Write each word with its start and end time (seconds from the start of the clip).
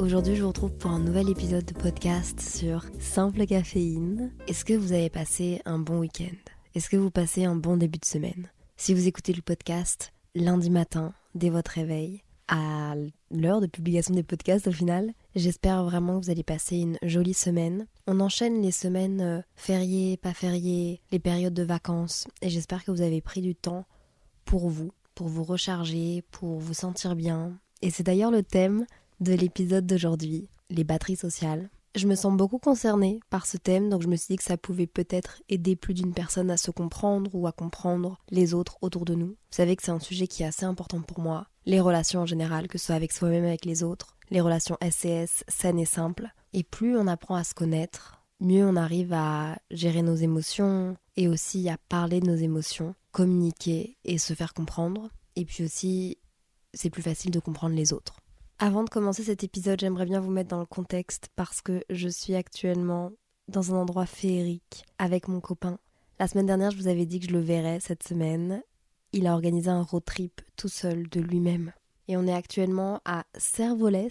Aujourd'hui, 0.00 0.34
je 0.34 0.40
vous 0.40 0.48
retrouve 0.48 0.72
pour 0.72 0.92
un 0.92 0.98
nouvel 0.98 1.28
épisode 1.28 1.66
de 1.66 1.74
podcast 1.74 2.40
sur 2.40 2.86
simple 2.98 3.44
caféine. 3.44 4.32
Est-ce 4.48 4.64
que 4.64 4.72
vous 4.72 4.92
avez 4.92 5.10
passé 5.10 5.60
un 5.66 5.78
bon 5.78 5.98
week-end? 5.98 6.34
Est-ce 6.74 6.88
que 6.88 6.96
vous 6.96 7.10
passez 7.10 7.44
un 7.44 7.54
bon 7.54 7.76
début 7.76 7.98
de 7.98 8.06
semaine? 8.06 8.48
Si 8.78 8.94
vous 8.94 9.06
écoutez 9.06 9.34
le 9.34 9.42
podcast 9.42 10.14
lundi 10.34 10.70
matin, 10.70 11.12
dès 11.34 11.50
votre 11.50 11.72
réveil, 11.72 12.22
à 12.48 12.94
l'heure 13.30 13.60
de 13.60 13.66
publication 13.66 14.14
des 14.14 14.22
podcasts 14.22 14.68
au 14.68 14.72
final, 14.72 15.12
j'espère 15.36 15.84
vraiment 15.84 16.18
que 16.18 16.24
vous 16.24 16.30
allez 16.30 16.44
passer 16.44 16.78
une 16.78 16.96
jolie 17.02 17.34
semaine. 17.34 17.86
On 18.06 18.20
enchaîne 18.20 18.62
les 18.62 18.72
semaines 18.72 19.20
euh, 19.20 19.42
fériées, 19.54 20.16
pas 20.16 20.32
fériées, 20.32 21.02
les 21.12 21.18
périodes 21.18 21.52
de 21.52 21.62
vacances, 21.62 22.26
et 22.40 22.48
j'espère 22.48 22.86
que 22.86 22.90
vous 22.90 23.02
avez 23.02 23.20
pris 23.20 23.42
du 23.42 23.54
temps 23.54 23.84
pour 24.46 24.70
vous, 24.70 24.92
pour 25.14 25.28
vous 25.28 25.44
recharger, 25.44 26.24
pour 26.30 26.58
vous 26.58 26.72
sentir 26.72 27.16
bien. 27.16 27.52
Et 27.82 27.90
c'est 27.90 28.02
d'ailleurs 28.02 28.30
le 28.30 28.42
thème 28.42 28.86
de 29.20 29.34
l'épisode 29.34 29.86
d'aujourd'hui, 29.86 30.48
les 30.70 30.84
batteries 30.84 31.16
sociales. 31.16 31.68
Je 31.94 32.06
me 32.06 32.14
sens 32.14 32.36
beaucoup 32.36 32.58
concernée 32.58 33.20
par 33.30 33.46
ce 33.46 33.56
thème, 33.56 33.90
donc 33.90 34.02
je 34.02 34.08
me 34.08 34.16
suis 34.16 34.28
dit 34.32 34.36
que 34.36 34.44
ça 34.44 34.56
pouvait 34.56 34.86
peut-être 34.86 35.42
aider 35.48 35.76
plus 35.76 35.92
d'une 35.92 36.14
personne 36.14 36.50
à 36.50 36.56
se 36.56 36.70
comprendre 36.70 37.30
ou 37.34 37.46
à 37.46 37.52
comprendre 37.52 38.18
les 38.30 38.54
autres 38.54 38.78
autour 38.80 39.04
de 39.04 39.14
nous. 39.14 39.26
Vous 39.26 39.36
savez 39.50 39.76
que 39.76 39.82
c'est 39.82 39.90
un 39.90 40.00
sujet 40.00 40.26
qui 40.26 40.42
est 40.42 40.46
assez 40.46 40.64
important 40.64 41.00
pour 41.02 41.20
moi. 41.20 41.48
Les 41.66 41.80
relations 41.80 42.20
en 42.20 42.26
général, 42.26 42.68
que 42.68 42.78
ce 42.78 42.86
soit 42.86 42.94
avec 42.94 43.12
soi-même, 43.12 43.44
avec 43.44 43.64
les 43.64 43.82
autres, 43.82 44.16
les 44.30 44.40
relations 44.40 44.78
SCS, 44.82 45.44
saines 45.48 45.80
et 45.80 45.84
simples. 45.84 46.32
Et 46.52 46.62
plus 46.62 46.96
on 46.96 47.06
apprend 47.06 47.34
à 47.34 47.44
se 47.44 47.54
connaître, 47.54 48.22
mieux 48.40 48.64
on 48.64 48.76
arrive 48.76 49.12
à 49.12 49.58
gérer 49.70 50.02
nos 50.02 50.14
émotions 50.16 50.96
et 51.16 51.28
aussi 51.28 51.68
à 51.68 51.76
parler 51.88 52.20
de 52.20 52.26
nos 52.26 52.36
émotions, 52.36 52.94
communiquer 53.12 53.98
et 54.04 54.16
se 54.16 54.32
faire 54.32 54.54
comprendre. 54.54 55.10
Et 55.36 55.44
puis 55.44 55.64
aussi, 55.64 56.18
c'est 56.72 56.90
plus 56.90 57.02
facile 57.02 57.32
de 57.32 57.40
comprendre 57.40 57.74
les 57.74 57.92
autres. 57.92 58.20
Avant 58.62 58.84
de 58.84 58.90
commencer 58.90 59.22
cet 59.22 59.42
épisode, 59.42 59.80
j'aimerais 59.80 60.04
bien 60.04 60.20
vous 60.20 60.30
mettre 60.30 60.50
dans 60.50 60.60
le 60.60 60.66
contexte 60.66 61.30
parce 61.34 61.62
que 61.62 61.82
je 61.88 62.08
suis 62.08 62.34
actuellement 62.34 63.10
dans 63.48 63.72
un 63.72 63.78
endroit 63.78 64.04
féerique 64.04 64.84
avec 64.98 65.28
mon 65.28 65.40
copain. 65.40 65.78
La 66.18 66.28
semaine 66.28 66.44
dernière, 66.44 66.70
je 66.70 66.76
vous 66.76 66.86
avais 66.86 67.06
dit 67.06 67.20
que 67.20 67.26
je 67.26 67.32
le 67.32 67.40
verrais 67.40 67.80
cette 67.80 68.02
semaine. 68.02 68.62
Il 69.14 69.26
a 69.26 69.32
organisé 69.32 69.70
un 69.70 69.80
road 69.80 70.04
trip 70.04 70.42
tout 70.56 70.68
seul 70.68 71.08
de 71.08 71.22
lui-même. 71.22 71.72
Et 72.06 72.18
on 72.18 72.26
est 72.26 72.34
actuellement 72.34 73.00
à 73.06 73.24
Cervoles, 73.38 74.10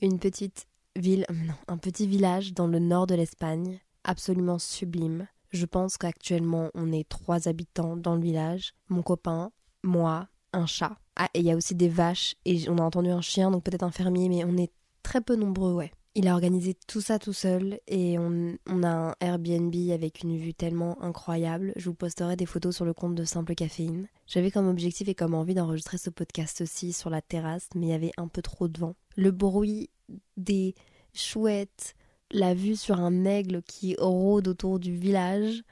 une 0.00 0.20
petite 0.20 0.68
ville, 0.94 1.26
non, 1.32 1.54
un 1.66 1.76
petit 1.76 2.06
village 2.06 2.54
dans 2.54 2.68
le 2.68 2.78
nord 2.78 3.08
de 3.08 3.16
l'Espagne, 3.16 3.80
absolument 4.04 4.60
sublime. 4.60 5.26
Je 5.50 5.66
pense 5.66 5.98
qu'actuellement 5.98 6.70
on 6.74 6.92
est 6.92 7.08
trois 7.08 7.48
habitants 7.48 7.96
dans 7.96 8.14
le 8.14 8.22
village, 8.22 8.72
mon 8.88 9.02
copain, 9.02 9.50
moi, 9.82 10.28
un 10.52 10.66
chat. 10.66 10.96
Ah, 11.16 11.28
et 11.34 11.40
il 11.40 11.44
y 11.44 11.50
a 11.50 11.56
aussi 11.56 11.74
des 11.74 11.88
vaches, 11.88 12.34
et 12.44 12.68
on 12.68 12.78
a 12.78 12.82
entendu 12.82 13.10
un 13.10 13.20
chien, 13.20 13.50
donc 13.50 13.64
peut-être 13.64 13.82
un 13.82 13.90
fermier, 13.90 14.28
mais 14.28 14.44
on 14.44 14.56
est 14.56 14.72
très 15.02 15.20
peu 15.20 15.36
nombreux, 15.36 15.74
ouais. 15.74 15.92
Il 16.16 16.26
a 16.26 16.32
organisé 16.32 16.74
tout 16.88 17.00
ça 17.00 17.20
tout 17.20 17.32
seul 17.32 17.78
et 17.86 18.18
on, 18.18 18.56
on, 18.68 18.82
a 18.82 18.88
un 18.88 19.14
Airbnb 19.20 19.72
avec 19.92 20.22
une 20.22 20.36
vue 20.36 20.54
tellement 20.54 21.00
incroyable. 21.00 21.72
Je 21.76 21.88
vous 21.88 21.94
posterai 21.94 22.34
des 22.34 22.46
photos 22.46 22.74
sur 22.74 22.84
le 22.84 22.92
compte 22.92 23.14
de 23.14 23.22
Simple 23.22 23.54
Caféine. 23.54 24.08
J'avais 24.26 24.50
comme 24.50 24.66
objectif 24.66 25.06
et 25.06 25.14
comme 25.14 25.34
envie 25.34 25.54
d'enregistrer 25.54 25.98
ce 25.98 26.10
podcast 26.10 26.62
aussi 26.62 26.92
sur 26.92 27.10
la 27.10 27.22
terrasse, 27.22 27.68
mais 27.76 27.86
il 27.86 27.90
y 27.90 27.94
avait 27.94 28.10
un 28.16 28.26
peu 28.26 28.42
trop 28.42 28.66
de 28.66 28.80
vent. 28.80 28.96
Le 29.16 29.30
bruit 29.30 29.88
des 30.36 30.74
chouettes, 31.14 31.94
la 32.32 32.54
vue 32.54 32.74
sur 32.74 32.98
un 32.98 33.24
aigle 33.24 33.62
qui 33.62 33.94
rôde 33.96 34.48
autour 34.48 34.80
du 34.80 34.96
village, 34.96 35.62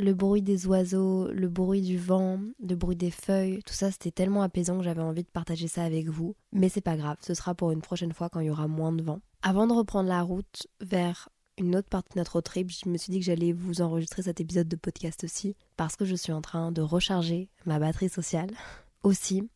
le 0.00 0.14
bruit 0.14 0.42
des 0.42 0.66
oiseaux, 0.66 1.30
le 1.30 1.48
bruit 1.48 1.82
du 1.82 1.98
vent, 1.98 2.40
le 2.66 2.74
bruit 2.74 2.96
des 2.96 3.10
feuilles, 3.10 3.60
tout 3.66 3.74
ça 3.74 3.90
c'était 3.90 4.10
tellement 4.10 4.42
apaisant 4.42 4.78
que 4.78 4.84
j'avais 4.84 5.02
envie 5.02 5.22
de 5.22 5.28
partager 5.28 5.68
ça 5.68 5.84
avec 5.84 6.08
vous. 6.08 6.34
Mais 6.52 6.68
c'est 6.68 6.80
pas 6.80 6.96
grave, 6.96 7.18
ce 7.20 7.34
sera 7.34 7.54
pour 7.54 7.70
une 7.70 7.82
prochaine 7.82 8.12
fois 8.12 8.30
quand 8.30 8.40
il 8.40 8.46
y 8.46 8.50
aura 8.50 8.66
moins 8.66 8.92
de 8.92 9.02
vent. 9.02 9.20
Avant 9.42 9.66
de 9.66 9.72
reprendre 9.72 10.08
la 10.08 10.22
route 10.22 10.66
vers 10.80 11.28
une 11.58 11.76
autre 11.76 11.88
partie 11.88 12.14
de 12.14 12.18
notre 12.18 12.40
trip, 12.40 12.70
je 12.70 12.88
me 12.88 12.96
suis 12.96 13.12
dit 13.12 13.20
que 13.20 13.26
j'allais 13.26 13.52
vous 13.52 13.82
enregistrer 13.82 14.22
cet 14.22 14.40
épisode 14.40 14.68
de 14.68 14.76
podcast 14.76 15.24
aussi 15.24 15.54
parce 15.76 15.96
que 15.96 16.06
je 16.06 16.14
suis 16.16 16.32
en 16.32 16.40
train 16.40 16.72
de 16.72 16.80
recharger 16.80 17.50
ma 17.66 17.78
batterie 17.78 18.08
sociale. 18.08 18.50
Aussi, 19.02 19.48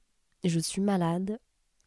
je 0.43 0.59
suis 0.59 0.81
malade 0.81 1.38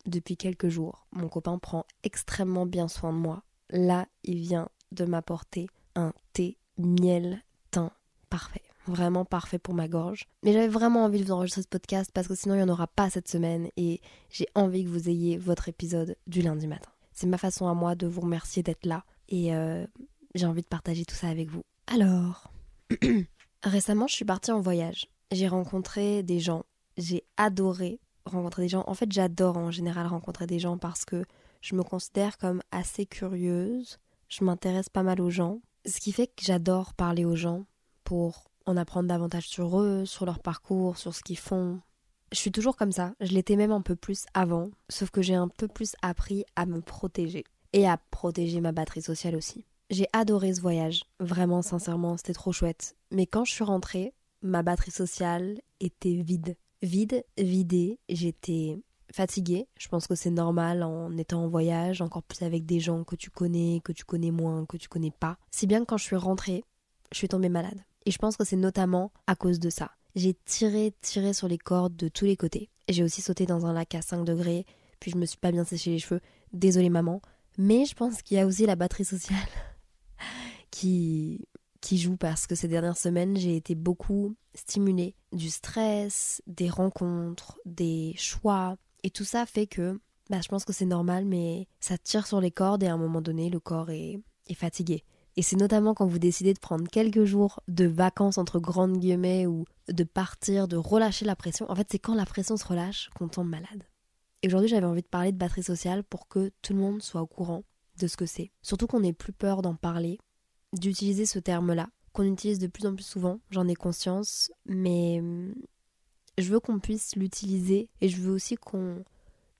depuis 0.05 0.37
quelques 0.37 0.69
jours. 0.69 1.07
Mon 1.11 1.27
copain 1.27 1.57
prend 1.57 1.85
extrêmement 2.03 2.67
bien 2.67 2.87
soin 2.87 3.11
de 3.11 3.17
moi. 3.17 3.41
Là, 3.71 4.07
il 4.23 4.37
vient 4.37 4.69
de 4.91 5.05
m'apporter 5.05 5.67
un 5.95 6.13
thé 6.33 6.59
miel 6.77 7.43
parfait. 8.29 8.61
Vraiment 8.87 9.25
parfait 9.25 9.59
pour 9.59 9.73
ma 9.73 9.87
gorge. 9.87 10.27
Mais 10.43 10.53
j'avais 10.53 10.67
vraiment 10.67 11.03
envie 11.03 11.19
de 11.19 11.25
vous 11.25 11.33
enregistrer 11.33 11.61
ce 11.61 11.67
podcast 11.67 12.11
parce 12.13 12.27
que 12.27 12.35
sinon 12.35 12.55
il 12.55 12.59
n'y 12.59 12.63
en 12.63 12.69
aura 12.69 12.87
pas 12.87 13.09
cette 13.09 13.27
semaine 13.27 13.69
et 13.75 14.01
j'ai 14.29 14.47
envie 14.55 14.83
que 14.83 14.89
vous 14.89 15.09
ayez 15.09 15.37
votre 15.37 15.67
épisode 15.67 16.15
du 16.25 16.41
lundi 16.41 16.67
matin. 16.67 16.89
C'est 17.11 17.27
ma 17.27 17.37
façon 17.37 17.67
à 17.67 17.73
moi 17.73 17.95
de 17.95 18.07
vous 18.07 18.21
remercier 18.21 18.63
d'être 18.63 18.85
là 18.85 19.03
et 19.27 19.53
euh, 19.53 19.85
j'ai 20.35 20.45
envie 20.45 20.61
de 20.61 20.67
partager 20.67 21.03
tout 21.03 21.15
ça 21.15 21.27
avec 21.27 21.49
vous. 21.49 21.63
Alors, 21.87 22.51
récemment 23.63 24.07
je 24.07 24.15
suis 24.15 24.25
partie 24.25 24.51
en 24.51 24.61
voyage. 24.61 25.07
J'ai 25.31 25.49
rencontré 25.49 26.23
des 26.23 26.39
gens. 26.39 26.63
J'ai 26.95 27.25
adoré 27.35 27.99
rencontrer 28.25 28.63
des 28.63 28.69
gens. 28.69 28.85
En 28.87 28.93
fait 28.93 29.11
j'adore 29.11 29.57
en 29.57 29.71
général 29.71 30.07
rencontrer 30.07 30.47
des 30.47 30.59
gens 30.59 30.77
parce 30.77 31.03
que 31.03 31.25
je 31.59 31.75
me 31.75 31.83
considère 31.83 32.37
comme 32.37 32.61
assez 32.71 33.05
curieuse. 33.05 33.99
Je 34.29 34.45
m'intéresse 34.45 34.87
pas 34.87 35.03
mal 35.03 35.19
aux 35.19 35.29
gens. 35.29 35.59
Ce 35.85 35.99
qui 35.99 36.13
fait 36.13 36.27
que 36.27 36.43
j'adore 36.43 36.93
parler 36.93 37.25
aux 37.25 37.35
gens 37.35 37.65
pour 38.07 38.45
en 38.65 38.77
apprendre 38.77 39.09
davantage 39.09 39.49
sur 39.49 39.81
eux, 39.81 40.05
sur 40.05 40.25
leur 40.25 40.39
parcours, 40.39 40.97
sur 40.97 41.13
ce 41.13 41.21
qu'ils 41.21 41.37
font. 41.37 41.81
Je 42.31 42.37
suis 42.37 42.53
toujours 42.53 42.77
comme 42.77 42.93
ça, 42.93 43.13
je 43.19 43.33
l'étais 43.33 43.57
même 43.57 43.73
un 43.73 43.81
peu 43.81 43.97
plus 43.97 44.25
avant, 44.33 44.69
sauf 44.87 45.09
que 45.09 45.21
j'ai 45.21 45.35
un 45.35 45.49
peu 45.49 45.67
plus 45.67 45.93
appris 46.01 46.45
à 46.55 46.65
me 46.65 46.79
protéger 46.79 47.43
et 47.73 47.85
à 47.85 47.97
protéger 47.97 48.61
ma 48.61 48.71
batterie 48.71 49.01
sociale 49.01 49.35
aussi. 49.35 49.65
J'ai 49.89 50.07
adoré 50.13 50.53
ce 50.53 50.61
voyage, 50.61 51.03
vraiment 51.19 51.61
sincèrement, 51.61 52.15
c'était 52.15 52.31
trop 52.31 52.53
chouette. 52.53 52.95
Mais 53.11 53.25
quand 53.25 53.43
je 53.43 53.51
suis 53.51 53.65
rentrée, 53.65 54.13
ma 54.41 54.63
batterie 54.63 54.91
sociale 54.91 55.59
était 55.81 56.15
vide. 56.15 56.55
Vide, 56.81 57.25
vidée, 57.37 57.99
j'étais 58.07 58.79
fatiguée. 59.11 59.67
Je 59.77 59.89
pense 59.89 60.07
que 60.07 60.15
c'est 60.15 60.31
normal 60.31 60.81
en 60.81 61.17
étant 61.17 61.43
en 61.43 61.49
voyage, 61.49 62.01
encore 62.01 62.23
plus 62.23 62.41
avec 62.41 62.65
des 62.65 62.79
gens 62.79 63.03
que 63.03 63.17
tu 63.17 63.31
connais, 63.31 63.81
que 63.83 63.91
tu 63.91 64.05
connais 64.05 64.31
moins, 64.31 64.65
que 64.65 64.77
tu 64.77 64.87
connais 64.87 65.11
pas. 65.11 65.37
Si 65.51 65.67
bien 65.67 65.81
que 65.81 65.85
quand 65.85 65.97
je 65.97 66.05
suis 66.05 66.15
rentrée, 66.15 66.63
je 67.11 67.17
suis 67.17 67.27
tombée 67.27 67.49
malade. 67.49 67.81
Et 68.07 68.11
je 68.11 68.19
pense 68.19 68.37
que 68.37 68.45
c'est 68.45 68.55
notamment 68.55 69.11
à 69.27 69.35
cause 69.35 69.59
de 69.59 69.69
ça. 69.69 69.91
J'ai 70.15 70.33
tiré, 70.33 70.93
tiré 71.01 71.33
sur 71.33 71.49
les 71.49 71.57
cordes 71.57 71.97
de 71.97 72.07
tous 72.07 72.23
les 72.23 72.37
côtés. 72.37 72.69
J'ai 72.87 73.03
aussi 73.03 73.21
sauté 73.21 73.45
dans 73.45 73.65
un 73.65 73.73
lac 73.73 73.93
à 73.95 74.01
5 74.01 74.23
degrés, 74.23 74.65
puis 75.01 75.11
je 75.11 75.17
me 75.17 75.25
suis 75.25 75.37
pas 75.37 75.51
bien 75.51 75.65
séché 75.65 75.91
les 75.91 75.99
cheveux. 75.99 76.21
Désolée 76.53 76.89
maman. 76.89 77.21
Mais 77.57 77.83
je 77.83 77.95
pense 77.95 78.21
qu'il 78.21 78.37
y 78.37 78.39
a 78.39 78.45
aussi 78.45 78.65
la 78.65 78.77
batterie 78.77 79.03
sociale 79.03 79.49
qui, 80.71 81.49
qui 81.81 81.97
joue 81.97 82.15
parce 82.15 82.47
que 82.47 82.55
ces 82.55 82.69
dernières 82.69 82.97
semaines, 82.97 83.35
j'ai 83.35 83.57
été 83.57 83.75
beaucoup 83.75 84.37
stimulée 84.55 85.13
du 85.33 85.49
stress, 85.49 86.41
des 86.47 86.69
rencontres, 86.69 87.59
des 87.65 88.13
choix. 88.15 88.77
Et 89.03 89.09
tout 89.09 89.25
ça 89.25 89.45
fait 89.45 89.67
que 89.67 89.99
bah, 90.29 90.39
je 90.41 90.47
pense 90.47 90.63
que 90.63 90.71
c'est 90.71 90.85
normal, 90.85 91.25
mais 91.25 91.67
ça 91.81 91.97
tire 91.97 92.25
sur 92.25 92.39
les 92.39 92.51
cordes 92.51 92.83
et 92.83 92.87
à 92.87 92.93
un 92.93 92.97
moment 92.97 93.21
donné, 93.21 93.49
le 93.49 93.59
corps 93.59 93.89
est, 93.89 94.21
est 94.47 94.53
fatigué. 94.53 95.03
Et 95.37 95.43
c'est 95.43 95.55
notamment 95.55 95.93
quand 95.93 96.07
vous 96.07 96.17
décidez 96.17 96.55
de 96.55 96.59
prendre 96.59 96.89
quelques 96.89 97.23
jours 97.23 97.61
de 97.67 97.85
vacances 97.85 98.39
entre 98.39 98.59
grandes 98.59 98.97
guillemets 98.97 99.45
ou 99.45 99.65
de 99.87 100.03
partir, 100.03 100.67
de 100.67 100.77
relâcher 100.77 101.25
la 101.25 101.35
pression. 101.35 101.69
En 101.69 101.75
fait, 101.75 101.87
c'est 101.91 101.99
quand 101.99 102.15
la 102.15 102.25
pression 102.25 102.57
se 102.57 102.65
relâche 102.65 103.11
qu'on 103.15 103.27
tombe 103.27 103.47
malade. 103.47 103.83
Et 104.41 104.47
aujourd'hui, 104.47 104.67
j'avais 104.67 104.87
envie 104.87 105.03
de 105.03 105.07
parler 105.07 105.31
de 105.31 105.37
batterie 105.37 105.61
sociale 105.61 106.03
pour 106.03 106.27
que 106.27 106.51
tout 106.63 106.73
le 106.73 106.79
monde 106.79 107.03
soit 107.03 107.21
au 107.21 107.27
courant 107.27 107.63
de 107.99 108.07
ce 108.07 108.17
que 108.17 108.25
c'est. 108.25 108.51
Surtout 108.63 108.87
qu'on 108.87 109.01
n'ait 109.01 109.13
plus 109.13 109.31
peur 109.31 109.61
d'en 109.61 109.75
parler, 109.75 110.17
d'utiliser 110.73 111.27
ce 111.27 111.37
terme-là, 111.37 111.87
qu'on 112.13 112.23
utilise 112.23 112.57
de 112.57 112.67
plus 112.67 112.87
en 112.87 112.95
plus 112.95 113.05
souvent, 113.05 113.39
j'en 113.51 113.67
ai 113.67 113.75
conscience, 113.75 114.51
mais 114.65 115.19
hum, 115.19 115.53
je 116.39 116.51
veux 116.51 116.59
qu'on 116.59 116.79
puisse 116.79 117.15
l'utiliser 117.15 117.89
et 118.01 118.09
je 118.09 118.19
veux 118.19 118.33
aussi 118.33 118.55
qu'on 118.55 119.03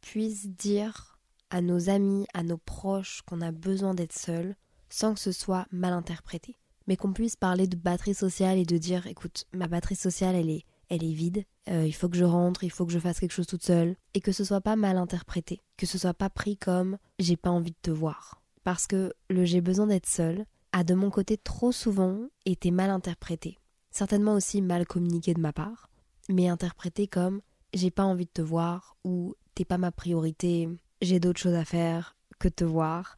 puisse 0.01 0.47
dire 0.47 1.19
à 1.51 1.61
nos 1.61 1.89
amis, 1.89 2.25
à 2.33 2.41
nos 2.41 2.57
proches 2.57 3.21
qu'on 3.27 3.41
a 3.41 3.51
besoin 3.51 3.93
d'être 3.93 4.17
seul 4.17 4.55
sans 4.89 5.13
que 5.13 5.19
ce 5.19 5.31
soit 5.31 5.67
mal 5.71 5.93
interprété. 5.93 6.55
Mais 6.87 6.95
qu'on 6.95 7.13
puisse 7.13 7.35
parler 7.35 7.67
de 7.67 7.75
batterie 7.75 8.13
sociale 8.13 8.57
et 8.57 8.65
de 8.65 8.77
dire 8.77 9.07
écoute, 9.07 9.45
ma 9.53 9.67
batterie 9.67 9.95
sociale 9.95 10.35
elle 10.35 10.49
est 10.49 10.65
elle 10.89 11.03
est 11.03 11.13
vide, 11.13 11.43
euh, 11.69 11.85
il 11.85 11.93
faut 11.93 12.09
que 12.09 12.17
je 12.17 12.23
rentre, 12.23 12.63
il 12.63 12.71
faut 12.71 12.85
que 12.85 12.93
je 12.93 12.99
fasse 12.99 13.19
quelque 13.19 13.33
chose 13.33 13.47
toute 13.47 13.63
seule, 13.63 13.95
et 14.13 14.21
que 14.21 14.31
ce 14.31 14.43
soit 14.43 14.61
pas 14.61 14.75
mal 14.75 14.97
interprété, 14.97 15.61
que 15.75 15.85
ce 15.85 15.97
soit 15.97 16.13
pas 16.13 16.29
pris 16.29 16.57
comme 16.57 16.97
j'ai 17.19 17.37
pas 17.37 17.49
envie 17.49 17.71
de 17.71 17.77
te 17.81 17.91
voir. 17.91 18.41
Parce 18.63 18.87
que 18.87 19.13
le 19.29 19.45
j'ai 19.45 19.61
besoin 19.61 19.87
d'être 19.87 20.07
seul 20.07 20.45
a 20.71 20.83
de 20.83 20.93
mon 20.93 21.09
côté 21.09 21.37
trop 21.37 21.71
souvent 21.71 22.27
été 22.45 22.71
mal 22.71 22.89
interprété. 22.89 23.57
Certainement 23.91 24.33
aussi 24.33 24.61
mal 24.61 24.85
communiqué 24.85 25.33
de 25.33 25.39
ma 25.39 25.53
part, 25.53 25.89
mais 26.29 26.47
interprété 26.47 27.07
comme 27.07 27.41
j'ai 27.73 27.91
pas 27.91 28.03
envie 28.03 28.25
de 28.25 28.31
te 28.31 28.41
voir 28.41 28.95
ou 29.03 29.35
t'es 29.55 29.65
pas 29.65 29.77
ma 29.77 29.91
priorité, 29.91 30.69
j'ai 31.01 31.19
d'autres 31.19 31.39
choses 31.39 31.53
à 31.53 31.65
faire 31.65 32.15
que 32.39 32.47
te 32.47 32.63
voir, 32.63 33.17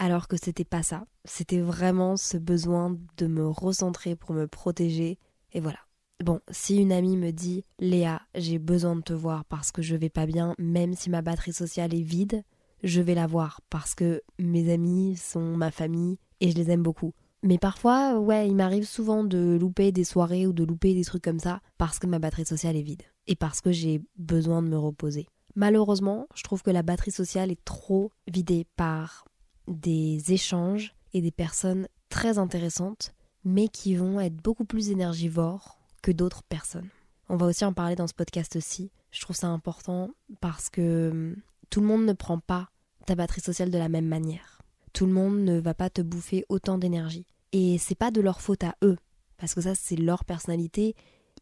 alors 0.00 0.26
que 0.26 0.36
c'était 0.36 0.64
pas 0.64 0.82
ça. 0.82 1.04
C'était 1.24 1.60
vraiment 1.60 2.16
ce 2.16 2.38
besoin 2.38 2.96
de 3.18 3.26
me 3.28 3.46
recentrer 3.46 4.16
pour 4.16 4.32
me 4.32 4.48
protéger, 4.48 5.18
et 5.52 5.60
voilà. 5.60 5.78
Bon, 6.24 6.40
si 6.50 6.76
une 6.76 6.92
amie 6.92 7.16
me 7.16 7.30
dit 7.30 7.64
Léa, 7.78 8.20
j'ai 8.34 8.58
besoin 8.58 8.96
de 8.96 9.02
te 9.02 9.12
voir 9.12 9.44
parce 9.44 9.70
que 9.70 9.82
je 9.82 9.96
vais 9.96 10.10
pas 10.10 10.26
bien, 10.26 10.54
même 10.58 10.94
si 10.94 11.08
ma 11.08 11.22
batterie 11.22 11.52
sociale 11.52 11.94
est 11.94 12.02
vide, 12.02 12.42
je 12.82 13.00
vais 13.00 13.14
la 13.14 13.26
voir 13.26 13.60
parce 13.70 13.94
que 13.94 14.22
mes 14.38 14.72
amis 14.72 15.16
sont 15.16 15.56
ma 15.56 15.70
famille 15.70 16.18
et 16.40 16.50
je 16.50 16.56
les 16.56 16.70
aime 16.70 16.82
beaucoup. 16.82 17.12
Mais 17.42 17.56
parfois, 17.56 18.18
ouais, 18.18 18.48
il 18.48 18.54
m'arrive 18.54 18.84
souvent 18.84 19.24
de 19.24 19.56
louper 19.58 19.92
des 19.92 20.04
soirées 20.04 20.46
ou 20.46 20.52
de 20.52 20.64
louper 20.64 20.92
des 20.92 21.04
trucs 21.04 21.24
comme 21.24 21.38
ça 21.38 21.60
parce 21.78 21.98
que 21.98 22.06
ma 22.06 22.18
batterie 22.18 22.44
sociale 22.44 22.76
est 22.76 22.82
vide 22.82 23.02
et 23.26 23.36
parce 23.36 23.62
que 23.62 23.72
j'ai 23.72 24.02
besoin 24.18 24.62
de 24.62 24.68
me 24.68 24.78
reposer. 24.78 25.26
Malheureusement, 25.56 26.26
je 26.34 26.42
trouve 26.42 26.62
que 26.62 26.70
la 26.70 26.82
batterie 26.82 27.10
sociale 27.10 27.50
est 27.50 27.64
trop 27.64 28.12
vidée 28.26 28.66
par 28.76 29.24
des 29.70 30.32
échanges 30.32 30.94
et 31.12 31.20
des 31.20 31.30
personnes 31.30 31.88
très 32.08 32.38
intéressantes, 32.38 33.14
mais 33.44 33.68
qui 33.68 33.94
vont 33.94 34.20
être 34.20 34.36
beaucoup 34.36 34.64
plus 34.64 34.90
énergivores 34.90 35.78
que 36.02 36.12
d'autres 36.12 36.42
personnes. 36.42 36.88
On 37.28 37.36
va 37.36 37.46
aussi 37.46 37.64
en 37.64 37.72
parler 37.72 37.96
dans 37.96 38.06
ce 38.06 38.14
podcast 38.14 38.56
aussi. 38.56 38.90
Je 39.12 39.20
trouve 39.20 39.36
ça 39.36 39.48
important 39.48 40.10
parce 40.40 40.68
que 40.68 41.10
hum, 41.10 41.36
tout 41.70 41.80
le 41.80 41.86
monde 41.86 42.04
ne 42.04 42.12
prend 42.12 42.38
pas 42.38 42.68
ta 43.06 43.14
batterie 43.14 43.40
sociale 43.40 43.70
de 43.70 43.78
la 43.78 43.88
même 43.88 44.06
manière. 44.06 44.60
Tout 44.92 45.06
le 45.06 45.12
monde 45.12 45.38
ne 45.38 45.60
va 45.60 45.74
pas 45.74 45.90
te 45.90 46.02
bouffer 46.02 46.44
autant 46.48 46.78
d'énergie. 46.78 47.26
Et 47.52 47.78
c'est 47.78 47.94
pas 47.94 48.10
de 48.10 48.20
leur 48.20 48.40
faute 48.40 48.64
à 48.64 48.74
eux, 48.82 48.96
parce 49.36 49.54
que 49.54 49.60
ça 49.60 49.74
c'est 49.74 49.96
leur 49.96 50.24
personnalité. 50.24 50.94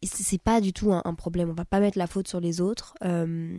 C'est 0.03 0.41
pas 0.41 0.61
du 0.61 0.71
tout 0.71 0.93
un, 0.93 1.13
problème. 1.15 1.49
On 1.49 1.53
va 1.53 1.65
pas 1.65 1.81
mettre 1.81 1.97
la 1.97 2.07
faute 2.07 2.27
sur 2.27 2.39
les 2.39 2.61
autres. 2.61 2.93
Euh, 3.03 3.57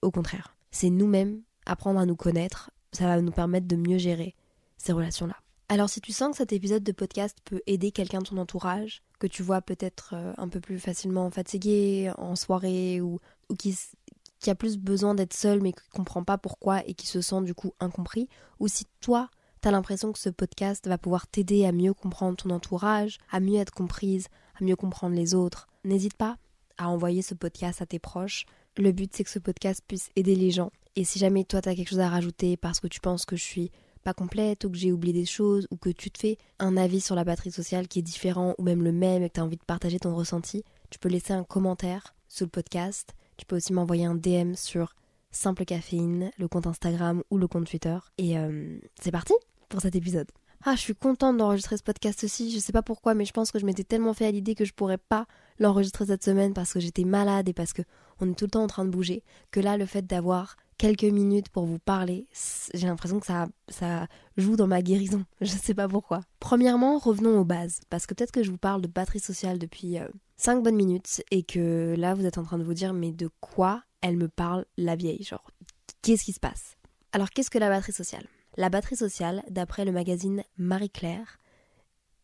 au 0.00 0.10
contraire, 0.10 0.56
c'est 0.70 0.88
nous-mêmes 0.88 1.42
apprendre 1.66 2.00
à 2.00 2.06
nous 2.06 2.16
connaître. 2.16 2.70
Ça 2.92 3.06
va 3.06 3.20
nous 3.20 3.32
permettre 3.32 3.66
de 3.66 3.76
mieux 3.76 3.98
gérer 3.98 4.34
ces 4.76 4.92
relations-là. 4.92 5.36
Alors 5.68 5.88
si 5.88 6.00
tu 6.02 6.12
sens 6.12 6.32
que 6.32 6.36
cet 6.36 6.52
épisode 6.52 6.82
de 6.82 6.92
podcast 6.92 7.38
peut 7.44 7.62
aider 7.66 7.92
quelqu'un 7.92 8.18
de 8.18 8.26
ton 8.26 8.36
entourage, 8.36 9.02
que 9.18 9.26
tu 9.26 9.42
vois 9.42 9.62
peut-être 9.62 10.12
euh, 10.14 10.34
un 10.36 10.48
peu 10.48 10.60
plus 10.60 10.78
facilement 10.78 11.30
fatigué 11.30 12.12
en 12.18 12.36
soirée 12.36 13.00
ou, 13.00 13.20
qui, 13.58 13.78
qui 14.38 14.50
a 14.50 14.54
plus 14.54 14.76
besoin 14.76 15.14
d'être 15.14 15.32
seul 15.32 15.62
mais 15.62 15.72
qui 15.72 15.88
comprend 15.94 16.24
pas 16.24 16.36
pourquoi 16.36 16.86
et 16.86 16.92
qui 16.92 17.06
se 17.06 17.22
sent 17.22 17.40
du 17.42 17.54
coup 17.54 17.72
incompris, 17.80 18.28
ou 18.60 18.68
si 18.68 18.86
toi 19.00 19.30
tu 19.62 19.68
as 19.68 19.70
l'impression 19.70 20.12
que 20.12 20.18
ce 20.18 20.28
podcast 20.28 20.88
va 20.88 20.98
pouvoir 20.98 21.26
t'aider 21.26 21.64
à 21.64 21.72
mieux 21.72 21.94
comprendre 21.94 22.36
ton 22.36 22.50
entourage, 22.50 23.18
à 23.30 23.40
mieux 23.40 23.58
être 23.58 23.72
comprise, 23.72 24.26
à 24.60 24.64
mieux 24.64 24.76
comprendre 24.76 25.14
les 25.14 25.34
autres, 25.34 25.68
n'hésite 25.84 26.14
pas 26.14 26.36
à 26.76 26.88
envoyer 26.88 27.22
ce 27.22 27.34
podcast 27.34 27.80
à 27.80 27.86
tes 27.86 27.98
proches. 27.98 28.44
Le 28.78 28.92
but 28.92 29.10
c'est 29.14 29.24
que 29.24 29.30
ce 29.30 29.38
podcast 29.38 29.82
puisse 29.86 30.10
aider 30.16 30.34
les 30.34 30.50
gens. 30.50 30.70
Et 30.96 31.04
si 31.04 31.18
jamais 31.18 31.44
toi 31.44 31.60
tu 31.62 31.68
as 31.68 31.74
quelque 31.74 31.90
chose 31.90 32.00
à 32.00 32.08
rajouter 32.08 32.56
parce 32.56 32.80
que 32.80 32.86
tu 32.86 33.00
penses 33.00 33.24
que 33.24 33.36
je 33.36 33.44
suis 33.44 33.70
pas 34.02 34.14
complète 34.14 34.64
ou 34.64 34.70
que 34.70 34.76
j'ai 34.76 34.92
oublié 34.92 35.12
des 35.12 35.26
choses 35.26 35.66
ou 35.70 35.76
que 35.76 35.90
tu 35.90 36.10
te 36.10 36.18
fais 36.18 36.36
un 36.58 36.76
avis 36.76 37.00
sur 37.00 37.14
la 37.14 37.24
batterie 37.24 37.52
sociale 37.52 37.86
qui 37.86 38.00
est 38.00 38.02
différent 38.02 38.54
ou 38.58 38.62
même 38.62 38.82
le 38.82 38.92
même 38.92 39.22
et 39.22 39.28
que 39.28 39.34
tu 39.34 39.40
as 39.40 39.44
envie 39.44 39.56
de 39.56 39.64
partager 39.64 40.00
ton 40.00 40.14
ressenti, 40.14 40.64
tu 40.90 40.98
peux 40.98 41.08
laisser 41.08 41.32
un 41.32 41.44
commentaire 41.44 42.14
sous 42.28 42.44
le 42.44 42.50
podcast 42.50 43.14
tu 43.42 43.46
peux 43.46 43.56
aussi 43.56 43.72
m'envoyer 43.72 44.04
un 44.04 44.14
DM 44.14 44.54
sur 44.54 44.94
Simple 45.32 45.64
Caféine, 45.64 46.30
le 46.38 46.48
compte 46.48 46.66
Instagram 46.66 47.22
ou 47.30 47.38
le 47.38 47.48
compte 47.48 47.66
Twitter. 47.66 47.98
Et 48.18 48.38
euh, 48.38 48.78
c'est 49.00 49.10
parti 49.10 49.34
pour 49.68 49.80
cet 49.80 49.96
épisode. 49.96 50.28
Ah, 50.64 50.76
je 50.76 50.80
suis 50.80 50.94
contente 50.94 51.38
d'enregistrer 51.38 51.76
ce 51.76 51.82
podcast 51.82 52.22
aussi. 52.22 52.52
Je 52.52 52.60
sais 52.60 52.72
pas 52.72 52.82
pourquoi, 52.82 53.14
mais 53.14 53.24
je 53.24 53.32
pense 53.32 53.50
que 53.50 53.58
je 53.58 53.66
m'étais 53.66 53.82
tellement 53.82 54.14
fait 54.14 54.26
à 54.26 54.30
l'idée 54.30 54.54
que 54.54 54.64
je 54.64 54.72
pourrais 54.72 54.98
pas 54.98 55.26
l'enregistrer 55.58 56.06
cette 56.06 56.22
semaine 56.22 56.54
parce 56.54 56.72
que 56.72 56.78
j'étais 56.78 57.02
malade 57.02 57.48
et 57.48 57.52
parce 57.52 57.72
que 57.72 57.82
on 58.22 58.30
est 58.30 58.34
tout 58.34 58.44
le 58.44 58.50
temps 58.50 58.62
en 58.62 58.68
train 58.68 58.84
de 58.84 58.90
bouger. 58.90 59.24
Que 59.50 59.60
là, 59.60 59.76
le 59.76 59.84
fait 59.84 60.06
d'avoir 60.06 60.56
quelques 60.78 61.02
minutes 61.04 61.48
pour 61.48 61.66
vous 61.66 61.78
parler, 61.78 62.26
j'ai 62.72 62.86
l'impression 62.86 63.20
que 63.20 63.26
ça, 63.26 63.48
joue 64.36 64.56
dans 64.56 64.68
ma 64.68 64.80
guérison. 64.80 65.24
Je 65.40 65.50
sais 65.50 65.74
pas 65.74 65.88
pourquoi. 65.88 66.20
Premièrement, 66.38 66.98
revenons 66.98 67.38
aux 67.38 67.44
bases. 67.44 67.80
Parce 67.90 68.06
que 68.06 68.14
peut-être 68.14 68.32
que 68.32 68.42
je 68.42 68.50
vous 68.50 68.58
parle 68.58 68.80
de 68.80 68.88
batterie 68.88 69.20
sociale 69.20 69.58
depuis 69.58 69.98
euh, 69.98 70.06
5 70.36 70.62
bonnes 70.62 70.76
minutes 70.76 71.22
et 71.30 71.42
que 71.42 71.94
là 71.98 72.14
vous 72.14 72.26
êtes 72.26 72.38
en 72.38 72.44
train 72.44 72.58
de 72.58 72.64
vous 72.64 72.74
dire 72.74 72.92
mais 72.94 73.12
de 73.12 73.28
quoi 73.40 73.82
elle 74.00 74.16
me 74.16 74.28
parle 74.28 74.64
la 74.76 74.96
vieille 74.96 75.22
Genre, 75.22 75.50
qu'est-ce 76.00 76.24
qui 76.24 76.32
se 76.32 76.40
passe? 76.40 76.76
Alors 77.12 77.30
qu'est-ce 77.30 77.50
que 77.50 77.58
la 77.58 77.68
batterie 77.68 77.92
sociale? 77.92 78.26
La 78.56 78.68
batterie 78.68 78.96
sociale, 78.96 79.42
d'après 79.50 79.84
le 79.84 79.92
magazine 79.92 80.42
Marie-Claire, 80.58 81.38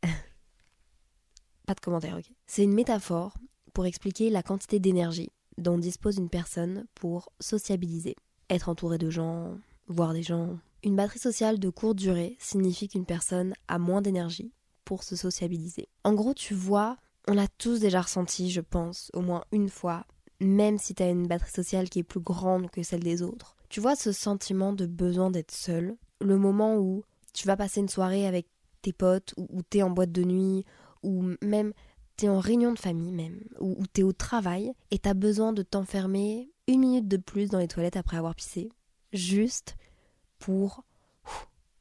pas 1.67 1.75
de 1.75 1.81
commentaire, 1.81 2.17
ok 2.17 2.31
C'est 2.47 2.65
une 2.65 2.75
métaphore 2.75 3.35
pour 3.73 3.87
expliquer 3.87 4.31
la 4.31 4.43
quantité 4.43 4.81
d'énergie 4.81 5.31
dont 5.59 5.79
dispose 5.79 6.17
une 6.17 6.31
personne 6.31 6.87
pour 6.95 7.33
sociabiliser, 7.41 8.17
être 8.51 8.69
entouré 8.69 8.99
de 8.99 9.11
gens, 9.11 9.59
voir 9.87 10.13
des 10.13 10.23
gens. 10.23 10.59
Une 10.85 10.97
batterie 10.97 11.19
sociale 11.19 11.59
de 11.59 11.69
courte 11.71 11.97
durée 11.97 12.37
signifie 12.39 12.89
qu'une 12.89 13.07
personne 13.07 13.55
a 13.67 13.79
moins 13.79 14.01
d'énergie 14.01 14.53
pour 14.85 15.03
se 15.03 15.17
sociabiliser. 15.17 15.89
En 16.05 16.15
gros, 16.15 16.35
tu 16.35 16.55
vois 16.55 16.97
on 17.29 17.35
l'a 17.35 17.47
tous 17.59 17.79
déjà 17.79 18.01
ressenti, 18.01 18.51
je 18.51 18.63
pense, 18.63 19.11
au 19.13 19.21
moins 19.21 19.45
une 19.53 19.69
fois, 19.69 20.07
même 20.41 20.79
si 20.79 20.95
tu 20.95 21.03
as 21.03 21.11
une 21.11 21.27
batterie 21.27 21.51
sociale 21.51 21.91
qui 21.91 21.99
est 21.99 22.05
plus 22.05 22.21
grande 22.21 22.71
que 22.71 22.83
celle 22.83 23.03
des 23.03 23.21
autres. 23.21 23.55
Tu 23.69 23.81
vois 23.81 23.97
ce 23.97 24.13
sentiment 24.13 24.73
de 24.73 24.87
besoin 24.87 25.31
d'être 25.31 25.51
seul, 25.51 25.97
le 26.23 26.39
moment 26.39 26.79
où 26.79 27.05
tu 27.35 27.47
vas 27.47 27.57
passer 27.57 27.81
une 27.81 27.89
soirée 27.91 28.27
avec 28.27 28.47
tes 28.81 28.95
potes, 28.95 29.35
ou, 29.37 29.61
tu 29.69 29.79
es 29.79 29.83
en 29.83 29.91
boîte 29.91 30.11
de 30.11 30.25
nuit, 30.25 30.65
ou 31.03 31.35
même 31.43 31.75
tu 32.19 32.27
es 32.27 32.29
en 32.29 32.41
réunion 32.41 32.73
de 32.73 32.79
famille 32.79 33.13
même, 33.13 33.41
ou, 33.61 33.77
ou 33.79 33.87
tu 33.87 34.03
es 34.03 34.05
au 34.05 34.13
travail, 34.13 34.73
et 34.91 34.99
tu 34.99 35.09
as 35.09 35.15
besoin 35.15 35.55
de 35.55 35.63
t'enfermer 35.63 36.51
une 36.67 36.81
minute 36.81 37.09
de 37.09 37.17
plus 37.17 37.49
dans 37.49 37.59
les 37.59 37.69
toilettes 37.69 37.97
après 37.97 38.19
avoir 38.19 38.35
pissé, 38.35 38.71
juste 39.13 39.77
pour 40.39 40.85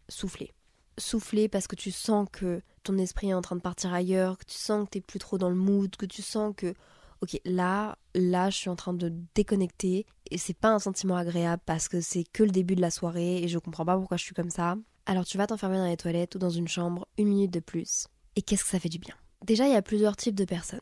souffler 0.07 0.53
souffler 0.97 1.47
parce 1.47 1.67
que 1.67 1.75
tu 1.75 1.91
sens 1.91 2.27
que 2.31 2.61
ton 2.83 2.97
esprit 2.97 3.29
est 3.29 3.33
en 3.33 3.41
train 3.41 3.55
de 3.55 3.61
partir 3.61 3.93
ailleurs, 3.93 4.37
que 4.37 4.45
tu 4.45 4.57
sens 4.57 4.85
que 4.85 4.91
t'es 4.91 5.01
plus 5.01 5.19
trop 5.19 5.37
dans 5.37 5.49
le 5.49 5.55
mood, 5.55 5.95
que 5.95 6.05
tu 6.05 6.21
sens 6.21 6.53
que 6.55 6.73
ok 7.21 7.39
là 7.45 7.97
là 8.13 8.49
je 8.49 8.57
suis 8.57 8.69
en 8.69 8.75
train 8.75 8.93
de 8.93 9.11
déconnecter 9.33 10.05
et 10.29 10.37
c'est 10.37 10.53
pas 10.53 10.69
un 10.69 10.79
sentiment 10.79 11.15
agréable 11.15 11.61
parce 11.65 11.87
que 11.87 12.01
c'est 12.01 12.23
que 12.23 12.43
le 12.43 12.51
début 12.51 12.75
de 12.75 12.81
la 12.81 12.91
soirée 12.91 13.43
et 13.43 13.47
je 13.47 13.59
comprends 13.59 13.85
pas 13.85 13.97
pourquoi 13.97 14.17
je 14.17 14.23
suis 14.23 14.35
comme 14.35 14.49
ça. 14.49 14.75
Alors 15.05 15.25
tu 15.25 15.37
vas 15.37 15.47
t'enfermer 15.47 15.77
dans 15.77 15.85
les 15.85 15.97
toilettes 15.97 16.35
ou 16.35 16.39
dans 16.39 16.49
une 16.49 16.67
chambre 16.67 17.07
une 17.17 17.27
minute 17.27 17.51
de 17.51 17.59
plus. 17.59 18.07
Et 18.35 18.41
qu'est-ce 18.41 18.63
que 18.63 18.69
ça 18.69 18.79
fait 18.79 18.89
du 18.89 18.99
bien? 18.99 19.15
Déjà 19.45 19.67
il 19.67 19.73
y 19.73 19.75
a 19.75 19.81
plusieurs 19.81 20.15
types 20.15 20.35
de 20.35 20.45
personnes, 20.45 20.79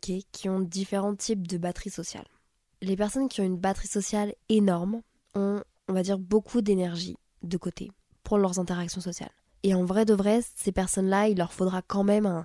qui 0.00 0.48
ont 0.48 0.60
différents 0.60 1.14
types 1.14 1.46
de 1.46 1.58
batterie 1.58 1.90
sociale. 1.90 2.26
Les 2.80 2.96
personnes 2.96 3.28
qui 3.28 3.40
ont 3.40 3.44
une 3.44 3.58
batterie 3.58 3.88
sociale 3.88 4.34
énorme 4.48 5.02
ont, 5.34 5.62
on 5.88 5.92
va 5.92 6.02
dire, 6.02 6.18
beaucoup 6.18 6.62
d'énergie 6.62 7.16
de 7.42 7.56
côté 7.56 7.90
pour 8.24 8.38
leurs 8.38 8.58
interactions 8.58 9.00
sociales. 9.00 9.30
Et 9.62 9.74
en 9.74 9.84
vrai 9.84 10.04
de 10.04 10.14
vrai, 10.14 10.40
ces 10.56 10.72
personnes-là, 10.72 11.28
il 11.28 11.38
leur 11.38 11.52
faudra 11.52 11.82
quand 11.82 12.02
même 12.02 12.26
un 12.26 12.44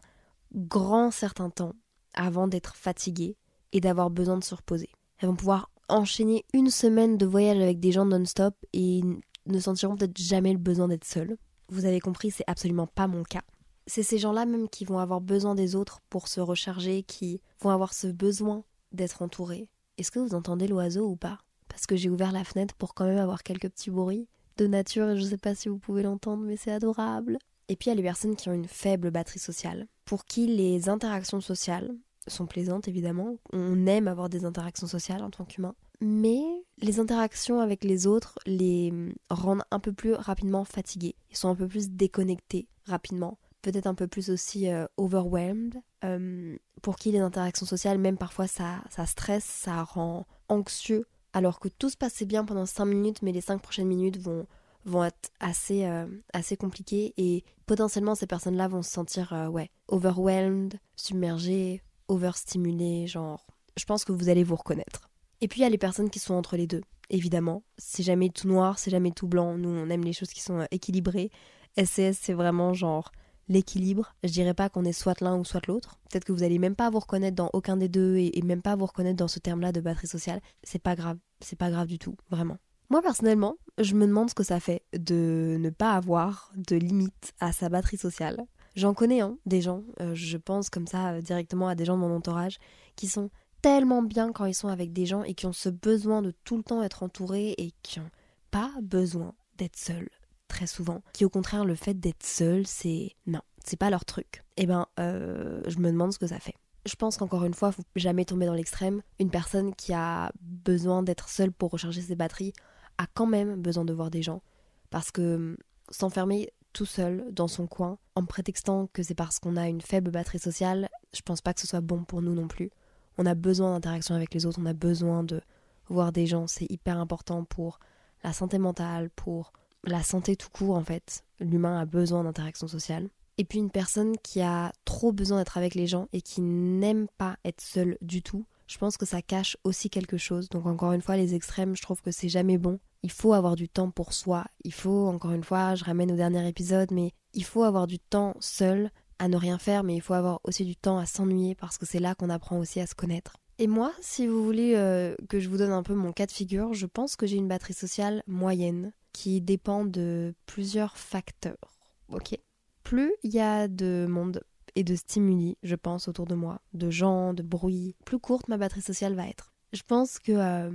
grand 0.53 1.11
certain 1.11 1.49
temps 1.49 1.73
avant 2.13 2.47
d'être 2.47 2.75
fatiguées 2.75 3.35
et 3.71 3.81
d'avoir 3.81 4.09
besoin 4.09 4.37
de 4.37 4.43
se 4.43 4.53
reposer. 4.53 4.89
Elles 5.17 5.29
vont 5.29 5.35
pouvoir 5.35 5.71
enchaîner 5.89 6.45
une 6.53 6.69
semaine 6.69 7.17
de 7.17 7.25
voyage 7.25 7.57
avec 7.57 7.79
des 7.79 7.91
gens 7.91 8.05
non-stop 8.05 8.55
et 8.73 9.01
ne 9.45 9.59
sentiront 9.59 9.95
peut-être 9.95 10.17
jamais 10.17 10.51
le 10.51 10.59
besoin 10.59 10.87
d'être 10.87 11.05
seules. 11.05 11.37
Vous 11.69 11.85
avez 11.85 11.99
compris, 11.99 12.31
c'est 12.31 12.43
absolument 12.47 12.87
pas 12.87 13.07
mon 13.07 13.23
cas. 13.23 13.43
C'est 13.87 14.03
ces 14.03 14.17
gens-là 14.17 14.45
même 14.45 14.69
qui 14.69 14.85
vont 14.85 14.99
avoir 14.99 15.21
besoin 15.21 15.55
des 15.55 15.75
autres 15.75 16.01
pour 16.09 16.27
se 16.27 16.41
recharger, 16.41 17.03
qui 17.03 17.41
vont 17.61 17.69
avoir 17.69 17.93
ce 17.93 18.07
besoin 18.07 18.63
d'être 18.91 19.21
entourés. 19.21 19.69
Est-ce 19.97 20.11
que 20.11 20.19
vous 20.19 20.35
entendez 20.35 20.67
l'oiseau 20.67 21.07
ou 21.07 21.15
pas? 21.15 21.39
Parce 21.69 21.85
que 21.85 21.95
j'ai 21.95 22.09
ouvert 22.09 22.31
la 22.31 22.43
fenêtre 22.43 22.75
pour 22.75 22.93
quand 22.93 23.05
même 23.05 23.17
avoir 23.17 23.43
quelques 23.43 23.69
petits 23.69 23.89
bruits 23.89 24.27
de 24.57 24.67
nature 24.67 25.15
je 25.15 25.21
sais 25.21 25.37
pas 25.37 25.55
si 25.55 25.69
vous 25.69 25.77
pouvez 25.77 26.03
l'entendre, 26.03 26.43
mais 26.43 26.57
c'est 26.57 26.71
adorable. 26.71 27.37
Et 27.69 27.75
puis 27.75 27.87
il 27.87 27.89
y 27.89 27.93
a 27.93 27.95
les 27.95 28.03
personnes 28.03 28.35
qui 28.35 28.49
ont 28.49 28.53
une 28.53 28.67
faible 28.67 29.11
batterie 29.11 29.39
sociale, 29.39 29.87
pour 30.05 30.25
qui 30.25 30.47
les 30.47 30.89
interactions 30.89 31.41
sociales 31.41 31.93
sont 32.27 32.45
plaisantes 32.45 32.87
évidemment. 32.87 33.37
On 33.53 33.85
aime 33.87 34.07
avoir 34.07 34.29
des 34.29 34.45
interactions 34.45 34.87
sociales 34.87 35.23
en 35.23 35.29
tant 35.29 35.45
qu'humain. 35.45 35.75
Mais 36.01 36.41
les 36.79 36.99
interactions 36.99 37.59
avec 37.59 37.83
les 37.83 38.05
autres 38.05 38.37
les 38.45 38.93
rendent 39.29 39.63
un 39.71 39.79
peu 39.79 39.93
plus 39.93 40.13
rapidement 40.13 40.65
fatigués. 40.65 41.15
Ils 41.31 41.37
sont 41.37 41.49
un 41.49 41.55
peu 41.55 41.67
plus 41.67 41.89
déconnectés 41.89 42.67
rapidement 42.85 43.37
peut-être 43.61 43.87
un 43.87 43.95
peu 43.95 44.07
plus 44.07 44.29
aussi 44.29 44.69
euh, 44.69 44.85
overwhelmed, 44.97 45.75
euh, 46.03 46.55
pour 46.81 46.95
qui 46.95 47.11
les 47.11 47.19
interactions 47.19 47.65
sociales, 47.65 47.97
même 47.97 48.17
parfois 48.17 48.47
ça, 48.47 48.83
ça 48.89 49.05
stresse, 49.05 49.43
ça 49.43 49.83
rend 49.83 50.25
anxieux, 50.49 51.05
alors 51.33 51.59
que 51.59 51.67
tout 51.67 51.89
se 51.89 51.97
passait 51.97 52.25
bien 52.25 52.45
pendant 52.45 52.65
5 52.65 52.85
minutes, 52.85 53.21
mais 53.21 53.31
les 53.31 53.41
5 53.41 53.61
prochaines 53.61 53.87
minutes 53.87 54.17
vont, 54.17 54.47
vont 54.85 55.03
être 55.03 55.31
assez, 55.39 55.85
euh, 55.85 56.07
assez 56.33 56.55
compliquées 56.55 57.13
et 57.17 57.43
potentiellement 57.65 58.15
ces 58.15 58.27
personnes-là 58.27 58.67
vont 58.67 58.81
se 58.81 58.91
sentir 58.91 59.49
ouais, 59.51 59.69
overwhelmed, 59.87 60.79
submergées, 60.95 61.81
overstimulées, 62.07 63.07
genre 63.07 63.45
je 63.77 63.85
pense 63.85 64.03
que 64.03 64.11
vous 64.11 64.29
allez 64.29 64.43
vous 64.43 64.55
reconnaître. 64.55 65.09
Et 65.41 65.47
puis 65.47 65.59
il 65.59 65.63
y 65.63 65.65
a 65.65 65.69
les 65.69 65.77
personnes 65.77 66.09
qui 66.09 66.19
sont 66.19 66.33
entre 66.33 66.57
les 66.57 66.67
deux, 66.67 66.81
évidemment. 67.09 67.63
C'est 67.77 68.03
jamais 68.03 68.29
tout 68.29 68.47
noir, 68.47 68.79
c'est 68.79 68.91
jamais 68.91 69.11
tout 69.11 69.27
blanc. 69.27 69.57
Nous, 69.57 69.69
on 69.69 69.89
aime 69.89 70.03
les 70.03 70.13
choses 70.13 70.29
qui 70.29 70.41
sont 70.41 70.65
équilibrées. 70.71 71.31
SCS, 71.77 72.17
c'est 72.19 72.33
vraiment 72.33 72.73
genre 72.73 73.11
l'équilibre. 73.49 74.15
Je 74.23 74.31
dirais 74.31 74.53
pas 74.53 74.69
qu'on 74.69 74.85
est 74.85 74.93
soit 74.93 75.21
l'un 75.21 75.37
ou 75.37 75.45
soit 75.45 75.65
l'autre. 75.67 75.99
Peut-être 76.09 76.25
que 76.25 76.31
vous 76.31 76.43
allez 76.43 76.59
même 76.59 76.75
pas 76.75 76.89
vous 76.89 76.99
reconnaître 76.99 77.35
dans 77.35 77.49
aucun 77.53 77.77
des 77.77 77.89
deux 77.89 78.17
et, 78.17 78.41
même 78.43 78.61
pas 78.61 78.75
vous 78.75 78.85
reconnaître 78.85 79.17
dans 79.17 79.27
ce 79.27 79.39
terme-là 79.39 79.71
de 79.71 79.81
batterie 79.81 80.07
sociale. 80.07 80.41
C'est 80.63 80.81
pas 80.81 80.95
grave. 80.95 81.17
C'est 81.39 81.57
pas 81.57 81.69
grave 81.69 81.87
du 81.87 81.99
tout, 81.99 82.15
vraiment. 82.29 82.57
Moi 82.89 83.01
personnellement, 83.01 83.57
je 83.79 83.95
me 83.95 84.07
demande 84.07 84.29
ce 84.29 84.35
que 84.35 84.43
ça 84.43 84.59
fait 84.59 84.83
de 84.97 85.57
ne 85.59 85.69
pas 85.69 85.91
avoir 85.91 86.51
de 86.55 86.77
limite 86.77 87.33
à 87.39 87.51
sa 87.51 87.67
batterie 87.67 87.97
sociale. 87.97 88.37
J'en 88.75 88.93
connais 88.93 89.21
hein, 89.21 89.37
des 89.45 89.61
gens, 89.61 89.83
euh, 89.99 90.15
je 90.15 90.37
pense 90.37 90.69
comme 90.69 90.87
ça 90.87 91.09
euh, 91.13 91.21
directement 91.21 91.67
à 91.67 91.75
des 91.75 91.83
gens 91.83 91.95
de 91.95 92.01
mon 92.01 92.15
entourage 92.15 92.59
qui 92.95 93.07
sont 93.07 93.29
tellement 93.61 94.03
bien 94.03 94.31
quand 94.31 94.45
ils 94.45 94.53
sont 94.53 94.67
avec 94.69 94.93
des 94.93 95.05
gens 95.05 95.23
et 95.23 95.33
qui 95.33 95.47
ont 95.47 95.53
ce 95.53 95.69
besoin 95.69 96.21
de 96.21 96.31
tout 96.43 96.57
le 96.57 96.63
temps 96.63 96.83
être 96.83 97.03
entourés 97.03 97.55
et 97.57 97.73
qui 97.81 97.99
n'ont 97.99 98.09
pas 98.51 98.71
besoin 98.81 99.33
d'être 99.57 99.75
seuls 99.75 100.09
très 100.47 100.67
souvent. 100.67 101.01
Qui 101.13 101.25
au 101.25 101.29
contraire 101.29 101.65
le 101.65 101.75
fait 101.75 101.93
d'être 101.99 102.23
seul, 102.23 102.65
c'est 102.65 103.15
non, 103.25 103.41
c'est 103.63 103.77
pas 103.77 103.89
leur 103.89 104.05
truc. 104.05 104.43
Et 104.57 104.63
eh 104.63 104.65
ben, 104.65 104.87
euh, 104.99 105.61
je 105.67 105.79
me 105.79 105.91
demande 105.91 106.13
ce 106.13 106.19
que 106.19 106.27
ça 106.27 106.39
fait. 106.39 106.55
Je 106.85 106.95
pense 106.95 107.17
qu'encore 107.17 107.43
une 107.43 107.53
fois, 107.53 107.71
faut 107.71 107.83
jamais 107.95 108.25
tomber 108.25 108.45
dans 108.45 108.53
l'extrême. 108.53 109.01
Une 109.19 109.29
personne 109.29 109.75
qui 109.75 109.93
a 109.93 110.31
besoin 110.41 111.03
d'être 111.03 111.29
seule 111.29 111.51
pour 111.51 111.71
recharger 111.71 112.01
ses 112.01 112.15
batteries 112.15 112.53
a 112.97 113.05
quand 113.13 113.25
même 113.25 113.61
besoin 113.61 113.85
de 113.85 113.93
voir 113.93 114.09
des 114.09 114.21
gens. 114.21 114.41
Parce 114.89 115.11
que 115.11 115.35
hum, 115.35 115.57
s'enfermer 115.89 116.49
tout 116.73 116.85
seul 116.85 117.25
dans 117.31 117.47
son 117.47 117.67
coin 117.67 117.97
en 118.15 118.25
prétextant 118.25 118.87
que 118.93 119.03
c'est 119.03 119.15
parce 119.15 119.39
qu'on 119.39 119.57
a 119.57 119.67
une 119.67 119.81
faible 119.81 120.11
batterie 120.11 120.39
sociale, 120.39 120.89
je 121.13 121.21
pense 121.21 121.41
pas 121.41 121.53
que 121.53 121.61
ce 121.61 121.67
soit 121.67 121.81
bon 121.81 122.03
pour 122.03 122.21
nous 122.21 122.33
non 122.33 122.47
plus 122.47 122.69
on 123.17 123.25
a 123.25 123.35
besoin 123.35 123.71
d'interaction 123.71 124.15
avec 124.15 124.33
les 124.33 124.45
autres, 124.45 124.59
on 124.61 124.65
a 124.65 124.73
besoin 124.73 125.23
de 125.23 125.41
voir 125.89 126.11
des 126.11 126.25
gens, 126.25 126.47
c'est 126.47 126.69
hyper 126.69 126.97
important 126.97 127.43
pour 127.43 127.79
la 128.23 128.33
santé 128.33 128.59
mentale, 128.59 129.09
pour 129.09 129.53
la 129.83 130.03
santé 130.03 130.35
tout 130.35 130.49
court 130.51 130.75
en 130.75 130.83
fait. 130.83 131.23
L'humain 131.39 131.79
a 131.79 131.85
besoin 131.85 132.23
d'interaction 132.23 132.67
sociale. 132.67 133.09
Et 133.37 133.45
puis 133.45 133.59
une 133.59 133.69
personne 133.69 134.17
qui 134.23 134.41
a 134.41 134.71
trop 134.83 135.11
besoin 135.11 135.37
d'être 135.37 135.57
avec 135.57 135.75
les 135.75 135.85
gens 135.85 136.07
et 136.11 136.21
qui 136.21 136.41
n'aime 136.41 137.07
pas 137.17 137.37
être 137.45 137.61
seule 137.61 137.97
du 138.01 138.23
tout, 138.23 138.45
je 138.67 138.77
pense 138.77 138.97
que 138.97 139.05
ça 139.05 139.21
cache 139.21 139.57
aussi 139.63 139.89
quelque 139.89 140.17
chose. 140.17 140.49
Donc 140.49 140.65
encore 140.65 140.91
une 140.91 141.01
fois, 141.01 141.17
les 141.17 141.35
extrêmes, 141.35 141.75
je 141.75 141.81
trouve 141.81 142.01
que 142.01 142.11
c'est 142.11 142.29
jamais 142.29 142.57
bon. 142.57 142.79
Il 143.03 143.11
faut 143.11 143.33
avoir 143.33 143.55
du 143.55 143.69
temps 143.69 143.91
pour 143.91 144.13
soi. 144.13 144.45
Il 144.63 144.73
faut, 144.73 145.07
encore 145.07 145.31
une 145.31 145.43
fois, 145.43 145.75
je 145.75 145.83
ramène 145.83 146.11
au 146.11 146.15
dernier 146.15 146.47
épisode, 146.47 146.91
mais 146.91 147.11
il 147.33 147.43
faut 147.43 147.63
avoir 147.63 147.85
du 147.85 147.99
temps 147.99 148.35
seul 148.39 148.89
à 149.19 149.27
ne 149.27 149.37
rien 149.37 149.57
faire, 149.57 149.83
mais 149.83 149.95
il 149.95 150.01
faut 150.01 150.13
avoir 150.13 150.39
aussi 150.43 150.65
du 150.65 150.75
temps 150.75 150.97
à 150.97 151.05
s'ennuyer 151.05 151.55
parce 151.55 151.77
que 151.77 151.85
c'est 151.85 151.99
là 151.99 152.15
qu'on 152.15 152.29
apprend 152.29 152.57
aussi 152.57 152.79
à 152.79 152.87
se 152.87 152.95
connaître. 152.95 153.37
Et 153.59 153.67
moi, 153.67 153.91
si 154.01 154.27
vous 154.27 154.43
voulez 154.43 154.73
euh, 154.75 155.15
que 155.29 155.39
je 155.39 155.49
vous 155.49 155.57
donne 155.57 155.71
un 155.71 155.81
peu 155.81 155.95
mon 155.95 156.11
cas 156.11 156.27
de 156.27 156.31
figure, 156.31 156.73
je 156.73 156.85
pense 156.85 157.15
que 157.15 157.25
j'ai 157.25 157.37
une 157.37 157.47
batterie 157.47 157.73
sociale 157.73 158.21
moyenne 158.27 158.91
qui 159.17 159.41
dépend 159.41 159.83
de 159.83 160.35
plusieurs 160.45 160.95
facteurs. 160.95 161.79
Ok? 162.09 162.37
Plus 162.83 163.11
il 163.23 163.33
y 163.33 163.39
a 163.39 163.67
de 163.67 164.05
monde 164.07 164.43
et 164.75 164.83
de 164.83 164.95
stimuli, 164.95 165.57
je 165.63 165.73
pense, 165.73 166.07
autour 166.07 166.27
de 166.27 166.35
moi, 166.35 166.61
de 166.73 166.91
gens, 166.91 167.33
de 167.33 167.41
bruit, 167.41 167.95
plus 168.05 168.19
courte 168.19 168.47
ma 168.47 168.57
batterie 168.57 168.83
sociale 168.83 169.15
va 169.15 169.27
être. 169.27 169.51
Je 169.73 169.81
pense 169.81 170.19
que, 170.19 170.33
euh, 170.33 170.69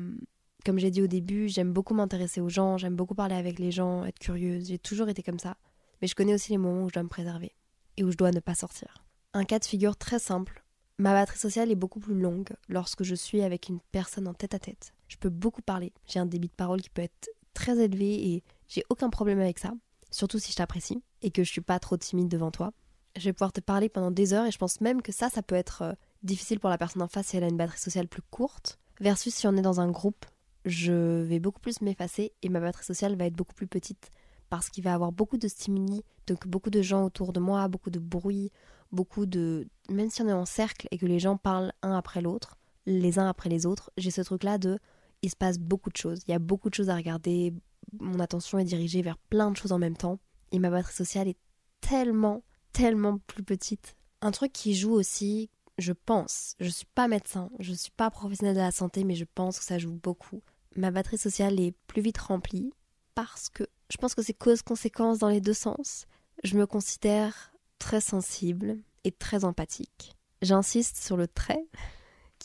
comme 0.66 0.80
j'ai 0.80 0.90
dit 0.90 1.02
au 1.02 1.06
début, 1.06 1.46
j'aime 1.46 1.72
beaucoup 1.72 1.94
m'intéresser 1.94 2.40
aux 2.40 2.48
gens, 2.48 2.78
j'aime 2.78 2.96
beaucoup 2.96 3.14
parler 3.14 3.36
avec 3.36 3.60
les 3.60 3.70
gens, 3.70 4.04
être 4.04 4.18
curieuse, 4.18 4.66
j'ai 4.66 4.78
toujours 4.78 5.08
été 5.08 5.22
comme 5.22 5.38
ça. 5.38 5.56
Mais 6.00 6.08
je 6.08 6.16
connais 6.16 6.34
aussi 6.34 6.50
les 6.50 6.58
moments 6.58 6.82
où 6.82 6.88
je 6.88 6.94
dois 6.94 7.04
me 7.04 7.08
préserver 7.08 7.54
et 7.96 8.02
où 8.02 8.10
je 8.10 8.16
dois 8.16 8.32
ne 8.32 8.40
pas 8.40 8.56
sortir. 8.56 9.04
Un 9.34 9.44
cas 9.44 9.60
de 9.60 9.64
figure 9.64 9.96
très 9.96 10.18
simple. 10.18 10.64
Ma 10.98 11.12
batterie 11.12 11.38
sociale 11.38 11.70
est 11.70 11.76
beaucoup 11.76 12.00
plus 12.00 12.18
longue 12.18 12.50
lorsque 12.68 13.04
je 13.04 13.14
suis 13.14 13.42
avec 13.42 13.68
une 13.68 13.78
personne 13.92 14.26
en 14.26 14.34
tête 14.34 14.54
à 14.54 14.58
tête. 14.58 14.94
Je 15.06 15.16
peux 15.16 15.30
beaucoup 15.30 15.62
parler. 15.62 15.92
J'ai 16.08 16.18
un 16.18 16.26
débit 16.26 16.48
de 16.48 16.54
parole 16.54 16.82
qui 16.82 16.90
peut 16.90 17.02
être 17.02 17.30
très 17.54 17.78
élevé 17.78 18.32
et 18.32 18.44
j'ai 18.68 18.84
aucun 18.88 19.10
problème 19.10 19.40
avec 19.40 19.58
ça. 19.58 19.72
Surtout 20.10 20.38
si 20.38 20.52
je 20.52 20.56
t'apprécie 20.56 21.02
et 21.22 21.30
que 21.30 21.44
je 21.44 21.50
suis 21.50 21.60
pas 21.60 21.78
trop 21.78 21.96
timide 21.96 22.28
devant 22.28 22.50
toi. 22.50 22.72
Je 23.16 23.24
vais 23.24 23.32
pouvoir 23.32 23.52
te 23.52 23.60
parler 23.60 23.88
pendant 23.88 24.10
des 24.10 24.32
heures 24.32 24.46
et 24.46 24.50
je 24.50 24.58
pense 24.58 24.80
même 24.80 25.02
que 25.02 25.12
ça, 25.12 25.28
ça 25.28 25.42
peut 25.42 25.54
être 25.54 25.82
euh, 25.82 25.92
difficile 26.22 26.60
pour 26.60 26.70
la 26.70 26.78
personne 26.78 27.02
en 27.02 27.08
face 27.08 27.28
si 27.28 27.36
elle 27.36 27.44
a 27.44 27.48
une 27.48 27.56
batterie 27.56 27.78
sociale 27.78 28.08
plus 28.08 28.22
courte. 28.22 28.78
Versus 29.00 29.34
si 29.34 29.46
on 29.46 29.56
est 29.56 29.62
dans 29.62 29.80
un 29.80 29.90
groupe, 29.90 30.24
je 30.64 31.22
vais 31.22 31.40
beaucoup 31.40 31.60
plus 31.60 31.80
m'effacer 31.80 32.32
et 32.42 32.48
ma 32.48 32.60
batterie 32.60 32.84
sociale 32.84 33.16
va 33.16 33.26
être 33.26 33.34
beaucoup 33.34 33.54
plus 33.54 33.66
petite 33.66 34.10
parce 34.48 34.68
qu'il 34.68 34.84
va 34.84 34.90
y 34.90 34.92
avoir 34.92 35.12
beaucoup 35.12 35.38
de 35.38 35.48
stimuli, 35.48 36.02
donc 36.26 36.46
beaucoup 36.46 36.70
de 36.70 36.82
gens 36.82 37.04
autour 37.04 37.32
de 37.32 37.40
moi, 37.40 37.68
beaucoup 37.68 37.90
de 37.90 37.98
bruit, 37.98 38.52
beaucoup 38.92 39.24
de... 39.26 39.66
Même 39.88 40.10
si 40.10 40.20
on 40.22 40.28
est 40.28 40.32
en 40.32 40.44
cercle 40.44 40.88
et 40.90 40.98
que 40.98 41.06
les 41.06 41.18
gens 41.18 41.36
parlent 41.36 41.72
un 41.82 41.96
après 41.96 42.20
l'autre, 42.20 42.58
les 42.84 43.18
uns 43.18 43.28
après 43.28 43.48
les 43.48 43.64
autres, 43.64 43.90
j'ai 43.96 44.10
ce 44.10 44.20
truc-là 44.20 44.58
de... 44.58 44.78
Il 45.22 45.30
se 45.30 45.36
passe 45.36 45.58
beaucoup 45.58 45.90
de 45.90 45.96
choses, 45.96 46.22
il 46.26 46.32
y 46.32 46.34
a 46.34 46.38
beaucoup 46.38 46.68
de 46.68 46.74
choses 46.74 46.90
à 46.90 46.96
regarder, 46.96 47.54
mon 48.00 48.18
attention 48.20 48.58
est 48.58 48.64
dirigée 48.64 49.02
vers 49.02 49.18
plein 49.18 49.50
de 49.50 49.56
choses 49.56 49.72
en 49.72 49.78
même 49.78 49.96
temps, 49.96 50.18
et 50.50 50.58
ma 50.58 50.70
batterie 50.70 50.94
sociale 50.94 51.28
est 51.28 51.38
tellement, 51.80 52.42
tellement 52.72 53.18
plus 53.18 53.42
petite. 53.42 53.96
Un 54.20 54.30
truc 54.30 54.52
qui 54.52 54.74
joue 54.74 54.92
aussi, 54.92 55.50
je 55.78 55.92
pense, 55.92 56.54
je 56.60 56.68
suis 56.68 56.86
pas 56.94 57.08
médecin, 57.08 57.50
je 57.58 57.72
suis 57.72 57.90
pas 57.90 58.10
professionnelle 58.10 58.56
de 58.56 58.60
la 58.60 58.70
santé, 58.70 59.04
mais 59.04 59.14
je 59.14 59.24
pense 59.34 59.58
que 59.58 59.64
ça 59.64 59.78
joue 59.78 59.92
beaucoup. 59.92 60.42
Ma 60.76 60.90
batterie 60.90 61.18
sociale 61.18 61.60
est 61.60 61.74
plus 61.86 62.02
vite 62.02 62.18
remplie 62.18 62.72
parce 63.14 63.48
que 63.48 63.64
je 63.90 63.96
pense 63.98 64.14
que 64.14 64.22
c'est 64.22 64.32
cause-conséquence 64.32 65.18
dans 65.18 65.28
les 65.28 65.40
deux 65.40 65.52
sens. 65.52 66.06
Je 66.44 66.56
me 66.56 66.66
considère 66.66 67.52
très 67.78 68.00
sensible 68.00 68.78
et 69.04 69.12
très 69.12 69.44
empathique. 69.44 70.16
J'insiste 70.40 70.96
sur 70.96 71.16
le 71.16 71.28
trait, 71.28 71.66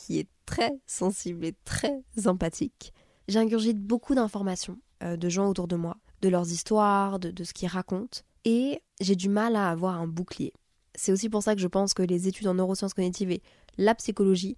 qui 0.08 0.20
est 0.20 0.28
très 0.46 0.72
sensible 0.86 1.44
et 1.44 1.54
très 1.66 2.02
empathique. 2.24 2.94
J'ingurgite 3.28 3.78
beaucoup 3.78 4.14
d'informations 4.14 4.78
euh, 5.02 5.18
de 5.18 5.28
gens 5.28 5.50
autour 5.50 5.68
de 5.68 5.76
moi, 5.76 5.98
de 6.22 6.30
leurs 6.30 6.50
histoires, 6.50 7.18
de, 7.18 7.44
ce 7.44 7.52
qu'ils 7.52 7.68
racontent, 7.68 8.20
et 8.46 8.80
j'ai 9.02 9.16
du 9.16 9.28
mal 9.28 9.54
à 9.54 9.68
avoir 9.68 10.00
un 10.00 10.06
bouclier. 10.06 10.54
C'est 10.94 11.12
aussi 11.12 11.28
pour 11.28 11.42
ça 11.42 11.54
que 11.54 11.60
je 11.60 11.66
pense 11.66 11.92
que 11.92 12.02
les 12.02 12.26
études 12.26 12.48
en 12.48 12.54
neurosciences 12.54 12.94
cognitives 12.94 13.30
et 13.30 13.42
la 13.76 13.94
psychologie, 13.94 14.56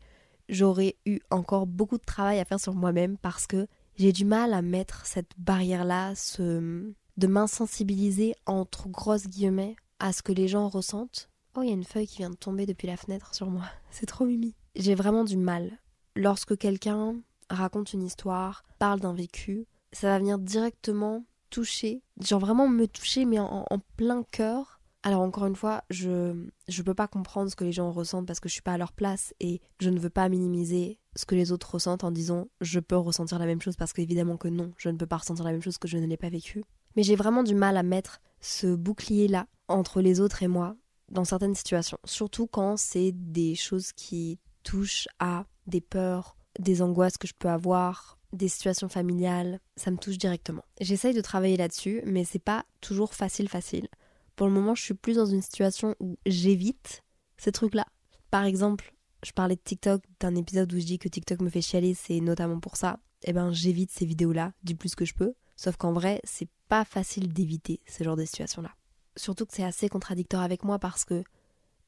j'aurais 0.48 0.94
eu 1.04 1.18
encore 1.30 1.66
beaucoup 1.66 1.98
de 1.98 2.04
travail 2.04 2.38
à 2.38 2.44
faire 2.44 2.60
sur 2.60 2.74
moi-même 2.74 3.18
parce 3.18 3.48
que 3.48 3.66
j'ai 3.96 4.12
du 4.12 4.24
mal 4.24 4.54
à 4.54 4.62
mettre 4.62 5.04
cette 5.04 5.32
barrière-là, 5.36 6.14
ce... 6.14 6.92
de 7.16 7.26
m'insensibiliser 7.26 8.36
entre 8.46 8.88
grosses 8.88 9.26
guillemets 9.26 9.74
à 9.98 10.12
ce 10.12 10.22
que 10.22 10.32
les 10.32 10.46
gens 10.46 10.68
ressentent. 10.68 11.28
Oh, 11.56 11.62
il 11.62 11.68
y 11.68 11.72
a 11.72 11.74
une 11.74 11.82
feuille 11.82 12.06
qui 12.06 12.18
vient 12.18 12.30
de 12.30 12.36
tomber 12.36 12.66
depuis 12.66 12.86
la 12.86 12.96
fenêtre 12.96 13.34
sur 13.34 13.50
moi. 13.50 13.64
C'est 13.90 14.06
trop 14.06 14.24
mimi. 14.24 14.54
J'ai 14.76 14.94
vraiment 14.94 15.24
du 15.24 15.36
mal. 15.36 15.78
Lorsque 16.16 16.56
quelqu'un 16.56 17.16
raconte 17.48 17.92
une 17.92 18.02
histoire, 18.02 18.64
parle 18.78 19.00
d'un 19.00 19.14
vécu, 19.14 19.66
ça 19.92 20.08
va 20.08 20.18
venir 20.18 20.38
directement 20.38 21.24
toucher, 21.50 22.02
genre 22.20 22.40
vraiment 22.40 22.68
me 22.68 22.86
toucher, 22.86 23.24
mais 23.24 23.38
en, 23.40 23.66
plein 23.96 24.22
cœur, 24.22 24.80
alors 25.02 25.22
encore 25.22 25.46
une 25.46 25.56
fois, 25.56 25.82
je 25.90 26.08
ne 26.08 26.82
peux 26.84 26.94
pas 26.94 27.08
comprendre 27.08 27.50
ce 27.50 27.56
que 27.56 27.64
les 27.64 27.72
gens 27.72 27.90
ressentent 27.90 28.26
parce 28.26 28.38
que 28.38 28.48
je 28.48 28.54
suis 28.54 28.62
pas 28.62 28.74
à 28.74 28.78
leur 28.78 28.92
place 28.92 29.34
et 29.40 29.60
je 29.80 29.90
ne 29.90 29.98
veux 29.98 30.10
pas 30.10 30.28
minimiser 30.28 30.98
ce 31.16 31.26
que 31.26 31.34
les 31.34 31.50
autres 31.50 31.72
ressentent 31.74 32.04
en 32.04 32.12
disant 32.12 32.48
je 32.60 32.78
peux 32.78 32.96
ressentir 32.96 33.38
la 33.38 33.46
même 33.46 33.60
chose 33.60 33.76
parce 33.76 33.92
qu'évidemment 33.92 34.36
que 34.36 34.48
non, 34.48 34.72
je 34.76 34.88
ne 34.88 34.96
peux 34.96 35.06
pas 35.06 35.16
ressentir 35.16 35.44
la 35.44 35.52
même 35.52 35.62
chose 35.62 35.78
que 35.78 35.88
je 35.88 35.98
ne 35.98 36.06
l'ai 36.06 36.16
pas 36.16 36.28
vécu. 36.28 36.62
Mais 36.96 37.02
j'ai 37.02 37.16
vraiment 37.16 37.42
du 37.42 37.54
mal 37.54 37.76
à 37.76 37.82
mettre 37.82 38.20
ce 38.40 38.74
bouclier 38.74 39.26
là 39.26 39.46
entre 39.68 40.00
les 40.00 40.20
autres 40.20 40.42
et 40.42 40.48
moi 40.48 40.76
dans 41.08 41.24
certaines 41.24 41.56
situations, 41.56 41.98
surtout 42.04 42.46
quand 42.46 42.76
c'est 42.76 43.10
des 43.12 43.56
choses 43.56 43.92
qui 43.92 44.38
touchent 44.62 45.08
à 45.18 45.46
des 45.66 45.80
peurs, 45.80 46.36
des 46.58 46.82
angoisses 46.82 47.18
que 47.18 47.28
je 47.28 47.34
peux 47.38 47.48
avoir, 47.48 48.18
des 48.32 48.48
situations 48.48 48.88
familiales, 48.88 49.60
ça 49.76 49.90
me 49.90 49.96
touche 49.96 50.18
directement. 50.18 50.64
J'essaye 50.80 51.14
de 51.14 51.20
travailler 51.20 51.56
là-dessus, 51.56 52.02
mais 52.06 52.24
c'est 52.24 52.38
pas 52.38 52.64
toujours 52.80 53.14
facile 53.14 53.48
facile. 53.48 53.88
Pour 54.36 54.46
le 54.46 54.52
moment, 54.52 54.74
je 54.74 54.82
suis 54.82 54.94
plus 54.94 55.16
dans 55.16 55.26
une 55.26 55.42
situation 55.42 55.94
où 56.00 56.16
j'évite 56.26 57.02
ces 57.36 57.52
trucs-là. 57.52 57.86
Par 58.30 58.44
exemple, 58.44 58.94
je 59.24 59.32
parlais 59.32 59.56
de 59.56 59.60
TikTok, 59.60 60.02
d'un 60.20 60.34
épisode 60.34 60.72
où 60.72 60.78
je 60.78 60.84
dis 60.84 60.98
que 60.98 61.08
TikTok 61.08 61.40
me 61.40 61.50
fait 61.50 61.60
chialer, 61.60 61.94
c'est 61.94 62.20
notamment 62.20 62.60
pour 62.60 62.76
ça. 62.76 63.00
Eh 63.24 63.32
ben, 63.32 63.52
j'évite 63.52 63.90
ces 63.90 64.06
vidéos-là 64.06 64.52
du 64.62 64.76
plus 64.76 64.94
que 64.94 65.04
je 65.04 65.14
peux. 65.14 65.34
Sauf 65.56 65.76
qu'en 65.76 65.92
vrai, 65.92 66.20
c'est 66.24 66.48
pas 66.68 66.84
facile 66.84 67.32
d'éviter 67.32 67.80
ce 67.86 68.02
genre 68.02 68.16
de 68.16 68.24
situation-là. 68.24 68.70
Surtout 69.16 69.44
que 69.44 69.52
c'est 69.52 69.64
assez 69.64 69.88
contradictoire 69.88 70.42
avec 70.42 70.64
moi 70.64 70.78
parce 70.78 71.04
que 71.04 71.22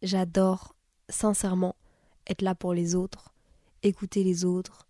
j'adore 0.02 0.76
sincèrement 1.08 1.76
être 2.26 2.42
là 2.42 2.54
pour 2.54 2.74
les 2.74 2.94
autres, 2.94 3.32
écouter 3.82 4.24
les 4.24 4.44
autres 4.44 4.88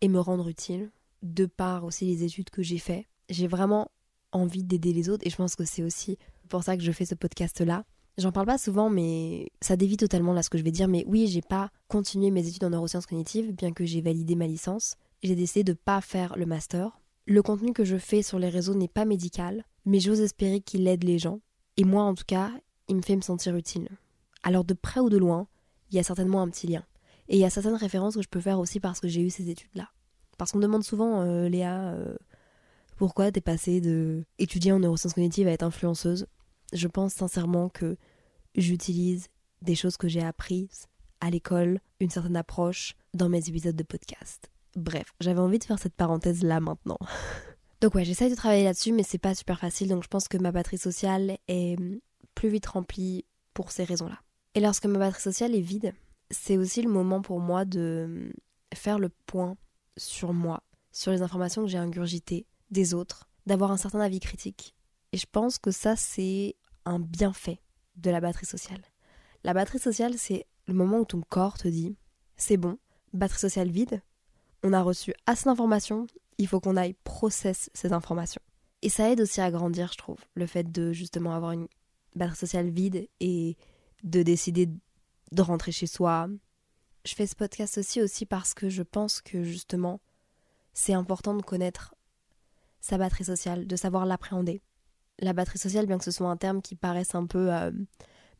et 0.00 0.08
me 0.08 0.20
rendre 0.20 0.48
utile. 0.48 0.90
De 1.22 1.44
par 1.44 1.84
aussi 1.84 2.06
les 2.06 2.24
études 2.24 2.48
que 2.48 2.62
j'ai 2.62 2.78
faites, 2.78 3.04
j'ai 3.28 3.46
vraiment 3.46 3.90
envie 4.32 4.64
d'aider 4.64 4.92
les 4.92 5.10
autres 5.10 5.26
et 5.26 5.30
je 5.30 5.36
pense 5.36 5.54
que 5.54 5.66
c'est 5.66 5.82
aussi 5.82 6.16
pour 6.48 6.64
ça 6.64 6.76
que 6.76 6.82
je 6.82 6.92
fais 6.92 7.04
ce 7.04 7.14
podcast-là. 7.14 7.84
J'en 8.18 8.32
parle 8.32 8.46
pas 8.46 8.58
souvent, 8.58 8.90
mais 8.90 9.50
ça 9.60 9.76
dévie 9.76 9.96
totalement 9.96 10.32
là 10.32 10.42
ce 10.42 10.50
que 10.50 10.58
je 10.58 10.64
vais 10.64 10.70
dire. 10.70 10.88
Mais 10.88 11.04
oui, 11.06 11.26
j'ai 11.26 11.40
pas 11.40 11.70
continué 11.88 12.30
mes 12.30 12.46
études 12.46 12.64
en 12.64 12.70
neurosciences 12.70 13.06
cognitives, 13.06 13.54
bien 13.54 13.72
que 13.72 13.86
j'ai 13.86 14.00
validé 14.00 14.34
ma 14.34 14.46
licence. 14.46 14.96
J'ai 15.22 15.36
décidé 15.36 15.64
de 15.64 15.72
pas 15.72 16.00
faire 16.00 16.36
le 16.36 16.44
master. 16.44 17.00
Le 17.26 17.42
contenu 17.42 17.72
que 17.72 17.84
je 17.84 17.96
fais 17.96 18.22
sur 18.22 18.38
les 18.38 18.48
réseaux 18.48 18.74
n'est 18.74 18.88
pas 18.88 19.04
médical, 19.04 19.64
mais 19.86 20.00
j'ose 20.00 20.20
espérer 20.20 20.60
qu'il 20.60 20.86
aide 20.88 21.04
les 21.04 21.18
gens. 21.18 21.40
Et 21.76 21.84
moi, 21.84 22.02
en 22.02 22.14
tout 22.14 22.24
cas, 22.26 22.50
il 22.88 22.96
me 22.96 23.02
fait 23.02 23.16
me 23.16 23.22
sentir 23.22 23.54
utile. 23.56 23.88
Alors 24.42 24.64
de 24.64 24.74
près 24.74 25.00
ou 25.00 25.08
de 25.08 25.16
loin, 25.16 25.46
il 25.90 25.96
y 25.96 25.98
a 25.98 26.02
certainement 26.02 26.42
un 26.42 26.48
petit 26.48 26.66
lien. 26.66 26.84
Et 27.28 27.36
il 27.36 27.40
y 27.40 27.44
a 27.44 27.50
certaines 27.50 27.74
références 27.74 28.16
que 28.16 28.22
je 28.22 28.28
peux 28.28 28.40
faire 28.40 28.58
aussi 28.58 28.80
parce 28.80 29.00
que 29.00 29.08
j'ai 29.08 29.22
eu 29.22 29.30
ces 29.30 29.50
études-là. 29.50 29.88
Parce 30.36 30.52
qu'on 30.52 30.58
me 30.58 30.62
demande 30.62 30.82
souvent, 30.82 31.22
euh, 31.22 31.48
Léa, 31.48 31.92
euh, 31.92 32.16
pourquoi 32.96 33.30
t'es 33.30 33.40
passée 33.40 33.80
de 33.80 34.24
étudier 34.38 34.72
en 34.72 34.80
neurosciences 34.80 35.14
cognitives 35.14 35.46
à 35.46 35.52
être 35.52 35.62
influenceuse 35.62 36.26
Je 36.72 36.88
pense 36.88 37.14
sincèrement 37.14 37.68
que 37.68 37.96
j'utilise 38.56 39.28
des 39.62 39.74
choses 39.74 39.96
que 39.96 40.08
j'ai 40.08 40.22
apprises 40.22 40.86
à 41.20 41.30
l'école, 41.30 41.80
une 42.00 42.10
certaine 42.10 42.36
approche 42.36 42.94
dans 43.14 43.28
mes 43.28 43.48
épisodes 43.48 43.76
de 43.76 43.82
podcast. 43.82 44.50
Bref, 44.76 45.12
j'avais 45.20 45.40
envie 45.40 45.58
de 45.58 45.64
faire 45.64 45.78
cette 45.78 45.94
parenthèse 45.94 46.42
là 46.42 46.60
maintenant. 46.60 46.98
donc 47.80 47.94
ouais, 47.94 48.04
j'essaye 48.04 48.30
de 48.30 48.34
travailler 48.34 48.64
là-dessus, 48.64 48.92
mais 48.92 49.02
c'est 49.02 49.18
pas 49.18 49.34
super 49.34 49.60
facile, 49.60 49.88
donc 49.88 50.02
je 50.02 50.08
pense 50.08 50.28
que 50.28 50.38
ma 50.38 50.52
batterie 50.52 50.78
sociale 50.78 51.36
est 51.48 51.76
plus 52.34 52.48
vite 52.48 52.66
remplie 52.66 53.24
pour 53.54 53.70
ces 53.70 53.84
raisons-là. 53.84 54.20
Et 54.54 54.60
lorsque 54.60 54.86
ma 54.86 54.98
batterie 54.98 55.22
sociale 55.22 55.54
est 55.54 55.60
vide, 55.60 55.94
c'est 56.30 56.56
aussi 56.56 56.82
le 56.82 56.90
moment 56.90 57.22
pour 57.22 57.40
moi 57.40 57.64
de 57.64 58.32
faire 58.74 58.98
le 58.98 59.08
point 59.26 59.56
sur 59.96 60.32
moi, 60.32 60.62
sur 60.92 61.12
les 61.12 61.22
informations 61.22 61.62
que 61.62 61.68
j'ai 61.68 61.78
ingurgitées 61.78 62.46
des 62.70 62.94
autres, 62.94 63.28
d'avoir 63.46 63.70
un 63.70 63.76
certain 63.76 64.00
avis 64.00 64.20
critique. 64.20 64.74
Et 65.12 65.16
je 65.16 65.26
pense 65.30 65.58
que 65.58 65.70
ça, 65.70 65.96
c'est 65.96 66.56
un 66.84 66.98
bienfait 66.98 67.60
de 67.96 68.10
la 68.10 68.20
batterie 68.20 68.46
sociale. 68.46 68.82
La 69.44 69.54
batterie 69.54 69.78
sociale, 69.78 70.14
c'est 70.16 70.46
le 70.66 70.74
moment 70.74 71.00
où 71.00 71.04
ton 71.04 71.22
corps 71.22 71.58
te 71.58 71.68
dit 71.68 71.96
c'est 72.36 72.56
bon, 72.56 72.78
batterie 73.12 73.40
sociale 73.40 73.70
vide, 73.70 74.02
on 74.62 74.72
a 74.72 74.82
reçu 74.82 75.14
assez 75.26 75.44
d'informations, 75.44 76.06
il 76.38 76.46
faut 76.46 76.60
qu'on 76.60 76.76
aille 76.76 76.94
process 77.04 77.70
ces 77.74 77.92
informations. 77.92 78.42
Et 78.82 78.88
ça 78.88 79.10
aide 79.10 79.20
aussi 79.20 79.40
à 79.40 79.50
grandir, 79.50 79.90
je 79.92 79.98
trouve, 79.98 80.18
le 80.34 80.46
fait 80.46 80.70
de 80.70 80.92
justement 80.92 81.34
avoir 81.34 81.52
une 81.52 81.68
batterie 82.16 82.36
sociale 82.36 82.70
vide 82.70 83.08
et 83.20 83.56
de 84.02 84.22
décider 84.22 84.68
de 85.32 85.42
rentrer 85.42 85.72
chez 85.72 85.86
soi. 85.86 86.28
Je 87.04 87.14
fais 87.14 87.26
ce 87.26 87.34
podcast 87.34 87.78
aussi 87.78 88.02
aussi 88.02 88.26
parce 88.26 88.54
que 88.54 88.68
je 88.68 88.82
pense 88.82 89.20
que 89.20 89.42
justement 89.42 90.00
c'est 90.72 90.94
important 90.94 91.34
de 91.34 91.42
connaître 91.42 91.94
sa 92.80 92.98
batterie 92.98 93.24
sociale, 93.24 93.66
de 93.66 93.76
savoir 93.76 94.06
l'appréhender. 94.06 94.62
La 95.18 95.32
batterie 95.32 95.58
sociale, 95.58 95.86
bien 95.86 95.98
que 95.98 96.04
ce 96.04 96.10
soit 96.10 96.28
un 96.28 96.36
terme 96.36 96.62
qui 96.62 96.74
paraisse 96.74 97.14
un 97.14 97.26
peu... 97.26 97.52
Euh, 97.52 97.70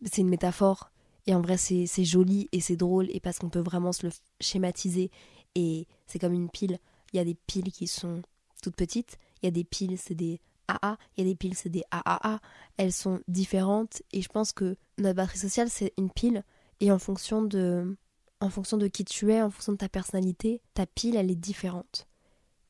c'est 0.06 0.22
une 0.22 0.30
métaphore, 0.30 0.90
et 1.26 1.34
en 1.34 1.42
vrai 1.42 1.58
c'est 1.58 2.04
joli 2.04 2.48
et 2.52 2.60
c'est 2.60 2.76
drôle, 2.76 3.08
et 3.10 3.20
parce 3.20 3.38
qu'on 3.38 3.50
peut 3.50 3.60
vraiment 3.60 3.92
se 3.92 4.06
le 4.06 4.12
schématiser, 4.40 5.10
et 5.54 5.86
c'est 6.06 6.18
comme 6.18 6.32
une 6.32 6.48
pile. 6.48 6.78
Il 7.12 7.18
y 7.18 7.20
a 7.20 7.24
des 7.24 7.34
piles 7.34 7.70
qui 7.70 7.86
sont 7.86 8.22
toutes 8.62 8.76
petites, 8.76 9.18
il 9.42 9.46
y 9.46 9.48
a 9.48 9.50
des 9.50 9.64
piles, 9.64 9.98
c'est 9.98 10.14
des 10.14 10.40
AA, 10.70 10.96
il 11.16 11.24
y 11.24 11.26
a 11.26 11.30
des 11.30 11.36
piles, 11.36 11.54
c'est 11.54 11.68
des 11.68 11.84
AAA. 11.90 12.40
Elles 12.76 12.92
sont 12.92 13.20
différentes, 13.28 14.02
et 14.12 14.22
je 14.22 14.28
pense 14.28 14.52
que 14.52 14.76
notre 14.98 15.16
batterie 15.16 15.38
sociale, 15.38 15.70
c'est 15.70 15.92
une 15.98 16.10
pile, 16.10 16.44
et 16.80 16.90
en 16.90 16.98
fonction 16.98 17.42
de... 17.42 17.96
En 18.42 18.48
fonction 18.48 18.78
de 18.78 18.88
qui 18.88 19.04
tu 19.04 19.30
es, 19.32 19.42
en 19.42 19.50
fonction 19.50 19.72
de 19.72 19.76
ta 19.76 19.90
personnalité, 19.90 20.62
ta 20.72 20.86
pile, 20.86 21.16
elle 21.16 21.30
est 21.30 21.34
différente. 21.34 22.08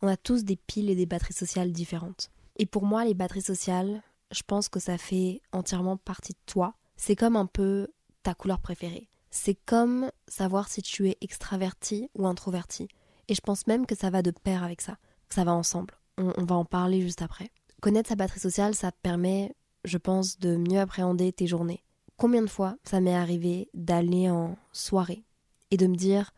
On 0.03 0.09
a 0.09 0.17
tous 0.17 0.43
des 0.43 0.57
piles 0.57 0.91
et 0.91 0.97
des 0.97 1.07
batteries 1.07 1.33
sociales 1.33 1.71
différentes. 1.71 2.33
Et 2.57 2.67
pour 2.67 2.85
moi, 2.85 3.05
les 3.05 3.15
batteries 3.15 3.41
sociales, 3.43 4.03
je 4.33 4.43
pense 4.45 4.69
que 4.69 4.81
ça 4.81 4.99
fait 4.99 5.41
entièrement 5.53 5.97
partie 5.97 6.33
de 6.33 6.39
toi. 6.47 6.75
C'est 6.97 7.15
comme 7.15 7.37
un 7.37 7.47
peu 7.47 7.87
ta 8.25 8.35
couleur 8.35 8.61
préférée. 8.61 9.09
C'est 9.31 9.55
comme 9.55 10.11
savoir 10.27 10.69
si 10.69 10.83
tu 10.83 11.09
es 11.09 11.17
extraverti 11.21 12.11
ou 12.17 12.27
introverti. 12.27 12.89
Et 13.29 13.35
je 13.35 13.41
pense 13.41 13.67
même 13.69 13.87
que 13.87 13.95
ça 13.95 14.11
va 14.11 14.23
de 14.23 14.33
pair 14.33 14.65
avec 14.65 14.81
ça. 14.81 14.99
Ça 15.29 15.45
va 15.45 15.53
ensemble. 15.53 15.95
On, 16.19 16.33
on 16.37 16.45
va 16.45 16.57
en 16.57 16.65
parler 16.65 17.01
juste 17.01 17.23
après. 17.23 17.51
Connaître 17.81 18.11
sa 18.11 18.17
batterie 18.17 18.41
sociale, 18.41 18.75
ça 18.75 18.93
te 18.93 18.99
permet, 19.03 19.55
je 19.85 19.97
pense, 19.97 20.39
de 20.39 20.57
mieux 20.57 20.81
appréhender 20.81 21.33
tes 21.33 21.47
journées. 21.47 21.83
Combien 22.19 22.43
de 22.43 22.47
fois 22.47 22.77
ça 22.85 23.01
m'est 23.01 23.15
arrivé 23.15 23.71
d'aller 23.73 24.29
en 24.29 24.59
soirée 24.73 25.25
et 25.71 25.79
de 25.79 25.87
me 25.87 25.97
dire 25.97 26.33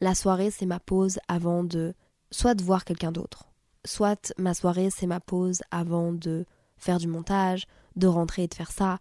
la 0.00 0.16
soirée 0.16 0.50
c'est 0.50 0.66
ma 0.66 0.80
pause 0.80 1.20
avant 1.28 1.62
de 1.62 1.94
soit 2.32 2.54
de 2.54 2.64
voir 2.64 2.84
quelqu'un 2.84 3.12
d'autre, 3.12 3.44
soit 3.84 4.32
ma 4.36 4.54
soirée 4.54 4.90
c'est 4.90 5.06
ma 5.06 5.20
pause 5.20 5.62
avant 5.70 6.12
de 6.12 6.44
faire 6.76 6.98
du 6.98 7.06
montage, 7.06 7.66
de 7.94 8.08
rentrer 8.08 8.44
et 8.44 8.48
de 8.48 8.54
faire 8.54 8.72
ça, 8.72 8.98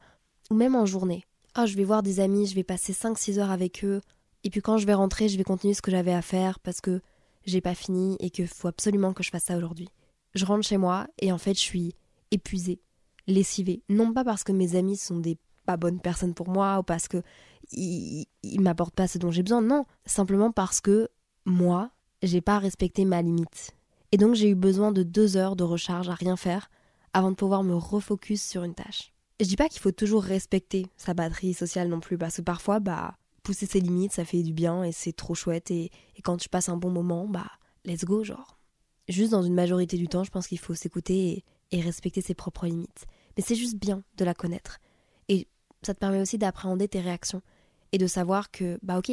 ou 0.52 0.54
même 0.54 0.76
en 0.76 0.86
journée. 0.86 1.26
Ah, 1.56 1.66
je 1.66 1.76
vais 1.76 1.84
voir 1.84 2.04
des 2.04 2.20
amis, 2.20 2.46
je 2.46 2.54
vais 2.54 2.64
passer 2.64 2.94
5-6 2.94 3.40
heures 3.40 3.50
avec 3.50 3.84
eux, 3.84 4.02
et 4.44 4.52
puis 4.52 4.62
quand 4.62 4.78
je 4.78 4.86
vais 4.86 4.94
rentrer, 4.94 5.28
je 5.28 5.38
vais 5.38 5.44
continuer 5.44 5.74
ce 5.74 5.82
que 5.82 5.90
j'avais 5.90 6.14
à 6.14 6.22
faire 6.22 6.60
parce 6.60 6.82
que 6.82 7.02
j'ai 7.46 7.62
pas 7.62 7.74
fini 7.74 8.16
et 8.20 8.30
qu'il 8.30 8.48
faut 8.48 8.68
absolument 8.68 9.14
que 9.14 9.24
je 9.24 9.32
fasse 9.32 9.46
ça 9.46 9.58
aujourd'hui. 9.58 9.90
Je 10.36 10.46
rentre 10.46 10.68
chez 10.68 10.78
moi 10.78 11.08
et 11.20 11.32
en 11.32 11.38
fait 11.38 11.54
je 11.54 11.60
suis 11.60 11.96
épuisée, 12.32 12.80
lessivée. 13.28 13.82
Non 13.90 14.14
pas 14.14 14.24
parce 14.24 14.44
que 14.44 14.52
mes 14.52 14.76
amis 14.76 14.98
sont 14.98 15.18
des 15.18 15.38
pas 15.66 15.78
bonnes 15.78 16.00
personnes 16.00 16.34
pour 16.34 16.50
moi 16.50 16.80
ou 16.80 16.84
parce 16.84 17.08
que 17.08 17.22
ils, 17.72 18.26
ils 18.44 18.62
m'apportent 18.62 18.96
pas 18.96 19.08
ce 19.08 19.18
dont 19.18 19.32
j'ai 19.32 19.44
besoin, 19.44 19.62
non, 19.62 19.86
simplement 20.06 20.52
parce 20.52 20.82
que 20.82 21.10
moi, 21.46 21.92
j'ai 22.24 22.42
pas 22.42 22.60
respecté 22.60 23.06
ma 23.06 23.22
limite. 23.22 23.72
Et 24.12 24.18
donc 24.18 24.36
j'ai 24.36 24.50
eu 24.50 24.56
besoin 24.56 24.92
de 24.92 25.04
deux 25.04 25.38
heures 25.38 25.56
de 25.56 25.64
recharge 25.64 26.10
à 26.10 26.16
rien 26.16 26.36
faire 26.36 26.70
avant 27.14 27.32
de 27.32 27.36
pouvoir 27.36 27.64
me 27.64 27.76
refocus 27.76 28.42
sur 28.42 28.64
une 28.64 28.76
tâche. 28.76 29.14
Je 29.40 29.46
dis 29.46 29.56
pas 29.56 29.70
qu'il 29.70 29.80
faut 29.80 29.92
toujours 29.92 30.24
respecter 30.24 30.88
sa 30.98 31.14
batterie 31.14 31.54
sociale 31.54 31.88
non 31.88 32.00
plus, 32.00 32.18
parce 32.18 32.38
que 32.38 32.42
parfois, 32.42 32.80
bah, 32.80 33.16
pousser 33.44 33.66
ses 33.66 33.80
limites, 33.80 34.12
ça 34.12 34.26
fait 34.26 34.44
du 34.44 34.54
bien 34.54 34.84
et 34.84 34.92
c'est 34.92 35.14
trop 35.14 35.34
chouette. 35.34 35.72
Et, 35.72 35.92
quand 36.24 36.38
tu 36.38 36.50
passes 36.50 36.68
un 36.68 36.76
bon 36.76 36.90
moment, 36.90 37.26
bah, 37.28 37.50
let's 37.86 38.04
go, 38.04 38.24
genre. 38.24 38.59
Juste 39.10 39.32
dans 39.32 39.42
une 39.42 39.56
majorité 39.56 39.98
du 39.98 40.08
temps, 40.08 40.24
je 40.24 40.30
pense 40.30 40.48
qu'il 40.48 40.60
faut 40.60 40.76
s'écouter 40.76 41.44
et, 41.72 41.82
respecter 41.82 42.22
ses 42.22 42.36
propres 42.36 42.68
limites. 42.68 43.06
Mais 43.36 43.44
c'est 43.44 43.56
juste 43.56 43.76
bien 43.76 44.04
de 44.18 44.24
la 44.24 44.36
connaître. 44.36 44.78
Et 45.30 45.48
ça 45.82 45.96
te 45.96 46.00
permet 46.00 46.22
aussi 46.22 46.38
d'appréhender 46.38 46.88
tes 46.88 47.02
réactions 47.02 47.42
et 47.92 47.98
de 47.98 48.06
savoir 48.06 48.52
que, 48.52 48.78
bah 48.84 49.00
ok, 49.00 49.12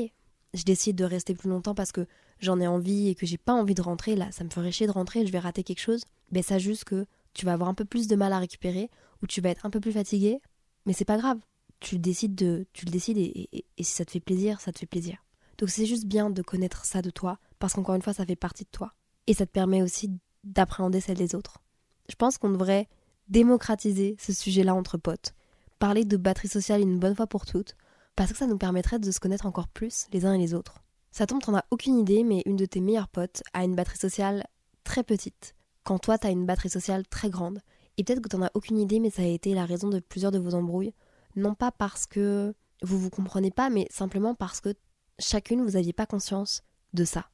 je 0.52 0.62
décide 0.64 0.96
de 0.96 1.04
rester 1.04 1.34
plus 1.34 1.48
longtemps 1.48 1.74
parce 1.74 1.92
que 1.92 2.06
j'en 2.40 2.60
ai 2.60 2.66
envie 2.66 3.08
et 3.08 3.14
que 3.14 3.24
j'ai 3.24 3.38
pas 3.38 3.54
envie 3.54 3.74
de 3.74 3.80
rentrer, 3.80 4.16
là, 4.16 4.30
ça 4.32 4.44
me 4.44 4.50
ferait 4.50 4.70
chier 4.70 4.86
de 4.86 4.92
rentrer, 4.92 5.26
je 5.26 5.32
vais 5.32 5.38
rater 5.38 5.62
quelque 5.62 5.80
chose, 5.80 6.04
ben 6.30 6.42
ça 6.42 6.58
juste 6.58 6.84
que 6.84 7.06
tu 7.32 7.46
vas 7.46 7.54
avoir 7.54 7.70
un 7.70 7.74
peu 7.74 7.86
plus 7.86 8.06
de 8.06 8.16
mal 8.16 8.34
à 8.34 8.38
récupérer 8.38 8.90
ou 9.22 9.26
tu 9.26 9.40
vas 9.40 9.48
être 9.48 9.64
un 9.64 9.70
peu 9.70 9.80
plus 9.80 9.92
fatigué, 9.92 10.40
mais 10.84 10.92
c'est 10.92 11.06
pas 11.06 11.16
grave. 11.16 11.38
Tu 11.80 11.98
décides 11.98 12.34
de, 12.34 12.66
tu 12.74 12.84
le 12.84 12.90
décides 12.90 13.18
et, 13.18 13.64
si 13.78 13.84
ça 13.84 14.04
te 14.04 14.10
fait 14.10 14.20
plaisir, 14.20 14.60
ça 14.60 14.72
te 14.72 14.78
fait 14.78 14.86
plaisir. 14.86 15.24
Donc 15.56 15.70
c'est 15.70 15.86
juste 15.86 16.04
bien 16.04 16.28
de 16.28 16.42
connaître 16.42 16.84
ça 16.84 17.00
de 17.00 17.10
toi 17.10 17.38
parce 17.58 17.72
qu'encore 17.72 17.94
une 17.94 18.02
fois, 18.02 18.12
ça 18.12 18.26
fait 18.26 18.36
partie 18.36 18.64
de 18.64 18.70
toi 18.70 18.92
et 19.26 19.34
ça 19.34 19.46
te 19.46 19.50
permet 19.50 19.82
aussi 19.82 20.10
d'appréhender 20.44 21.00
celle 21.00 21.18
des 21.18 21.34
autres. 21.34 21.58
Je 22.08 22.14
pense 22.14 22.38
qu'on 22.38 22.50
devrait 22.50 22.88
démocratiser 23.28 24.16
ce 24.18 24.32
sujet-là 24.32 24.74
entre 24.74 24.98
potes, 24.98 25.34
parler 25.78 26.04
de 26.04 26.16
batterie 26.16 26.48
sociale 26.48 26.80
une 26.80 26.98
bonne 26.98 27.16
fois 27.16 27.26
pour 27.26 27.46
toutes, 27.46 27.76
parce 28.14 28.32
que 28.32 28.38
ça 28.38 28.46
nous 28.46 28.58
permettrait 28.58 28.98
de 28.98 29.10
se 29.10 29.20
connaître 29.20 29.46
encore 29.46 29.68
plus 29.68 30.06
les 30.12 30.24
uns 30.24 30.32
et 30.32 30.38
les 30.38 30.54
autres. 30.54 30.82
Ça 31.10 31.26
tombe, 31.26 31.42
t'en 31.42 31.56
as 31.56 31.64
aucune 31.70 31.98
idée, 31.98 32.24
mais 32.24 32.42
une 32.46 32.56
de 32.56 32.66
tes 32.66 32.80
meilleures 32.80 33.08
potes 33.08 33.42
a 33.52 33.64
une 33.64 33.74
batterie 33.74 33.98
sociale 33.98 34.46
très 34.84 35.02
petite, 35.02 35.54
quand 35.82 35.98
toi 35.98 36.18
t'as 36.18 36.30
une 36.30 36.46
batterie 36.46 36.70
sociale 36.70 37.06
très 37.06 37.30
grande. 37.30 37.60
Et 37.96 38.04
peut-être 38.04 38.20
que 38.20 38.28
t'en 38.28 38.42
as 38.42 38.50
aucune 38.54 38.78
idée, 38.78 39.00
mais 39.00 39.10
ça 39.10 39.22
a 39.22 39.26
été 39.26 39.54
la 39.54 39.64
raison 39.64 39.88
de 39.88 40.00
plusieurs 40.00 40.32
de 40.32 40.38
vos 40.38 40.54
embrouilles. 40.54 40.92
Non 41.34 41.54
pas 41.54 41.72
parce 41.72 42.06
que 42.06 42.54
vous 42.82 42.98
vous 42.98 43.10
comprenez 43.10 43.50
pas, 43.50 43.70
mais 43.70 43.86
simplement 43.90 44.34
parce 44.34 44.60
que 44.60 44.74
chacune 45.18 45.62
vous 45.62 45.76
aviez 45.76 45.92
pas 45.92 46.06
conscience 46.06 46.62
de 46.92 47.04
ça, 47.04 47.30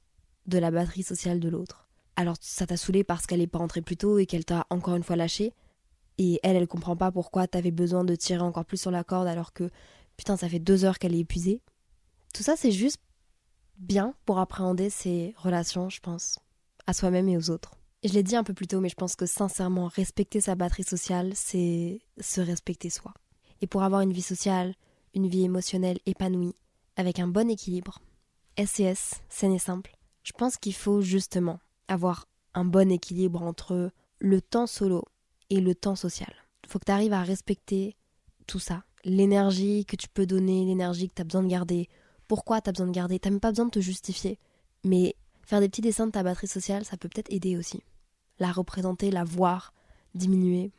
de 0.47 0.59
la 0.59 0.71
batterie 0.71 1.03
sociale 1.03 1.41
de 1.41 1.49
l'autre. 1.49 1.82
Alors 2.16 2.37
ça 2.40 2.66
t'a 2.66 2.77
saoulé 2.77 3.05
parce 3.05 3.27
qu'elle 3.27 3.40
est 3.40 3.46
pas 3.46 3.59
rentrée 3.59 3.83
plus 3.83 3.96
tôt 3.96 4.18
et 4.18 4.27
qu'elle 4.27 4.44
t'a 4.44 4.66
encore 4.70 4.96
une 4.96 5.03
fois 5.03 5.16
lâché. 5.16 5.53
Et 6.18 6.40
elle, 6.42 6.57
elle 6.57 6.68
comprend 6.68 6.96
pas 6.96 7.11
pourquoi 7.11 7.46
t'avais 7.46 7.70
besoin 7.70 8.05
de 8.05 8.14
tirer 8.14 8.42
encore 8.42 8.64
plus 8.64 8.81
sur 8.81 8.90
la 8.90 9.05
corde 9.05 9.27
alors 9.27 9.53
que 9.53 9.70
putain, 10.16 10.37
ça 10.37 10.48
fait 10.48 10.59
deux 10.59 10.85
heures 10.85 10.98
qu'elle 10.98 11.14
est 11.14 11.20
épuisée? 11.20 11.61
Tout 12.35 12.42
ça, 12.42 12.55
c'est 12.57 12.72
juste 12.72 13.01
bien 13.79 14.14
pour 14.25 14.38
appréhender 14.38 14.90
ses 14.90 15.35
relations, 15.37 15.88
je 15.90 16.01
pense, 16.01 16.38
à 16.87 16.92
soi-même 16.92 17.29
et 17.29 17.37
aux 17.37 17.51
autres. 17.51 17.75
Et 18.03 18.09
je 18.09 18.14
l'ai 18.14 18.22
dit 18.22 18.37
un 18.37 18.44
peu 18.44 18.55
plus 18.55 18.66
tôt, 18.66 18.81
mais 18.81 18.88
je 18.88 18.94
pense 18.94 19.16
que 19.16 19.27
sincèrement, 19.27 19.87
respecter 19.87 20.40
sa 20.40 20.55
batterie 20.55 20.83
sociale, 20.83 21.33
c'est 21.35 22.01
se 22.20 22.40
respecter 22.40 22.90
soi. 22.90 23.14
Et 23.61 23.66
pour 23.66 23.83
avoir 23.83 24.01
une 24.01 24.12
vie 24.12 24.22
sociale, 24.22 24.75
une 25.14 25.29
vie 25.29 25.44
émotionnelle 25.44 25.98
épanouie, 26.07 26.57
avec 26.96 27.18
un 27.18 27.29
bon 27.29 27.48
équilibre, 27.48 28.01
SCS, 28.59 29.22
saine 29.29 29.53
et 29.53 29.59
simple, 29.59 29.96
je 30.25 30.33
pense 30.33 30.57
qu'il 30.57 30.75
faut 30.75 31.01
justement 31.01 31.61
avoir 31.88 32.27
un 32.55 32.64
bon 32.64 32.90
équilibre 32.90 33.42
entre 33.42 33.90
le 34.18 34.40
temps 34.40 34.66
solo 34.66 35.05
et 35.51 35.61
le 35.61 35.75
temps 35.75 35.97
social. 35.97 36.33
Il 36.64 36.71
faut 36.71 36.79
que 36.79 36.85
tu 36.85 36.92
arrives 36.92 37.12
à 37.12 37.23
respecter 37.23 37.97
tout 38.47 38.59
ça, 38.59 38.85
l'énergie 39.05 39.85
que 39.85 39.97
tu 39.97 40.09
peux 40.09 40.27
donner, 40.27 40.64
l'énergie 40.64 41.09
que 41.09 41.14
tu 41.14 41.23
as 41.23 41.25
besoin 41.25 41.42
de 41.42 41.49
garder, 41.49 41.88
pourquoi 42.29 42.61
tu 42.61 42.71
as 42.71 42.73
besoin 42.73 42.87
de 42.87 42.92
garder? 42.92 43.18
Tu 43.18 43.29
même 43.29 43.40
pas 43.40 43.51
besoin 43.51 43.66
de 43.66 43.71
te 43.71 43.81
justifier. 43.81 44.38
Mais 44.85 45.16
faire 45.45 45.61
des 45.61 45.68
petits 45.68 45.83
dessins 45.83 46.07
de 46.07 46.12
ta 46.12 46.23
batterie 46.23 46.47
sociale, 46.47 46.85
ça 46.85 46.97
peut 46.97 47.09
peut-être 47.09 47.31
aider 47.31 47.57
aussi. 47.59 47.83
La 48.38 48.53
représenter, 48.53 49.11
la 49.11 49.25
voir, 49.25 49.75
diminuer. 50.14 50.73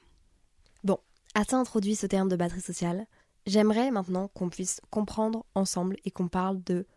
Bon, 0.83 0.97
assez 1.35 1.53
introduit 1.53 1.95
ce 1.95 2.07
terme 2.07 2.27
de 2.27 2.35
batterie 2.35 2.61
sociale. 2.61 3.05
J'aimerais 3.45 3.91
maintenant 3.91 4.29
qu'on 4.29 4.49
puisse 4.49 4.81
comprendre 4.89 5.45
ensemble 5.53 5.97
et 6.05 6.11
qu'on 6.11 6.27
parle 6.27 6.63
de 6.63 6.87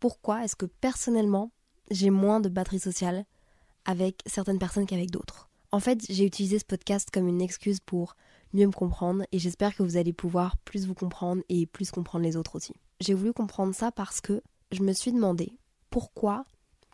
pourquoi 0.00 0.44
est-ce 0.44 0.56
que 0.56 0.66
personnellement 0.66 1.52
j'ai 1.90 2.10
moins 2.10 2.40
de 2.40 2.48
batterie 2.48 2.80
sociale 2.80 3.24
avec 3.84 4.22
certaines 4.26 4.58
personnes 4.58 4.86
qu'avec 4.86 5.10
d'autres. 5.10 5.48
En 5.72 5.80
fait, 5.80 6.04
j'ai 6.08 6.24
utilisé 6.24 6.58
ce 6.58 6.64
podcast 6.64 7.10
comme 7.12 7.28
une 7.28 7.40
excuse 7.40 7.80
pour 7.80 8.16
mieux 8.52 8.66
me 8.66 8.72
comprendre 8.72 9.24
et 9.30 9.38
j'espère 9.38 9.76
que 9.76 9.82
vous 9.82 9.96
allez 9.96 10.12
pouvoir 10.12 10.56
plus 10.58 10.86
vous 10.86 10.94
comprendre 10.94 11.42
et 11.48 11.66
plus 11.66 11.90
comprendre 11.90 12.24
les 12.24 12.36
autres 12.36 12.56
aussi. 12.56 12.74
J'ai 13.00 13.14
voulu 13.14 13.32
comprendre 13.32 13.74
ça 13.74 13.92
parce 13.92 14.20
que 14.20 14.42
je 14.72 14.82
me 14.82 14.92
suis 14.92 15.12
demandé 15.12 15.52
pourquoi, 15.90 16.44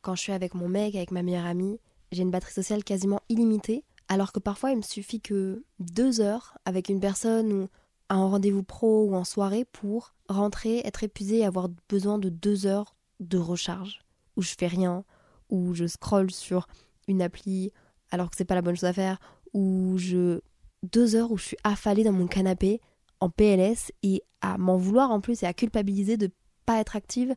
quand 0.02 0.14
je 0.14 0.22
suis 0.22 0.32
avec 0.32 0.54
mon 0.54 0.68
mec, 0.68 0.94
avec 0.94 1.10
ma 1.10 1.22
meilleure 1.22 1.46
amie, 1.46 1.78
j'ai 2.12 2.22
une 2.22 2.30
batterie 2.30 2.52
sociale 2.52 2.84
quasiment 2.84 3.20
illimitée, 3.28 3.84
alors 4.08 4.32
que 4.32 4.38
parfois 4.38 4.70
il 4.70 4.76
me 4.76 4.82
suffit 4.82 5.20
que 5.20 5.64
deux 5.78 6.20
heures 6.20 6.58
avec 6.64 6.88
une 6.88 7.00
personne 7.00 7.52
ou 7.52 7.68
à 8.08 8.14
un 8.14 8.28
rendez-vous 8.28 8.62
pro 8.62 9.04
ou 9.04 9.14
en 9.16 9.24
soirée 9.24 9.64
pour 9.64 10.14
rentrer, 10.28 10.82
être 10.84 11.02
épuisé 11.02 11.38
et 11.38 11.44
avoir 11.44 11.68
besoin 11.88 12.18
de 12.18 12.28
deux 12.28 12.66
heures 12.66 12.94
de 13.20 13.38
recharge, 13.38 14.00
où 14.36 14.42
je 14.42 14.54
fais 14.56 14.66
rien, 14.66 15.04
où 15.50 15.74
je 15.74 15.86
scrolle 15.86 16.30
sur 16.30 16.66
une 17.08 17.22
appli 17.22 17.72
alors 18.10 18.30
que 18.30 18.36
c'est 18.36 18.44
pas 18.44 18.54
la 18.54 18.62
bonne 18.62 18.76
chose 18.76 18.84
à 18.84 18.92
faire, 18.92 19.18
où 19.52 19.94
je 19.98 20.40
deux 20.82 21.16
heures 21.16 21.32
où 21.32 21.38
je 21.38 21.44
suis 21.44 21.56
affalée 21.64 22.04
dans 22.04 22.12
mon 22.12 22.26
canapé 22.26 22.80
en 23.20 23.30
PLS 23.30 23.92
et 24.02 24.22
à 24.40 24.58
m'en 24.58 24.76
vouloir 24.76 25.10
en 25.10 25.20
plus 25.20 25.42
et 25.42 25.46
à 25.46 25.54
culpabiliser 25.54 26.16
de 26.16 26.30
pas 26.64 26.80
être 26.80 26.96
active 26.96 27.34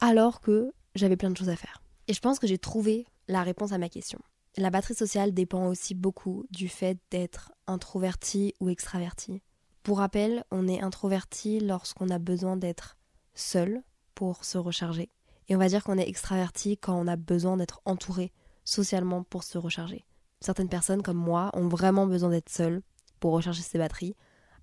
alors 0.00 0.40
que 0.40 0.72
j'avais 0.94 1.16
plein 1.16 1.30
de 1.30 1.36
choses 1.36 1.50
à 1.50 1.56
faire. 1.56 1.82
Et 2.08 2.14
je 2.14 2.20
pense 2.20 2.38
que 2.38 2.46
j'ai 2.46 2.58
trouvé 2.58 3.06
la 3.28 3.42
réponse 3.42 3.72
à 3.72 3.78
ma 3.78 3.88
question. 3.88 4.18
La 4.56 4.70
batterie 4.70 4.94
sociale 4.94 5.32
dépend 5.32 5.68
aussi 5.68 5.94
beaucoup 5.94 6.44
du 6.50 6.68
fait 6.68 6.98
d'être 7.10 7.52
introverti 7.66 8.54
ou 8.58 8.68
extraverti. 8.68 9.42
Pour 9.82 9.98
rappel, 9.98 10.44
on 10.50 10.66
est 10.66 10.80
introverti 10.80 11.60
lorsqu'on 11.60 12.08
a 12.10 12.18
besoin 12.18 12.56
d'être 12.56 12.96
seul 13.34 13.82
pour 14.14 14.44
se 14.44 14.58
recharger. 14.58 15.08
Et 15.50 15.56
on 15.56 15.58
va 15.58 15.68
dire 15.68 15.82
qu'on 15.82 15.98
est 15.98 16.08
extraverti 16.08 16.78
quand 16.78 16.94
on 16.94 17.08
a 17.08 17.16
besoin 17.16 17.56
d'être 17.56 17.82
entouré 17.84 18.32
socialement 18.64 19.24
pour 19.24 19.42
se 19.42 19.58
recharger. 19.58 20.06
Certaines 20.40 20.68
personnes 20.68 21.02
comme 21.02 21.18
moi 21.18 21.50
ont 21.54 21.66
vraiment 21.66 22.06
besoin 22.06 22.30
d'être 22.30 22.48
seules 22.48 22.82
pour 23.18 23.32
recharger 23.32 23.60
ses 23.60 23.76
batteries, 23.76 24.14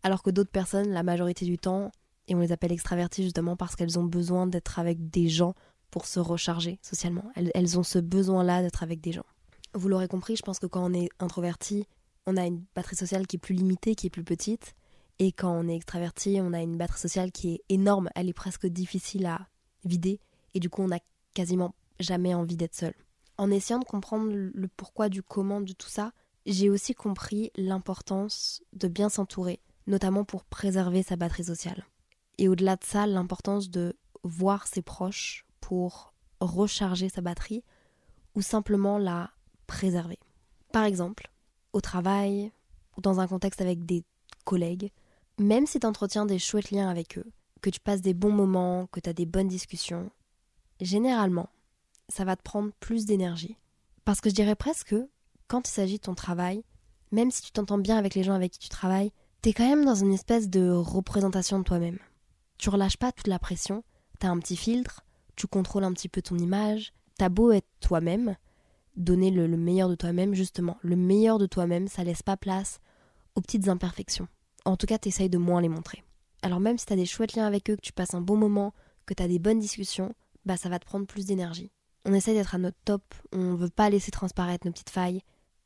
alors 0.01 0.23
que 0.23 0.31
d'autres 0.31 0.49
personnes, 0.49 0.89
la 0.89 1.03
majorité 1.03 1.45
du 1.45 1.57
temps, 1.57 1.91
et 2.29 2.35
on 2.35 2.39
les 2.39 2.53
appelle 2.53 2.71
extravertis 2.71 3.21
justement 3.21 3.57
parce 3.57 3.75
qu'elles 3.75 3.99
ont 3.99 4.05
besoin 4.05 4.47
d'être 4.47 4.79
avec 4.79 5.09
des 5.09 5.27
gens 5.27 5.53
pour 5.91 6.05
se 6.05 6.19
recharger 6.19 6.79
socialement. 6.81 7.31
Elles, 7.35 7.77
ont 7.77 7.83
ce 7.83 7.99
besoin-là 7.99 8.61
d'être 8.61 8.81
avec 8.81 9.01
des 9.01 9.11
gens. 9.11 9.25
Vous 9.73 9.89
l'aurez 9.89 10.07
compris, 10.07 10.37
je 10.37 10.41
pense 10.41 10.59
que 10.59 10.67
quand 10.67 10.89
on 10.89 10.93
est 10.93 11.09
introverti, 11.19 11.85
on 12.25 12.37
a 12.37 12.45
une 12.45 12.63
batterie 12.75 12.95
sociale 12.95 13.27
qui 13.27 13.35
est 13.35 13.39
plus 13.39 13.55
limitée, 13.55 13.95
qui 13.95 14.07
est 14.07 14.09
plus 14.11 14.23
petite. 14.23 14.73
Et 15.19 15.31
quand 15.31 15.51
on 15.51 15.67
est 15.67 15.75
extraverti, 15.75 16.39
on 16.41 16.53
a 16.53 16.61
une 16.61 16.77
batterie 16.77 16.99
sociale 16.99 17.31
qui 17.31 17.55
est 17.55 17.63
énorme, 17.69 18.09
elle 18.15 18.29
est 18.29 18.33
presque 18.33 18.67
difficile 18.67 19.25
à 19.25 19.47
vider. 19.85 20.19
Et 20.57 20.59
du 20.59 20.71
coup, 20.71 20.81
on 20.81 20.87
n'a 20.87 20.97
quasiment 21.35 21.75
jamais 21.99 22.33
envie 22.33 22.57
d'être 22.57 22.73
seul. 22.73 22.95
En 23.37 23.51
essayant 23.51 23.77
de 23.77 23.85
comprendre 23.85 24.31
le 24.33 24.67
pourquoi 24.75 25.07
du 25.07 25.21
comment 25.21 25.61
de 25.61 25.71
tout 25.71 25.87
ça, 25.87 26.13
j'ai 26.47 26.71
aussi 26.71 26.95
compris 26.95 27.51
l'importance 27.55 28.63
de 28.73 28.87
bien 28.87 29.07
s'entourer, 29.07 29.59
notamment 29.85 30.23
pour 30.23 30.45
préserver 30.45 31.03
sa 31.03 31.15
batterie 31.15 31.43
sociale. 31.43 31.85
Et 32.39 32.47
au-delà 32.47 32.75
de 32.75 32.83
ça, 32.83 33.05
l'importance 33.05 33.69
de 33.69 33.95
voir 34.23 34.65
ses 34.65 34.81
proches 34.81 35.45
pour 35.61 36.15
recharger 36.39 37.07
sa 37.07 37.21
batterie 37.21 37.63
ou 38.33 38.41
simplement 38.41 38.97
la 38.97 39.29
préserver. 39.67 40.17
Par 40.71 40.85
exemple, 40.85 41.29
au 41.71 41.81
travail 41.81 42.51
ou 42.97 43.01
dans 43.01 43.19
un 43.19 43.27
contexte 43.27 43.61
avec 43.61 43.85
des 43.85 44.03
collègues, 44.43 44.91
même 45.37 45.67
si 45.67 45.79
tu 45.79 45.85
entretiens 45.85 46.25
des 46.25 46.39
chouettes 46.39 46.71
liens 46.71 46.89
avec 46.89 47.19
eux, 47.19 47.31
que 47.61 47.69
tu 47.69 47.79
passes 47.79 48.01
des 48.01 48.15
bons 48.15 48.31
moments, 48.31 48.87
que 48.87 48.99
tu 48.99 49.07
as 49.07 49.13
des 49.13 49.27
bonnes 49.27 49.47
discussions, 49.47 50.09
généralement, 50.79 51.49
ça 52.09 52.25
va 52.25 52.35
te 52.35 52.43
prendre 52.43 52.71
plus 52.79 53.05
d'énergie. 53.05 53.57
Parce 54.05 54.21
que 54.21 54.29
je 54.29 54.35
dirais 54.35 54.55
presque 54.55 54.89
que 54.89 55.09
quand 55.47 55.67
il 55.67 55.71
s'agit 55.71 55.97
de 55.97 56.03
ton 56.03 56.15
travail, 56.15 56.63
même 57.11 57.31
si 57.31 57.41
tu 57.41 57.51
t'entends 57.51 57.77
bien 57.77 57.97
avec 57.97 58.15
les 58.15 58.23
gens 58.23 58.33
avec 58.33 58.53
qui 58.53 58.59
tu 58.59 58.69
travailles, 58.69 59.11
t'es 59.41 59.53
quand 59.53 59.67
même 59.67 59.85
dans 59.85 59.95
une 59.95 60.13
espèce 60.13 60.49
de 60.49 60.69
représentation 60.69 61.59
de 61.59 61.63
toi-même. 61.63 61.99
Tu 62.57 62.69
relâches 62.69 62.97
pas 62.97 63.11
toute 63.11 63.27
la 63.27 63.39
pression, 63.39 63.83
t'as 64.19 64.29
un 64.29 64.39
petit 64.39 64.57
filtre, 64.57 65.05
tu 65.35 65.47
contrôles 65.47 65.83
un 65.83 65.93
petit 65.93 66.09
peu 66.09 66.21
ton 66.21 66.37
image, 66.37 66.93
t'as 67.17 67.29
beau 67.29 67.51
être 67.51 67.67
toi-même, 67.79 68.35
donner 68.95 69.31
le, 69.31 69.47
meilleur 69.47 69.89
de 69.89 69.95
toi-même, 69.95 70.33
justement, 70.33 70.77
le 70.81 70.95
meilleur 70.95 71.37
de 71.37 71.45
toi-même, 71.45 71.87
ça 71.87 72.03
laisse 72.03 72.23
pas 72.23 72.35
place 72.35 72.79
aux 73.35 73.41
petites 73.41 73.67
imperfections. 73.67 74.27
En 74.65 74.75
tout 74.75 74.87
cas, 74.87 74.97
t'essayes 74.97 75.29
de 75.29 75.37
moins 75.37 75.61
les 75.61 75.69
montrer. 75.69 76.03
Alors 76.41 76.59
même 76.59 76.77
si 76.77 76.85
t'as 76.85 76.95
des 76.95 77.05
chouettes 77.05 77.33
liens 77.33 77.47
avec 77.47 77.69
eux, 77.69 77.75
que 77.75 77.81
tu 77.81 77.93
passes 77.93 78.13
un 78.13 78.21
bon 78.21 78.35
moment, 78.35 78.73
que 79.05 79.13
t'as 79.13 79.27
des 79.27 79.39
bonnes 79.39 79.59
discussions, 79.59 80.13
bah 80.47 80.57
ça 80.57 80.69
va 80.69 80.79
te 80.79 80.85
prendre 80.85 81.05
plus 81.05 81.25
d'énergie. 81.25 81.71
On 82.05 82.13
essaie 82.13 82.33
d'être 82.33 82.55
à 82.55 82.57
notre 82.57 82.77
top, 82.85 83.03
on 83.33 83.55
veut 83.55 83.69
pas 83.69 83.89
laisser 83.89 84.11
transparaître 84.11 84.65
nos 84.65 84.71
petites 84.71 84.89
failles. 84.89 85.21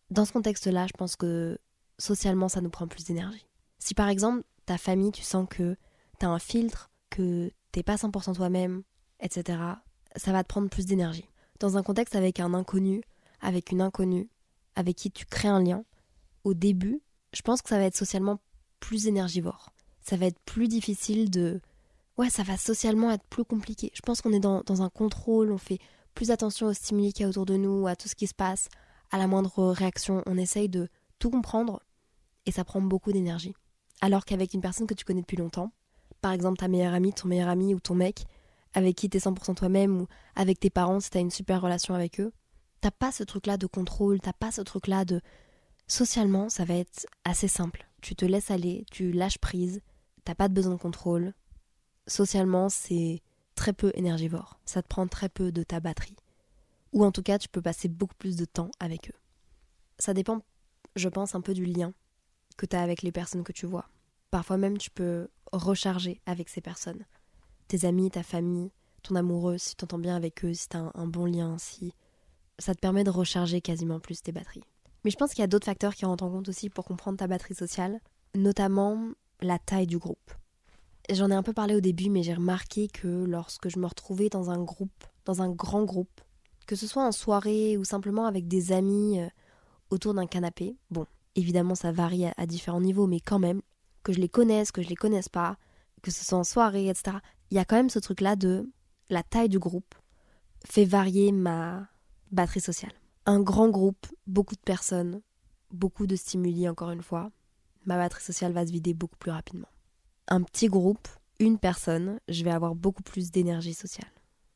Dans 0.10 0.26
ce 0.26 0.34
contexte-là, 0.34 0.88
je 0.88 0.94
pense 0.98 1.16
que 1.16 1.58
socialement, 2.00 2.50
ça 2.50 2.62
nous 2.62 2.70
prend 2.70 2.88
plus 2.88 3.06
d'énergie. 3.06 3.46
Si 3.80 3.94
par 3.94 4.10
exemple, 4.10 4.44
ta 4.66 4.78
famille, 4.78 5.12
tu 5.12 5.22
sens 5.22 5.48
que 5.50 5.78
t'as 6.20 6.28
un 6.28 6.40
filtre, 6.40 6.90
que 7.10 7.52
t'es 7.72 7.84
pas 7.84 7.96
100% 7.96 8.36
toi-même, 8.36 8.84
etc., 9.20 9.60
ça 10.16 10.32
va 10.32 10.44
te 10.44 10.48
prendre 10.48 10.70
plus 10.70 10.86
d'énergie. 10.86 11.30
Dans 11.60 11.78
un 11.78 11.84
contexte 11.84 12.16
avec 12.16 12.40
un 12.40 12.54
inconnu, 12.54 13.02
avec 13.40 13.72
une 13.72 13.82
inconnue, 13.82 14.30
avec 14.76 14.96
qui 14.98 15.12
tu 15.12 15.26
crées 15.26 15.48
un 15.48 15.62
lien, 15.62 15.86
au 16.44 16.54
début, 16.54 17.02
je 17.34 17.42
pense 17.42 17.62
que 17.62 17.70
ça 17.70 17.78
va 17.78 17.86
être 17.86 17.96
socialement 17.96 18.40
plus 18.80 19.08
énergivore. 19.08 19.72
Ça 20.02 20.18
va 20.18 20.26
être 20.26 20.40
plus 20.40 20.68
difficile 20.68 21.30
de... 21.30 21.62
Ouais, 22.18 22.30
ça 22.30 22.44
va 22.44 22.58
socialement 22.58 23.12
être 23.12 23.24
plus 23.26 23.46
compliqué. 23.46 23.92
Je 23.94 24.02
pense 24.02 24.22
qu'on 24.22 24.34
est 24.34 24.40
dans, 24.40 24.82
un 24.82 24.90
contrôle, 24.90 25.52
on 25.52 25.58
fait 25.58 25.80
plus 26.14 26.32
attention 26.32 26.68
aux 26.68 26.74
stimuli 26.74 27.14
qu'il 27.14 27.24
y 27.24 27.26
a 27.26 27.30
autour 27.30 27.46
de 27.46 27.56
nous, 27.56 27.88
à 27.88 27.96
tout 27.96 28.08
ce 28.08 28.16
qui 28.16 28.28
se 28.28 28.34
passe, 28.34 28.68
à 29.12 29.18
la 29.18 29.28
moindre 29.28 29.72
réaction. 29.72 30.22
On 30.26 30.38
essaye 30.38 30.70
de 30.70 30.90
tout 31.20 31.30
comprendre 31.30 31.82
et 32.46 32.52
ça 32.52 32.64
prend 32.64 32.82
beaucoup 32.82 33.12
d'énergie. 33.12 33.54
Alors 34.02 34.26
qu'avec 34.26 34.54
une 34.54 34.62
personne 34.62 34.88
que 34.88 34.94
tu 34.94 35.06
connais 35.06 35.22
depuis 35.22 35.38
longtemps, 35.38 35.72
par 36.22 36.32
exemple 36.32 36.58
ta 36.58 36.68
meilleure 36.68 36.94
amie, 36.94 37.14
ton 37.14 37.28
meilleur 37.28 37.50
ami 37.50 37.74
ou 37.74 37.80
ton 37.80 37.96
mec, 37.96 38.26
avec 38.74 38.96
qui 38.96 39.10
t'es 39.10 39.20
100% 39.20 39.56
toi-même 39.56 40.02
ou 40.02 40.08
avec 40.36 40.60
tes 40.60 40.70
parents 40.70 41.00
si 41.00 41.10
t'as 41.10 41.20
une 41.20 41.32
super 41.32 41.62
relation 41.62 41.94
avec 41.94 42.20
eux, 42.20 42.32
t'as 42.82 42.92
pas 42.92 43.12
ce 43.12 43.24
truc-là 43.24 43.58
de 43.58 43.68
contrôle, 43.68 44.20
t'as 44.20 44.34
pas 44.34 44.52
ce 44.52 44.62
truc-là 44.62 45.06
de... 45.06 45.22
Socialement, 45.88 46.50
ça 46.50 46.66
va 46.66 46.76
être 46.76 47.06
assez 47.26 47.48
simple. 47.48 47.86
Tu 48.02 48.16
te 48.16 48.26
laisses 48.26 48.50
aller, 48.50 48.86
tu 48.92 49.12
lâches 49.12 49.38
prise, 49.40 49.82
t'as 50.24 50.36
pas 50.36 50.48
de 50.48 50.54
besoin 50.54 50.74
de 50.74 50.80
contrôle. 50.80 51.34
Socialement, 52.08 52.70
c'est 52.70 53.22
très 53.56 53.74
peu 53.74 53.92
énergivore. 53.96 54.60
Ça 54.66 54.82
te 54.82 54.88
prend 54.88 55.08
très 55.08 55.30
peu 55.30 55.52
de 55.52 55.64
ta 55.64 55.80
batterie. 55.80 56.16
Ou 56.94 57.06
en 57.06 57.12
tout 57.12 57.24
cas, 57.24 57.38
tu 57.38 57.48
peux 57.48 57.62
passer 57.62 57.88
beaucoup 57.88 58.16
plus 58.16 58.36
de 58.36 58.46
temps 58.46 58.72
avec 58.80 59.10
eux. 59.10 59.20
Ça 59.98 60.14
dépend, 60.14 60.42
je 60.96 61.10
pense, 61.10 61.36
un 61.36 61.42
peu 61.42 61.54
du 61.54 61.66
lien 61.66 61.94
que 62.58 62.66
tu 62.66 62.76
as 62.76 62.82
avec 62.82 63.02
les 63.02 63.12
personnes 63.12 63.44
que 63.44 63.54
tu 63.54 63.66
vois. 63.66 63.88
Parfois 64.30 64.58
même, 64.58 64.78
tu 64.78 64.90
peux 64.90 65.28
recharger 65.52 66.22
avec 66.26 66.50
ces 66.50 66.62
personnes. 66.62 67.06
Tes 67.68 67.86
amis, 67.86 68.12
ta 68.12 68.24
famille, 68.24 68.72
ton 69.04 69.16
amoureux, 69.16 69.58
si 69.58 69.72
tu 69.72 69.76
t'entends 69.78 70.00
bien 70.00 70.16
avec 70.16 70.44
eux, 70.46 70.54
si 70.54 70.70
tu 70.70 70.78
as 70.78 70.92
un, 70.94 71.08
bon 71.08 71.26
lien, 71.26 71.58
si 71.58 71.94
ça 72.60 72.76
te 72.76 72.80
permet 72.80 73.04
de 73.04 73.10
recharger 73.10 73.62
quasiment 73.62 74.00
plus 74.00 74.22
tes 74.22 74.32
batteries. 74.32 74.64
Mais 75.04 75.12
je 75.12 75.18
pense 75.18 75.32
qu'il 75.32 75.42
y 75.42 75.44
a 75.44 75.48
d'autres 75.48 75.66
facteurs 75.66 75.96
qui 75.96 76.06
rentrent 76.06 76.24
en 76.24 76.32
compte 76.32 76.50
aussi 76.50 76.70
pour 76.70 76.86
comprendre 76.86 77.18
ta 77.18 77.28
batterie 77.28 77.56
sociale, 77.56 78.00
notamment 78.36 79.12
la 79.42 79.58
taille 79.60 79.88
du 79.88 79.98
groupe. 79.98 80.32
J'en 81.14 81.30
ai 81.30 81.36
un 81.36 81.44
peu 81.44 81.52
parlé 81.52 81.76
au 81.76 81.82
début, 81.82 82.10
mais 82.10 82.24
j'ai 82.24 82.34
remarqué 82.34 82.88
que 82.88 83.08
lorsque 83.26 83.68
je 83.68 83.80
me 83.80 83.86
retrouvais 83.86 84.30
dans 84.30 84.50
un 84.50 84.64
groupe, 84.64 85.04
dans 85.26 85.42
un 85.42 85.50
grand 85.50 85.84
groupe, 85.84 86.22
que 86.68 86.78
ce 86.78 86.88
soit 86.88 87.06
en 87.06 87.12
soirée 87.12 87.76
ou 87.76 87.84
simplement 87.84 88.28
avec 88.28 88.48
des 88.48 88.72
amis 88.72 89.20
euh, 89.20 89.28
autour 89.90 90.14
d'un 90.14 90.26
canapé, 90.26 90.78
bon, 90.90 91.06
évidemment 91.36 91.76
ça 91.76 91.92
varie 91.92 92.28
à, 92.38 92.46
différents 92.46 92.80
niveaux, 92.80 93.08
mais 93.08 93.20
quand 93.20 93.40
même, 93.40 93.62
que 94.04 94.14
je 94.14 94.22
les 94.22 94.30
connaisse, 94.30 94.72
que 94.72 94.82
je 94.82 94.88
les 94.88 94.96
connaisse 94.96 95.28
pas, 95.28 95.58
que 96.02 96.12
ce 96.12 96.24
soit 96.24 96.38
en 96.38 96.46
soirée, 96.46 96.88
etc., 96.88 97.18
il 97.50 97.58
y 97.58 97.60
a 97.60 97.66
quand 97.66 97.76
même 97.76 97.90
ce 97.90 98.00
truc-là 98.00 98.38
de 98.38 98.70
la 99.10 99.22
taille 99.22 99.50
du 99.50 99.60
groupe 99.60 99.94
fait 100.66 100.86
varier 100.86 101.34
ma 101.34 101.90
batterie 102.32 102.62
sociale. 102.62 102.94
Un 103.26 103.42
grand 103.42 103.68
groupe, 103.68 104.08
beaucoup 104.28 104.56
de 104.56 104.62
personnes, 104.62 105.22
beaucoup 105.72 106.08
de 106.08 106.16
stimuli 106.16 106.70
encore 106.70 106.92
une 106.92 107.04
fois, 107.04 107.32
ma 107.86 107.98
batterie 107.98 108.24
sociale 108.24 108.54
va 108.54 108.66
se 108.66 108.72
vider 108.72 108.94
beaucoup 108.94 109.18
plus 109.18 109.32
rapidement 109.32 109.68
un 110.28 110.42
petit 110.42 110.68
groupe, 110.68 111.08
une 111.40 111.58
personne, 111.58 112.20
je 112.28 112.44
vais 112.44 112.52
avoir 112.52 112.76
beaucoup 112.76 113.04
plus 113.04 113.32
d'énergie 113.32 113.74
sociale. 113.74 114.12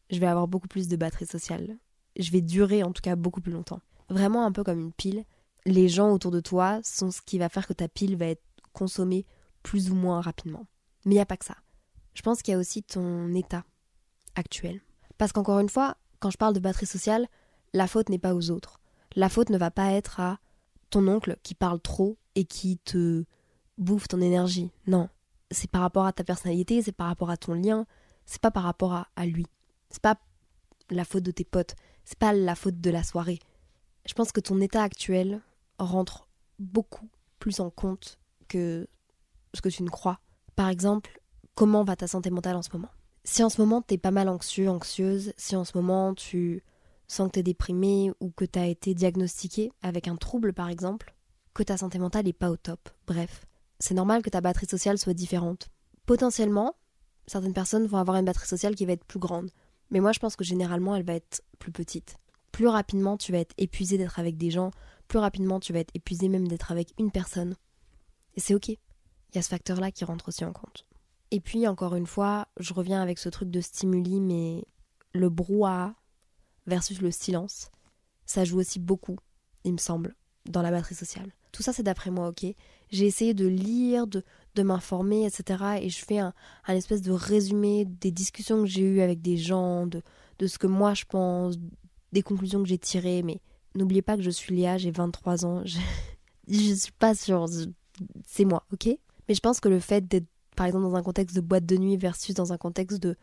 Je 0.10 0.20
vais 0.20 0.28
avoir 0.28 0.48
beaucoup 0.48 0.68
plus 0.68 0.88
de 0.88 0.96
batterie 0.96 1.26
sociale. 1.26 1.78
Je 2.18 2.32
vais 2.32 2.42
durer 2.42 2.84
en 2.84 2.92
tout 2.92 3.02
cas 3.02 3.16
beaucoup 3.16 3.42
plus 3.42 3.52
longtemps. 3.52 3.82
Vraiment 4.10 4.46
un 4.46 4.52
peu 4.52 4.64
comme 4.64 4.80
une 4.80 4.94
pile. 4.94 5.26
Les 5.66 5.90
gens 5.90 6.12
autour 6.12 6.32
de 6.32 6.40
toi 6.40 6.80
sont 6.84 7.12
ce 7.12 7.22
qui 7.22 7.40
va 7.40 7.50
faire 7.50 7.68
que 7.68 7.74
ta 7.74 7.88
pile 7.88 8.16
va 8.16 8.28
être 8.28 8.44
consommée 8.72 9.26
plus 9.64 9.90
ou 9.90 9.96
moins 9.96 10.22
rapidement. 10.22 10.68
Mais 11.06 11.14
il 11.14 11.18
n'y 11.18 11.22
a 11.22 11.26
pas 11.26 11.38
que 11.38 11.46
ça. 11.46 11.58
Je 12.14 12.22
pense 12.22 12.42
qu'il 12.42 12.54
y 12.54 12.56
a 12.56 12.60
aussi 12.60 12.84
ton 12.84 13.34
état 13.34 13.66
actuel. 14.36 14.82
Parce 15.18 15.32
qu'encore 15.32 15.60
une 15.60 15.70
fois, 15.70 15.98
quand 16.20 16.30
je 16.30 16.38
parle 16.38 16.54
de 16.54 16.60
batterie 16.60 16.86
sociale, 16.86 17.28
la 17.74 17.88
faute 17.88 18.10
n'est 18.10 18.20
pas 18.20 18.36
aux 18.36 18.52
autres. 18.52 18.80
La 19.16 19.30
faute 19.30 19.50
ne 19.50 19.58
va 19.58 19.72
pas 19.72 19.92
être 19.92 20.20
à 20.20 20.40
ton 20.90 21.08
oncle 21.08 21.38
qui 21.44 21.56
parle 21.56 21.80
trop 21.80 22.18
et 22.36 22.46
qui 22.46 22.78
te 22.78 23.26
bouffe 23.78 24.08
ton 24.08 24.22
énergie. 24.22 24.72
Non, 24.88 25.10
c'est 25.52 25.70
par 25.70 25.82
rapport 25.82 26.06
à 26.06 26.14
ta 26.14 26.24
personnalité, 26.24 26.82
c'est 26.82 26.92
par 26.92 27.08
rapport 27.08 27.30
à 27.30 27.38
ton 27.38 27.54
lien, 27.54 27.86
c'est 28.26 28.42
pas 28.42 28.52
par 28.52 28.64
rapport 28.64 28.94
à, 28.94 29.26
lui. 29.26 29.46
C'est 29.90 30.02
pas 30.02 30.18
la 30.90 31.06
faute 31.06 31.24
de 31.24 31.32
tes 31.32 31.44
potes, 31.44 31.76
c'est 32.04 32.18
pas 32.18 32.34
la 32.34 32.56
faute 32.56 32.80
de 32.82 32.90
la 32.90 33.04
soirée. 33.04 33.40
Je 34.06 34.14
pense 34.14 34.32
que 34.32 34.40
ton 34.40 34.60
état 34.62 34.84
actuel 34.84 35.42
rentre 35.80 36.28
beaucoup 36.60 37.10
plus 37.40 37.60
en 37.60 37.70
compte 37.70 38.18
que 38.48 38.88
ce 39.54 39.62
que 39.62 39.70
tu 39.70 39.84
ne 39.84 39.90
crois. 39.90 40.20
Par 40.56 40.70
exemple, 40.70 41.22
comment 41.56 41.84
va 41.84 41.96
ta 41.96 42.08
santé 42.08 42.30
mentale 42.30 42.56
en 42.56 42.62
ce 42.62 42.70
moment? 42.74 42.90
Si 43.24 43.44
en 43.44 43.50
ce 43.50 43.60
moment 43.62 43.82
t'es 43.82 43.98
pas 43.98 44.12
mal 44.12 44.30
anxieux, 44.30 44.70
anxieuse, 44.70 45.34
si 45.38 45.56
en 45.56 45.64
ce 45.64 45.76
moment 45.76 46.14
tu 46.14 46.64
sens 47.08 47.28
que 47.28 47.34
t'es 47.34 47.44
déprimé 47.44 48.12
ou 48.20 48.30
que 48.30 48.46
t'as 48.46 48.68
été 48.68 48.94
diagnostiqué 48.94 49.72
avec 49.82 50.08
un 50.08 50.16
trouble 50.16 50.54
par 50.54 50.70
exemple, 50.70 51.16
que 51.54 51.64
ta 51.64 51.78
santé 51.78 51.98
mentale 51.98 52.28
est 52.28 52.34
pas 52.34 52.52
au 52.52 52.58
top, 52.58 52.90
bref, 53.08 53.46
c'est 53.80 53.94
normal 53.94 54.22
que 54.22 54.30
ta 54.30 54.42
batterie 54.42 54.68
sociale 54.68 54.98
soit 54.98 55.14
différente. 55.14 55.70
Potentiellement, 56.06 56.76
certaines 57.28 57.54
personnes 57.54 57.88
vont 57.88 57.98
avoir 57.98 58.18
une 58.18 58.26
batterie 58.26 58.48
sociale 58.48 58.76
qui 58.76 58.86
va 58.86 58.94
être 58.94 59.06
plus 59.06 59.20
grande, 59.20 59.52
mais 59.90 60.00
moi 60.00 60.12
je 60.12 60.20
pense 60.20 60.36
que 60.36 60.44
généralement 60.44 60.96
elle 60.96 61.06
va 61.06 61.14
être 61.14 61.44
plus 61.60 61.72
petite. 61.72 62.18
Plus 62.52 62.68
rapidement 62.68 63.18
tu 63.18 63.32
vas 63.32 63.40
être 63.40 63.54
épuisé 63.58 63.98
d'être 63.98 64.20
avec 64.20 64.38
des 64.38 64.52
gens, 64.52 64.72
plus 65.08 65.20
rapidement 65.20 65.60
tu 65.60 65.74
vas 65.74 65.80
être 65.80 65.96
épuisé 65.96 66.30
même 66.30 66.48
d'être 66.48 66.72
avec 66.72 66.94
une 67.00 67.12
personne. 67.12 67.56
Et 68.36 68.40
c'est 68.40 68.56
ok. 68.56 68.70
Il 68.70 69.36
y 69.36 69.38
a 69.40 69.42
ce 69.42 69.50
facteur-là 69.50 69.92
qui 69.92 70.06
rentre 70.06 70.30
aussi 70.30 70.46
en 70.46 70.54
compte. 70.54 70.86
Et 71.32 71.40
puis, 71.40 71.68
encore 71.68 71.96
une 71.96 72.06
fois, 72.06 72.48
je 72.58 72.74
reviens 72.74 73.02
avec 73.02 73.20
ce 73.20 73.30
truc 73.30 73.50
de 73.50 73.60
stimuli, 73.60 74.22
mais 74.22 74.64
le 75.14 75.30
brouhaha 75.30 75.96
versus 76.68 77.02
le 77.02 77.12
silence, 77.12 77.70
ça 78.26 78.46
joue 78.46 78.60
aussi 78.60 78.80
beaucoup, 78.80 79.18
il 79.64 79.74
me 79.74 79.78
semble, 79.78 80.16
dans 80.46 80.62
la 80.62 80.72
batterie 80.72 80.96
sociale. 80.96 81.34
Tout 81.52 81.64
ça, 81.64 81.74
c'est 81.74 81.84
d'après 81.84 82.12
moi, 82.12 82.30
ok 82.30 82.46
J'ai 82.92 83.06
essayé 83.06 83.34
de 83.34 83.48
lire, 83.48 84.08
de, 84.08 84.24
de 84.56 84.64
m'informer, 84.64 85.26
etc. 85.26 85.64
Et 85.82 85.90
je 85.90 86.04
fais 86.04 86.20
un, 86.20 86.34
un, 86.68 86.76
espèce 86.76 87.02
de 87.02 87.12
résumé 87.12 87.86
des 87.86 88.12
discussions 88.12 88.62
que 88.62 88.68
j'ai 88.68 88.82
eues 88.82 89.02
avec 89.02 89.22
des 89.22 89.38
gens, 89.38 89.88
de, 89.88 90.02
de 90.40 90.48
ce 90.48 90.58
que 90.58 90.68
moi 90.68 90.94
je 90.94 91.06
pense, 91.06 91.56
des 92.12 92.22
conclusions 92.22 92.62
que 92.62 92.70
j'ai 92.70 92.78
tirées. 92.78 93.24
Mais 93.24 93.40
n'oubliez 93.76 94.02
pas 94.02 94.16
que 94.16 94.24
je 94.24 94.30
suis 94.30 94.56
Léa, 94.56 94.78
j'ai 94.78 94.92
23 94.92 95.46
ans. 95.46 95.62
Je, 95.66 95.80
je 96.48 96.74
suis 96.74 96.92
pas 96.94 97.16
sûre. 97.16 97.46
C'est 98.28 98.46
moi, 98.46 98.64
ok? 98.74 98.88
Mais 99.28 99.36
je 99.36 99.40
pense 99.40 99.60
que 99.60 99.70
le 99.70 99.80
fait 99.80 100.08
d'être, 100.08 100.28
par 100.56 100.66
exemple, 100.66 100.86
dans 100.86 100.96
un 100.96 101.04
contexte 101.04 101.36
de 101.36 101.42
boîte 101.42 101.66
de 101.66 101.78
nuit 101.78 101.98
versus 101.98 102.36
dans 102.36 102.54
un 102.54 102.58
contexte 102.58 103.02
de 103.02 103.16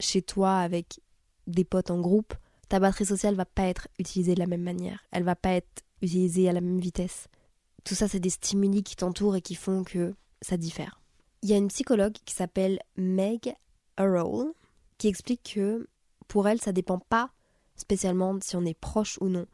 chez 0.00 0.22
toi 0.22 0.58
avec 0.58 1.00
des 1.46 1.64
potes 1.64 1.90
en 1.90 2.00
groupe, 2.00 2.34
ta 2.68 2.78
batterie 2.78 3.06
sociale 3.06 3.34
va 3.34 3.46
pas 3.46 3.64
être 3.64 3.88
utilisée 3.98 4.34
de 4.34 4.40
la 4.40 4.46
même 4.46 4.62
manière. 4.62 5.02
Elle 5.10 5.24
va 5.24 5.34
pas 5.34 5.52
être 5.52 5.82
utilisée 6.02 6.48
à 6.48 6.52
la 6.52 6.60
même 6.60 6.78
vitesse. 6.78 7.28
Tout 7.88 7.94
ça, 7.94 8.06
c'est 8.06 8.20
des 8.20 8.28
stimuli 8.28 8.82
qui 8.82 8.96
t'entourent 8.96 9.36
et 9.36 9.40
qui 9.40 9.54
font 9.54 9.82
que 9.82 10.14
ça 10.42 10.58
diffère. 10.58 11.00
Il 11.40 11.48
y 11.48 11.54
a 11.54 11.56
une 11.56 11.68
psychologue 11.68 12.12
qui 12.26 12.34
s'appelle 12.34 12.80
Meg 12.96 13.56
Arrow 13.96 14.54
qui 14.98 15.08
explique 15.08 15.54
que 15.54 15.88
pour 16.26 16.48
elle, 16.48 16.60
ça 16.60 16.72
dépend 16.72 16.98
pas 16.98 17.30
spécialement 17.76 18.36
si 18.42 18.56
on 18.56 18.66
est 18.66 18.78
proche 18.78 19.16
ou 19.22 19.30
non 19.30 19.46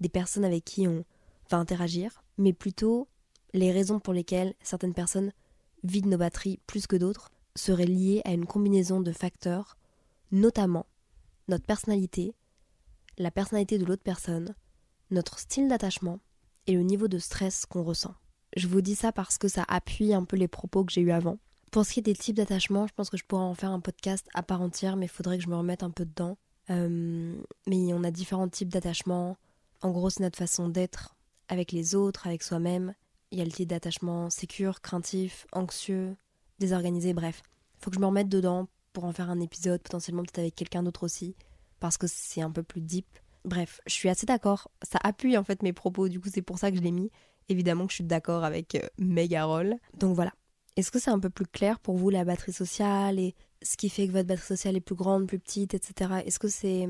des 0.00 0.08
personnes 0.08 0.44
avec 0.44 0.64
qui 0.64 0.88
on 0.88 1.04
va 1.48 1.58
interagir, 1.58 2.24
mais 2.38 2.52
plutôt 2.52 3.06
les 3.54 3.70
raisons 3.70 4.00
pour 4.00 4.14
lesquelles 4.14 4.54
certaines 4.62 4.92
personnes 4.92 5.32
vident 5.84 6.10
nos 6.10 6.18
batteries 6.18 6.58
plus 6.66 6.88
que 6.88 6.96
d'autres 6.96 7.30
seraient 7.54 7.86
liées 7.86 8.20
à 8.24 8.32
une 8.32 8.46
combinaison 8.46 9.00
de 9.00 9.12
facteurs, 9.12 9.76
notamment 10.32 10.86
notre 11.46 11.66
personnalité, 11.66 12.34
la 13.16 13.30
personnalité 13.30 13.78
de 13.78 13.84
l'autre 13.84 14.02
personne, 14.02 14.56
notre 15.12 15.38
style 15.38 15.68
d'attachement 15.68 16.18
et 16.66 16.74
le 16.74 16.82
niveau 16.82 17.08
de 17.08 17.18
stress 17.18 17.66
qu'on 17.66 17.82
ressent. 17.82 18.14
Je 18.56 18.68
vous 18.68 18.80
dis 18.80 18.94
ça 18.94 19.12
parce 19.12 19.38
que 19.38 19.48
ça 19.48 19.64
appuie 19.68 20.14
un 20.14 20.24
peu 20.24 20.36
les 20.36 20.48
propos 20.48 20.84
que 20.84 20.92
j'ai 20.92 21.02
eus 21.02 21.12
avant. 21.12 21.38
Pour 21.70 21.84
ce 21.84 21.92
qui 21.92 22.00
est 22.00 22.02
des 22.02 22.14
types 22.14 22.36
d'attachement, 22.36 22.86
je 22.86 22.94
pense 22.94 23.10
que 23.10 23.16
je 23.16 23.24
pourrais 23.24 23.42
en 23.42 23.54
faire 23.54 23.70
un 23.70 23.80
podcast 23.80 24.26
à 24.34 24.42
part 24.42 24.62
entière, 24.62 24.96
mais 24.96 25.06
il 25.06 25.10
faudrait 25.10 25.36
que 25.36 25.44
je 25.44 25.50
me 25.50 25.56
remette 25.56 25.82
un 25.82 25.90
peu 25.90 26.04
dedans. 26.04 26.38
Euh, 26.70 27.34
mais 27.66 27.92
on 27.92 28.02
a 28.02 28.10
différents 28.10 28.48
types 28.48 28.70
d'attachements. 28.70 29.36
En 29.82 29.90
gros, 29.90 30.10
c'est 30.10 30.22
notre 30.22 30.38
façon 30.38 30.68
d'être 30.68 31.16
avec 31.48 31.72
les 31.72 31.94
autres, 31.94 32.26
avec 32.26 32.42
soi-même. 32.42 32.94
Il 33.30 33.38
y 33.38 33.42
a 33.42 33.44
le 33.44 33.50
type 33.50 33.68
d'attachement 33.68 34.30
sécure, 34.30 34.80
craintif, 34.80 35.46
anxieux, 35.52 36.16
désorganisé, 36.58 37.12
bref. 37.12 37.42
Faut 37.78 37.90
que 37.90 37.96
je 37.96 38.00
me 38.00 38.06
remette 38.06 38.28
dedans 38.28 38.68
pour 38.92 39.04
en 39.04 39.12
faire 39.12 39.30
un 39.30 39.40
épisode, 39.40 39.82
potentiellement 39.82 40.22
peut-être 40.22 40.38
avec 40.38 40.54
quelqu'un 40.54 40.82
d'autre 40.82 41.02
aussi, 41.02 41.36
parce 41.80 41.98
que 41.98 42.06
c'est 42.06 42.40
un 42.40 42.50
peu 42.50 42.62
plus 42.62 42.80
deep. 42.80 43.06
Bref, 43.46 43.80
je 43.86 43.92
suis 43.92 44.08
assez 44.08 44.26
d'accord. 44.26 44.70
Ça 44.82 44.98
appuie 45.02 45.38
en 45.38 45.44
fait 45.44 45.62
mes 45.62 45.72
propos, 45.72 46.08
du 46.08 46.20
coup 46.20 46.28
c'est 46.32 46.42
pour 46.42 46.58
ça 46.58 46.70
que 46.70 46.76
je 46.76 46.82
l'ai 46.82 46.90
mis. 46.90 47.10
Évidemment 47.48 47.86
que 47.86 47.92
je 47.92 47.96
suis 47.96 48.04
d'accord 48.04 48.44
avec 48.44 48.74
euh, 48.74 48.80
Megarol. 48.98 49.76
Donc 49.96 50.14
voilà. 50.14 50.32
Est-ce 50.74 50.90
que 50.90 50.98
c'est 50.98 51.10
un 51.10 51.20
peu 51.20 51.30
plus 51.30 51.46
clair 51.46 51.78
pour 51.78 51.96
vous 51.96 52.10
la 52.10 52.24
batterie 52.24 52.52
sociale 52.52 53.18
et 53.18 53.34
ce 53.62 53.76
qui 53.76 53.88
fait 53.88 54.08
que 54.08 54.12
votre 54.12 54.26
batterie 54.26 54.46
sociale 54.46 54.76
est 54.76 54.80
plus 54.80 54.96
grande, 54.96 55.26
plus 55.26 55.38
petite, 55.38 55.72
etc. 55.74 56.22
Est-ce 56.26 56.38
que 56.38 56.48
c'est 56.48 56.88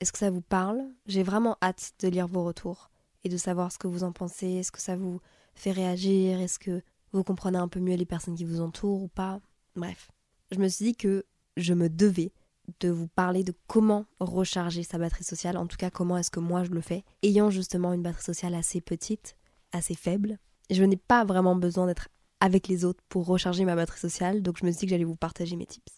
est-ce 0.00 0.12
que 0.12 0.18
ça 0.18 0.30
vous 0.30 0.40
parle? 0.40 0.82
J'ai 1.06 1.22
vraiment 1.22 1.56
hâte 1.62 1.92
de 2.00 2.08
lire 2.08 2.26
vos 2.26 2.44
retours 2.44 2.90
et 3.24 3.28
de 3.28 3.36
savoir 3.36 3.70
ce 3.70 3.78
que 3.78 3.86
vous 3.86 4.02
en 4.02 4.12
pensez. 4.12 4.46
Est-ce 4.46 4.72
que 4.72 4.80
ça 4.80 4.96
vous 4.96 5.20
fait 5.54 5.72
réagir? 5.72 6.40
Est-ce 6.40 6.58
que 6.58 6.82
vous 7.12 7.24
comprenez 7.24 7.58
un 7.58 7.68
peu 7.68 7.80
mieux 7.80 7.96
les 7.96 8.04
personnes 8.06 8.34
qui 8.34 8.44
vous 8.44 8.60
entourent 8.60 9.02
ou 9.02 9.08
pas? 9.08 9.40
Bref, 9.74 10.10
je 10.52 10.58
me 10.58 10.68
suis 10.68 10.86
dit 10.86 10.96
que 10.96 11.24
je 11.56 11.74
me 11.74 11.88
devais 11.88 12.32
de 12.80 12.88
vous 12.88 13.08
parler 13.08 13.44
de 13.44 13.54
comment 13.66 14.06
recharger 14.20 14.82
sa 14.82 14.98
batterie 14.98 15.24
sociale, 15.24 15.56
en 15.56 15.66
tout 15.66 15.76
cas 15.76 15.90
comment 15.90 16.16
est-ce 16.18 16.30
que 16.30 16.40
moi 16.40 16.64
je 16.64 16.70
le 16.70 16.80
fais, 16.80 17.04
ayant 17.22 17.50
justement 17.50 17.92
une 17.92 18.02
batterie 18.02 18.22
sociale 18.22 18.54
assez 18.54 18.80
petite, 18.80 19.36
assez 19.72 19.94
faible. 19.94 20.38
Je 20.70 20.82
n'ai 20.82 20.96
pas 20.96 21.24
vraiment 21.24 21.56
besoin 21.56 21.86
d'être 21.86 22.08
avec 22.40 22.68
les 22.68 22.84
autres 22.84 23.02
pour 23.08 23.26
recharger 23.26 23.64
ma 23.64 23.76
batterie 23.76 24.00
sociale, 24.00 24.42
donc 24.42 24.58
je 24.58 24.66
me 24.66 24.70
suis 24.70 24.80
dit 24.80 24.86
que 24.86 24.90
j'allais 24.90 25.04
vous 25.04 25.16
partager 25.16 25.56
mes 25.56 25.66
tips. 25.66 25.96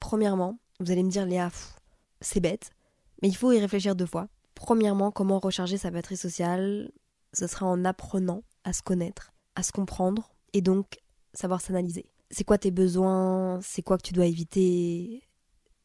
Premièrement, 0.00 0.58
vous 0.80 0.90
allez 0.90 1.02
me 1.02 1.10
dire 1.10 1.26
Léa, 1.26 1.50
c'est 2.20 2.40
bête, 2.40 2.70
mais 3.22 3.28
il 3.28 3.36
faut 3.36 3.52
y 3.52 3.58
réfléchir 3.58 3.96
deux 3.96 4.06
fois. 4.06 4.28
Premièrement, 4.54 5.10
comment 5.10 5.38
recharger 5.38 5.78
sa 5.78 5.90
batterie 5.90 6.16
sociale 6.16 6.90
Ce 7.32 7.46
sera 7.46 7.66
en 7.66 7.84
apprenant 7.84 8.42
à 8.64 8.72
se 8.72 8.82
connaître, 8.82 9.32
à 9.54 9.62
se 9.62 9.72
comprendre 9.72 10.34
et 10.52 10.60
donc 10.60 10.98
savoir 11.34 11.60
s'analyser. 11.60 12.06
C'est 12.30 12.44
quoi 12.44 12.58
tes 12.58 12.70
besoins 12.70 13.60
C'est 13.60 13.82
quoi 13.82 13.98
que 13.98 14.06
tu 14.06 14.12
dois 14.12 14.26
éviter 14.26 15.22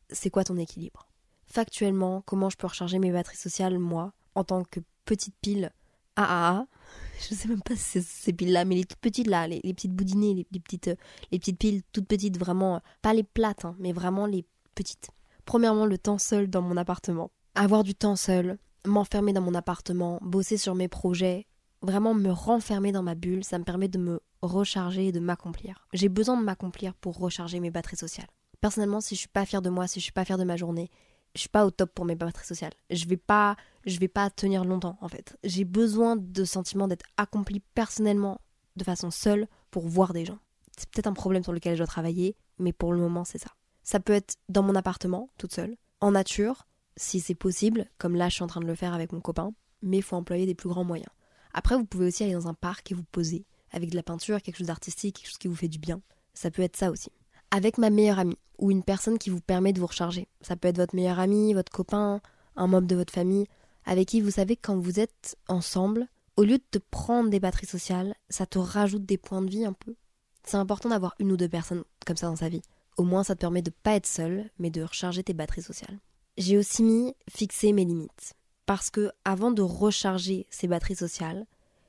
C'est 0.10 0.30
quoi 0.30 0.44
ton 0.44 0.58
équilibre? 0.58 1.08
Factuellement, 1.46 2.22
comment 2.26 2.50
je 2.50 2.58
peux 2.58 2.68
recharger 2.68 3.00
mes 3.00 3.12
batteries 3.12 3.38
sociales, 3.38 3.80
moi, 3.80 4.14
en 4.36 4.44
tant 4.44 4.64
que 4.64 4.80
petite 5.06 5.36
pile 5.42 5.72
AAA 6.16 6.68
Je 7.30 7.34
sais 7.34 7.48
même 7.48 7.62
pas 7.62 7.76
si 7.76 7.84
c'est 7.84 8.02
ces 8.02 8.34
piles-là, 8.34 8.66
mais 8.66 8.76
les 8.76 8.86
toutes 8.86 9.00
petites 9.00 9.28
là, 9.28 9.48
les, 9.48 9.60
petites 9.62 9.94
boudinées, 9.94 10.46
les, 10.52 10.60
petites, 10.60 10.92
les 11.32 11.40
petites 11.40 11.58
piles 11.58 11.82
toutes 11.92 12.08
petites, 12.08 12.38
vraiment, 12.38 12.82
pas 13.02 13.14
les 13.14 13.24
plates, 13.24 13.66
hein, 13.66 13.76
mais 13.80 13.92
vraiment 13.92 14.26
les 14.26 14.46
petites. 14.76 15.10
Premièrement, 15.46 15.86
le 15.86 15.98
temps 15.98 16.18
seul 16.18 16.48
dans 16.48 16.62
mon 16.62 16.78
appartement. 16.78 17.32
Avoir 17.56 17.84
du 17.84 17.96
temps 17.96 18.16
seul, 18.16 18.60
m'enfermer 18.86 19.34
dans 19.34 19.42
mon 19.42 19.56
appartement, 19.56 20.20
bosser 20.22 20.58
sur 20.58 20.76
mes 20.76 20.88
projets, 20.88 21.48
vraiment 21.82 22.14
me 22.14 22.30
renfermer 22.30 22.92
dans 22.92 23.04
ma 23.04 23.16
bulle, 23.16 23.44
ça 23.44 23.58
me 23.58 23.64
permet 23.64 23.88
de 23.88 23.98
me 23.98 24.20
recharger 24.42 25.08
et 25.08 25.12
de 25.12 25.20
m'accomplir. 25.20 25.88
J'ai 25.94 26.10
besoin 26.10 26.38
de 26.38 26.44
m'accomplir 26.44 26.94
pour 26.94 27.18
recharger 27.18 27.60
mes 27.60 27.72
batteries 27.72 27.98
sociales. 27.98 28.28
Personnellement, 28.62 29.02
si 29.02 29.16
je 29.16 29.20
suis 29.20 29.28
pas 29.28 29.46
fière 29.46 29.62
de 29.62 29.70
moi, 29.70 29.88
si 29.88 30.00
je 30.00 30.04
suis 30.04 30.12
pas 30.12 30.26
fière 30.26 30.38
de 30.38 30.44
ma 30.44 30.58
journée, 30.58 30.90
je 31.36 31.42
suis 31.42 31.50
pas 31.50 31.66
au 31.66 31.72
top 31.72 31.94
pour 31.94 32.06
mes 32.06 32.16
batteries 32.16 32.46
sociales. 32.46 32.74
Je 32.90 33.06
vais 33.06 33.18
pas, 33.18 33.56
je 33.86 34.00
vais 34.00 34.08
pas 34.08 34.30
tenir 34.30 34.66
longtemps 34.66 34.98
en 35.02 35.08
fait. 35.08 35.38
J'ai 35.44 35.66
besoin 35.66 36.16
de 36.16 36.44
sentiment 36.46 36.88
d'être 36.88 37.06
accompli 37.18 37.60
personnellement 37.76 38.42
de 38.76 38.84
façon 38.84 39.12
seule 39.12 39.48
pour 39.72 39.88
voir 39.88 40.14
des 40.14 40.26
gens. 40.26 40.40
C'est 40.78 40.90
peut-être 40.90 41.08
un 41.08 41.14
problème 41.14 41.44
sur 41.44 41.54
lequel 41.54 41.74
je 41.74 41.80
dois 41.80 41.88
travailler, 41.88 42.36
mais 42.58 42.74
pour 42.74 42.92
le 42.92 43.00
moment 43.00 43.24
c'est 43.24 43.38
ça. 43.38 43.52
Ça 43.84 44.00
peut 44.00 44.14
être 44.14 44.36
dans 44.50 44.64
mon 44.64 44.76
appartement, 44.76 45.30
toute 45.38 45.54
seule, 45.54 45.78
en 46.02 46.12
nature, 46.12 46.68
si 46.96 47.20
c'est 47.20 47.36
possible, 47.36 47.86
comme 47.98 48.16
là 48.16 48.30
je 48.30 48.36
suis 48.36 48.44
en 48.44 48.48
train 48.48 48.62
de 48.62 48.66
le 48.66 48.76
faire 48.76 48.94
avec 48.94 49.12
mon 49.12 49.22
copain, 49.22 49.54
mais 49.82 49.98
il 49.98 50.04
faut 50.04 50.16
employer 50.16 50.46
des 50.46 50.56
plus 50.56 50.70
grands 50.70 50.84
moyens. 50.84 51.10
Après, 51.54 51.76
vous 51.76 51.86
pouvez 51.86 52.08
aussi 52.08 52.24
aller 52.24 52.34
dans 52.34 52.48
un 52.48 52.54
parc 52.54 52.92
et 52.92 52.96
vous 52.96 53.04
poser, 53.04 53.46
avec 53.72 53.90
de 53.90 53.96
la 53.96 54.04
peinture, 54.04 54.42
quelque 54.42 54.58
chose 54.58 54.68
d'artistique, 54.68 55.18
quelque 55.18 55.28
chose 55.28 55.38
qui 55.38 55.48
vous 55.48 55.56
fait 55.56 55.68
du 55.68 55.80
bien. 55.80 56.02
Ça 56.34 56.52
peut 56.52 56.62
être 56.62 56.78
ça 56.78 56.92
aussi. 56.92 57.12
Avec 57.52 57.78
ma 57.78 57.90
meilleure 57.90 58.20
amie, 58.20 58.38
ou 58.58 58.72
une 58.72 58.84
personne 58.84 59.18
qui 59.18 59.30
vous 59.30 59.42
permet 59.42 59.74
de 59.74 59.80
vous 59.80 59.88
recharger. 59.88 60.28
Ça 60.42 60.56
peut 60.56 60.68
être 60.68 60.78
votre 60.78 60.96
meilleur 60.96 61.20
ami, 61.20 61.54
votre 61.54 61.72
copain, 61.72 62.22
un 62.56 62.68
membre 62.68 62.88
de 62.88 62.96
votre 62.96 63.14
famille, 63.14 63.48
avec 63.86 64.10
qui 64.10 64.22
vous 64.22 64.32
savez 64.32 64.56
que 64.56 64.64
quand 64.64 64.78
vous 64.78 65.00
êtes 65.00 65.38
ensemble, 65.48 66.08
au 66.36 66.44
lieu 66.44 66.58
de 66.58 66.64
te 66.72 66.78
prendre 66.78 67.30
des 67.30 67.40
batteries 67.40 67.68
sociales, 67.68 68.16
ça 68.30 68.46
te 68.46 68.60
rajoute 68.60 69.06
des 69.06 69.18
points 69.18 69.42
de 69.42 69.50
vie 69.50 69.66
un 69.66 69.74
peu. 69.74 69.96
C'est 70.44 70.58
important 70.58 70.90
d'avoir 70.90 71.16
une 71.20 71.32
ou 71.32 71.38
deux 71.38 71.50
personnes 71.50 71.84
comme 72.06 72.18
ça 72.18 72.28
dans 72.28 72.36
sa 72.36 72.50
vie. 72.50 72.62
Au 72.98 73.04
moins, 73.04 73.24
ça 73.24 73.36
te 73.36 73.42
permet 73.42 73.62
de 73.62 73.72
pas 73.72 73.96
être 73.96 74.08
seul, 74.08 74.50
mais 74.60 74.70
de 74.70 74.82
recharger 74.82 75.24
tes 75.24 75.34
batteries 75.34 75.62
sociales. 75.62 76.00
J'ai 76.38 76.58
aussi 76.58 76.84
mis 76.84 77.14
fixer 77.30 77.74
mes 77.74 77.86
limites. 77.86 78.34
Parce 78.66 78.90
que 78.90 79.12
avant 79.24 79.52
de 79.52 79.62
recharger 79.62 80.46
ses 80.50 80.68
batteries 80.68 80.96
sociales, 80.96 81.46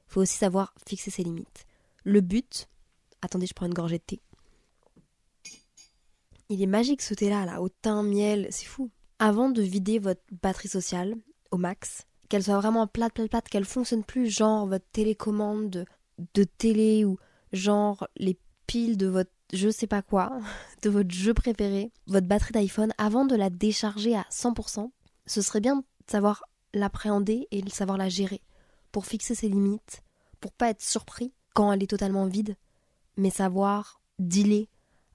faut 0.07 0.23
aussi 0.23 0.37
savoir 0.37 0.73
fixer 0.87 1.11
ses 1.11 1.25
limites. 1.25 1.66
Le 2.05 2.21
but. 2.21 2.68
Attendez, 3.21 3.47
je 3.47 3.55
prends 3.55 3.66
une 3.66 3.75
gorgée 3.75 3.99
de 3.99 4.05
thé. 4.05 4.21
Il 6.50 6.62
est 6.62 6.66
magique 6.66 7.02
ce 7.02 7.12
thé-là, 7.12 7.44
là, 7.44 7.61
au 7.61 7.68
thym, 7.68 8.08
miel, 8.08 8.46
c'est 8.50 8.64
fou. 8.64 8.90
Avant 9.18 9.50
de 9.50 9.61
vider 9.61 9.98
votre 9.98 10.22
batterie 10.42 10.68
sociale 10.68 11.14
au 11.50 11.58
max, 11.58 12.06
qu'elle 12.28 12.42
soit 12.42 12.58
vraiment 12.58 12.87
plate, 12.87 13.12
plate, 13.12 13.28
plate, 13.28 13.48
qu'elle 13.48 13.66
fonctionne 13.66 14.02
plus, 14.02 14.30
genre 14.30 14.66
votre 14.66 14.87
télécommande 14.92 15.84
de, 16.34 16.44
télé 16.44 17.04
ou 17.04 17.18
genre 17.52 18.08
les 18.16 18.38
piles 18.66 18.96
de 18.96 19.06
votre 19.06 19.30
je 19.52 19.70
sais 19.70 19.87
pas 19.87 20.02
quoi, 20.02 20.38
de 20.82 20.90
votre 20.90 21.11
jeu 21.11 21.32
préféré, 21.32 21.90
votre 22.06 22.26
batterie 22.26 22.52
d'iPhone, 22.52 22.92
avant 22.98 23.24
de 23.24 23.34
la 23.34 23.50
décharger 23.50 24.14
à 24.14 24.26
100%, 24.30 24.90
ce 25.26 25.42
serait 25.42 25.61
bien 25.61 25.76
de 25.76 25.84
savoir 26.06 26.44
l'appréhender 26.74 27.48
et 27.50 27.62
de 27.62 27.70
savoir 27.70 27.96
la 27.96 28.08
gérer 28.08 28.42
pour 28.92 29.06
fixer 29.06 29.34
ses 29.34 29.48
limites, 29.48 30.02
pour 30.40 30.52
pas 30.52 30.70
être 30.70 30.82
surpris 30.82 31.32
quand 31.54 31.72
elle 31.72 31.82
est 31.82 31.88
totalement 31.88 32.26
vide, 32.26 32.56
mais 33.16 33.30
savoir 33.30 34.00
dealer 34.18 34.68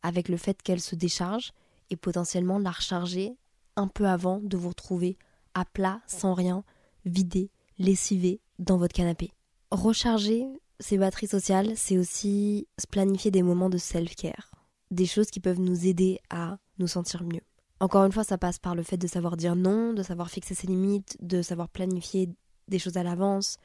avec 0.04 0.30
le 0.30 0.38
fait 0.38 0.62
qu'elle 0.62 0.82
se 0.82 0.96
décharge 0.96 1.52
et 1.90 1.96
potentiellement 1.96 2.60
la 2.60 2.72
recharger 2.72 3.36
un 3.76 3.88
peu 3.88 4.08
avant 4.08 4.40
de 4.40 4.58
vous 4.58 4.70
retrouver 4.70 5.18
à 5.54 5.66
plat, 5.66 6.02
sans 6.08 6.34
rien, 6.34 6.64
vidé, 7.06 7.50
lessivé 7.78 8.40
dans 8.60 8.78
votre 8.78 8.94
canapé. 8.94 9.32
Recharger 9.72 10.46
ces 10.80 10.98
batteries 10.98 11.28
sociales, 11.28 11.74
c'est 11.76 11.98
aussi 11.98 12.68
se 12.80 12.88
planifier 12.88 13.32
des 13.32 13.44
moments 13.44 13.70
de 13.70 13.78
self-care, 13.78 14.52
des 14.92 15.06
choses 15.06 15.32
qui 15.32 15.40
peuvent 15.40 15.60
nous 15.60 15.88
aider 15.88 16.20
à 16.30 16.58
nous 16.80 16.88
sentir 16.88 17.24
mieux. 17.24 17.42
Encore 17.80 18.06
une 18.06 18.12
fois, 18.12 18.24
ça 18.24 18.38
passe 18.38 18.60
par 18.60 18.76
le 18.76 18.84
fait 18.84 18.98
de 18.98 19.08
savoir 19.08 19.38
dire 19.38 19.56
non, 19.56 19.94
de 19.94 20.04
savoir 20.04 20.30
fixer 20.30 20.56
ses 20.56 20.68
limites, 20.68 21.18
de 21.22 21.42
savoir 21.42 21.70
planifier 21.70 22.30
des 22.68 22.80
choses 22.80 22.98
à 22.98 23.04
l'avance, 23.04 23.58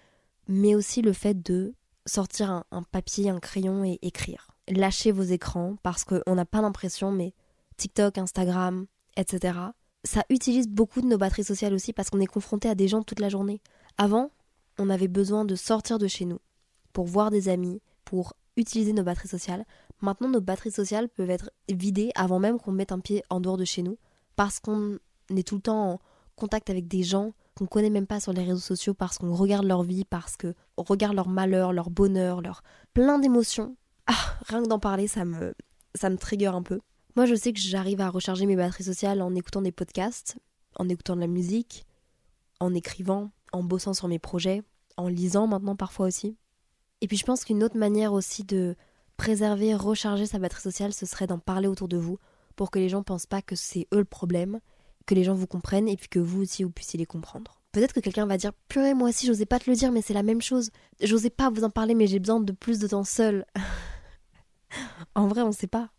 mais 0.49 0.75
aussi 0.75 1.03
le 1.03 1.13
fait 1.13 1.41
de 1.41 1.75
sortir 2.07 2.65
un, 2.71 2.83
papier, 2.83 3.31
un 3.31 3.39
crayon 3.39 3.85
et 3.85 3.99
écrire. 4.03 4.49
Lâchez 4.71 5.13
vos 5.13 5.23
écrans 5.23 5.77
parce 5.83 6.05
qu'on 6.05 6.35
n'a 6.35 6.45
pas 6.45 6.61
l'impression, 6.61 7.13
mais 7.13 7.35
TikTok, 7.77 8.19
Instagram, 8.19 8.87
etc. 9.17 9.59
Ça 10.05 10.25
utilise 10.31 10.69
beaucoup 10.69 11.01
de 11.01 11.07
nos 11.07 11.19
batteries 11.19 11.45
sociales 11.45 11.75
aussi 11.75 11.93
parce 11.93 12.11
qu'on 12.11 12.21
est 12.21 12.27
confronté 12.27 12.69
à 12.69 12.75
des 12.75 12.89
gens 12.89 13.03
toute 13.03 13.21
la 13.21 13.29
journée. 13.29 13.61
Avant, 13.97 14.31
on 14.79 14.91
avait 14.91 15.09
besoin 15.09 15.45
de 15.45 15.55
sortir 15.55 15.99
de 15.99 16.07
chez 16.07 16.25
nous 16.25 16.39
pour 16.93 17.07
voir 17.07 17.31
des 17.31 17.49
amis, 17.49 17.81
pour 18.05 18.35
utiliser 18.57 18.93
nos 18.93 19.03
batteries 19.03 19.29
sociales. 19.29 19.65
Maintenant, 20.01 20.29
nos 20.29 20.41
batteries 20.41 20.71
sociales 20.71 21.09
peuvent 21.09 21.31
être 21.31 21.51
vidées 21.69 22.11
avant 22.15 22.39
même 22.39 22.59
qu'on 22.59 22.73
mette 22.73 22.93
un 22.93 23.01
pied 23.01 23.23
en 23.31 23.41
dehors 23.41 23.57
de 23.57 23.65
chez 23.65 23.83
nous 23.83 23.99
parce 24.37 24.61
qu'on 24.61 24.99
est 25.35 25.47
tout 25.47 25.57
le 25.57 25.63
temps 25.63 25.93
en 25.93 26.01
contact 26.37 26.71
avec 26.71 26.87
des 26.87 27.03
gens 27.03 27.33
qu'on 27.57 27.67
connaît 27.67 27.91
même 27.91 28.07
pas 28.07 28.21
sur 28.21 28.33
les 28.33 28.45
réseaux 28.45 28.61
sociaux 28.61 28.95
parce 28.95 29.19
qu'on 29.19 29.35
regarde 29.35 29.67
leur 29.67 29.83
vie, 29.83 30.05
parce 30.05 30.37
qu'on 30.37 30.55
regarde 30.77 31.17
leur 31.17 31.29
malheur, 31.29 31.73
leur 31.73 31.91
bonheur, 31.91 32.41
leur 32.41 32.63
plein 32.95 33.19
d'émotions. 33.19 33.77
Ah, 34.09 34.35
rien 34.49 34.63
que 34.63 34.69
d'en 34.69 34.79
parler, 34.79 35.07
ça 35.07 35.25
me, 35.25 35.55
ça 35.95 36.11
me 36.11 36.17
trigger 36.17 36.47
un 36.47 36.63
peu. 36.63 36.81
Moi, 37.15 37.27
je 37.27 37.35
sais 37.35 37.53
que 37.53 37.61
j'arrive 37.61 38.01
à 38.01 38.09
recharger 38.09 38.47
mes 38.47 38.57
batteries 38.57 38.85
sociales 38.85 39.23
en 39.23 39.35
écoutant 39.35 39.63
des 39.63 39.73
podcasts, 39.73 40.39
en 40.77 40.89
écoutant 40.89 41.15
de 41.15 41.21
la 41.21 41.27
musique, 41.27 41.87
en 42.59 42.75
écrivant, 42.75 43.31
en 43.53 43.63
bossant 43.63 43.95
sur 43.95 44.09
mes 44.09 44.19
projets, 44.19 44.63
en 44.97 45.09
lisant 45.09 45.47
maintenant 45.47 45.77
parfois 45.77 46.07
aussi. 46.07 46.37
Et 47.01 47.07
puis 47.07 47.17
je 47.17 47.25
pense 47.25 47.45
qu'une 47.45 47.63
autre 47.63 47.77
manière 47.77 48.13
aussi 48.13 48.45
de 48.45 48.75
préserver, 49.17 49.75
recharger 49.75 50.27
sa 50.27 50.39
batterie 50.39 50.63
sociale, 50.63 50.93
ce 50.93 51.07
serait 51.07 51.27
d'en 51.27 51.39
parler 51.39 51.69
autour 51.69 51.89
de 51.89 51.97
vous 51.97 52.19
pour 52.57 52.71
que 52.71 52.79
les 52.79 52.89
gens 52.89 53.03
pensent 53.03 53.27
pas 53.27 53.43
que 53.43 53.57
c'est 53.57 53.87
eux 53.95 53.99
le 53.99 54.05
problème 54.05 54.61
que 55.07 55.15
les 55.15 55.25
gens 55.25 55.35
vous 55.35 55.47
comprennent 55.47 55.89
et 55.89 55.97
puis 55.97 56.09
que 56.09 56.19
vous 56.19 56.43
aussi 56.43 56.65
vous 56.65 56.71
puissiez 56.71 56.99
les 56.99 57.07
comprendre. 57.07 57.61
Peut-être 57.73 57.95
que 57.95 58.01
quelqu'un 58.01 58.27
va 58.27 58.37
dire 58.37 58.53
Purée, 58.69 58.95
moi 58.95 59.09
aussi, 59.09 59.27
j'osais 59.27 59.47
pas 59.47 59.59
te 59.59 59.69
le 59.71 59.77
dire, 59.77 59.93
mais 59.93 60.03
c'est 60.03 60.15
la 60.15 60.23
même 60.23 60.43
chose. 60.43 60.71
J'osais 61.03 61.31
pas 61.31 61.51
vous 61.51 61.65
en 61.65 61.71
parler, 61.71 61.95
mais 61.95 62.07
j'ai 62.07 62.19
besoin 62.19 62.41
de 62.41 62.53
plus 62.53 62.79
de 62.79 62.87
temps 62.87 63.05
seul. 63.05 63.45
en 65.15 65.27
vrai, 65.29 65.43
on 65.43 65.53
sait 65.53 65.67
pas. 65.67 65.91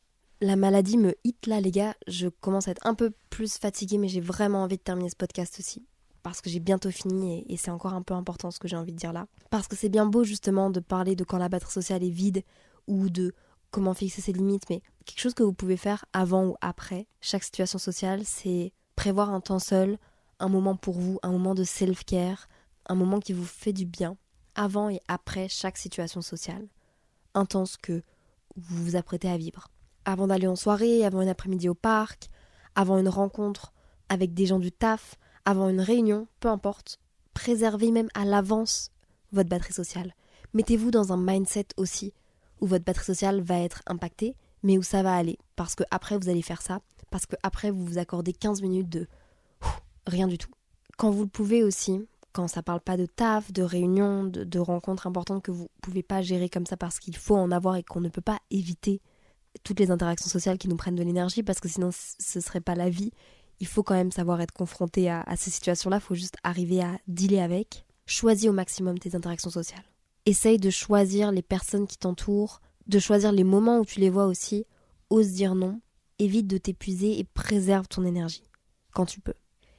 La 0.41 0.55
maladie 0.55 0.97
me 0.97 1.15
hit 1.23 1.47
là, 1.47 1.59
les 1.59 1.71
gars. 1.71 1.95
Je 2.07 2.27
commence 2.27 2.67
à 2.67 2.71
être 2.71 2.85
un 2.85 2.95
peu 2.95 3.11
plus 3.29 3.57
fatiguée, 3.57 3.97
mais 3.97 4.07
j'ai 4.07 4.21
vraiment 4.21 4.63
envie 4.63 4.77
de 4.77 4.81
terminer 4.81 5.09
ce 5.09 5.15
podcast 5.15 5.59
aussi. 5.59 5.85
Parce 6.23 6.41
que 6.41 6.49
j'ai 6.49 6.59
bientôt 6.59 6.91
fini 6.91 7.39
et, 7.39 7.53
et 7.53 7.57
c'est 7.57 7.71
encore 7.71 7.93
un 7.93 8.01
peu 8.01 8.13
important 8.13 8.51
ce 8.51 8.59
que 8.59 8.67
j'ai 8.67 8.75
envie 8.75 8.91
de 8.91 8.97
dire 8.97 9.13
là. 9.13 9.27
Parce 9.49 9.67
que 9.67 9.75
c'est 9.75 9.89
bien 9.89 10.05
beau 10.05 10.23
justement 10.23 10.69
de 10.69 10.79
parler 10.79 11.15
de 11.15 11.23
quand 11.23 11.37
la 11.37 11.49
batterie 11.49 11.71
sociale 11.71 12.03
est 12.03 12.09
vide 12.09 12.43
ou 12.87 13.09
de 13.09 13.33
comment 13.71 13.93
fixer 13.93 14.21
ses 14.21 14.33
limites, 14.33 14.69
mais 14.69 14.81
quelque 15.05 15.19
chose 15.19 15.33
que 15.33 15.43
vous 15.43 15.53
pouvez 15.53 15.77
faire 15.77 16.05
avant 16.13 16.45
ou 16.45 16.55
après 16.61 17.07
chaque 17.21 17.43
situation 17.43 17.79
sociale, 17.79 18.21
c'est 18.25 18.73
prévoir 18.95 19.29
un 19.29 19.41
temps 19.41 19.59
seul, 19.59 19.97
un 20.39 20.49
moment 20.49 20.75
pour 20.75 20.95
vous, 20.95 21.19
un 21.23 21.31
moment 21.31 21.55
de 21.55 21.63
self-care, 21.63 22.47
un 22.87 22.95
moment 22.95 23.19
qui 23.19 23.33
vous 23.33 23.45
fait 23.45 23.73
du 23.73 23.85
bien, 23.85 24.17
avant 24.55 24.89
et 24.89 24.99
après 25.07 25.47
chaque 25.47 25.77
situation 25.77 26.21
sociale, 26.21 26.67
intense 27.33 27.77
que 27.77 28.01
vous 28.55 28.83
vous 28.83 28.95
apprêtez 28.95 29.29
à 29.29 29.37
vivre. 29.37 29.67
Avant 30.05 30.27
d'aller 30.27 30.47
en 30.47 30.55
soirée, 30.55 31.05
avant 31.05 31.21
une 31.21 31.29
après-midi 31.29 31.69
au 31.69 31.75
parc, 31.75 32.29
avant 32.75 32.97
une 32.97 33.09
rencontre 33.09 33.73
avec 34.09 34.33
des 34.33 34.45
gens 34.45 34.59
du 34.59 34.71
taf, 34.71 35.15
avant 35.45 35.69
une 35.69 35.81
réunion, 35.81 36.27
peu 36.39 36.47
importe, 36.47 36.99
préservez 37.33 37.91
même 37.91 38.09
à 38.13 38.25
l'avance 38.25 38.91
votre 39.31 39.49
batterie 39.49 39.73
sociale. 39.73 40.13
Mettez-vous 40.53 40.91
dans 40.91 41.13
un 41.13 41.17
mindset 41.17 41.67
aussi 41.77 42.13
où 42.59 42.67
votre 42.67 42.83
batterie 42.83 43.05
sociale 43.05 43.41
va 43.41 43.59
être 43.59 43.81
impactée, 43.85 44.35
mais 44.63 44.77
où 44.77 44.83
ça 44.83 45.03
va 45.03 45.15
aller. 45.15 45.37
Parce 45.55 45.75
que 45.75 45.83
après 45.91 46.17
vous 46.17 46.29
allez 46.29 46.41
faire 46.41 46.61
ça, 46.61 46.81
parce 47.11 47.25
que 47.25 47.35
après 47.43 47.71
vous 47.71 47.85
vous 47.85 47.97
accordez 47.97 48.33
15 48.33 48.61
minutes 48.61 48.89
de 48.89 49.07
rien 50.07 50.27
du 50.27 50.37
tout. 50.37 50.51
Quand 50.97 51.11
vous 51.11 51.23
le 51.23 51.29
pouvez 51.29 51.63
aussi, 51.63 52.05
quand 52.31 52.47
ça 52.47 52.61
parle 52.61 52.81
pas 52.81 52.97
de 52.97 53.05
taf, 53.05 53.51
de 53.51 53.63
réunions, 53.63 54.23
de, 54.23 54.59
rencontres 54.59 55.07
importantes 55.07 55.43
que 55.43 55.51
vous 55.51 55.69
pouvez 55.81 56.03
pas 56.03 56.21
gérer 56.21 56.49
comme 56.49 56.65
ça 56.65 56.77
parce 56.77 56.99
qu'il 56.99 57.15
faut 57.15 57.35
en 57.35 57.51
avoir 57.51 57.75
et 57.75 57.83
qu'on 57.83 58.01
ne 58.01 58.09
peut 58.09 58.21
pas 58.21 58.39
éviter 58.51 59.01
toutes 59.63 59.79
les 59.79 59.91
interactions 59.91 60.29
sociales 60.29 60.57
qui 60.57 60.67
nous 60.67 60.75
prennent 60.75 60.95
de 60.95 61.03
l'énergie 61.03 61.43
parce 61.43 61.59
que 61.59 61.67
sinon 61.67 61.89
ce 61.91 62.39
serait 62.39 62.61
pas 62.61 62.75
la 62.75 62.89
vie. 62.89 63.11
Il 63.59 63.67
faut 63.67 63.83
quand 63.83 63.95
même 63.95 64.11
savoir 64.11 64.39
être 64.41 64.53
confronté 64.53 65.09
à, 65.09 65.21
à 65.21 65.35
ces 65.35 65.49
situations-là, 65.49 65.97
il 65.97 66.01
faut 66.01 66.15
juste 66.15 66.37
arriver 66.43 66.81
à 66.81 66.97
dealer 67.07 67.41
avec. 67.41 67.85
Choisis 68.05 68.49
au 68.49 68.53
maximum 68.53 68.97
tes 68.97 69.15
interactions 69.15 69.49
sociales. 69.49 69.83
Essaye 70.25 70.59
de 70.59 70.69
choisir 70.69 71.31
les 71.31 71.41
personnes 71.41 71.87
qui 71.87 71.97
t'entourent, 71.97 72.61
de 72.87 72.99
choisir 72.99 73.31
les 73.31 73.43
moments 73.43 73.79
où 73.79 73.85
tu 73.85 73.99
les 73.99 74.09
vois 74.09 74.25
aussi. 74.25 74.65
Ose 75.09 75.31
dire 75.31 75.55
non 75.55 75.81
évite 76.19 76.47
de 76.47 76.57
t'épuiser 76.57 77.17
et 77.17 77.23
préserve 77.23 77.87
ton 77.87 78.05
énergie 78.05 78.43
quand 78.91 79.05
tu 79.05 79.19
peux. 79.21 79.33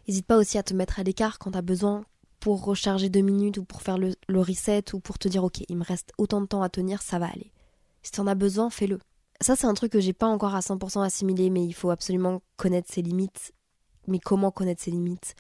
N'hésite 0.09 0.27
pas 0.27 0.39
aussi 0.39 0.59
à 0.59 0.63
te 0.63 0.75
mettre 0.75 0.99
à 0.99 1.03
l'écart 1.03 1.39
quand 1.39 1.53
tu 1.53 1.59
as 1.59 1.63
besoin 1.63 2.05
pour 2.41 2.65
recharger 2.65 3.09
deux 3.11 3.21
minutes 3.21 3.59
ou 3.59 3.65
pour 3.65 3.83
faire 3.83 3.99
le, 3.99 4.15
reset 4.29 4.95
ou 4.95 5.01
pour 5.01 5.19
te 5.19 5.29
dire 5.29 5.45
ok, 5.45 5.63
il 5.69 5.77
me 5.77 5.85
reste 5.85 6.13
autant 6.19 6.41
de 6.41 6.47
temps 6.47 6.63
à 6.63 6.69
tenir, 6.69 7.03
ça 7.03 7.19
va 7.19 7.27
aller. 7.27 7.53
Si 8.03 8.11
tu 8.11 8.21
en 8.21 8.27
as 8.27 8.35
besoin, 8.35 8.71
fais-le. 8.71 8.99
Ça, 9.43 9.57
c'est 9.57 9.67
un 9.67 9.75
truc 9.75 9.93
que 9.93 10.01
j'ai 10.01 10.13
pas 10.13 10.27
encore 10.27 10.55
à 10.55 10.61
100% 10.61 11.03
assimilé, 11.03 11.51
mais 11.51 11.65
il 11.65 11.73
faut 11.73 11.91
absolument 11.91 12.43
connaître 12.57 12.93
ses 12.93 13.03
limites. 13.03 13.53
Mais 14.07 14.19
comment 14.19 14.51
connaître 14.51 14.83
ses 14.83 14.91
limites? 14.91 15.35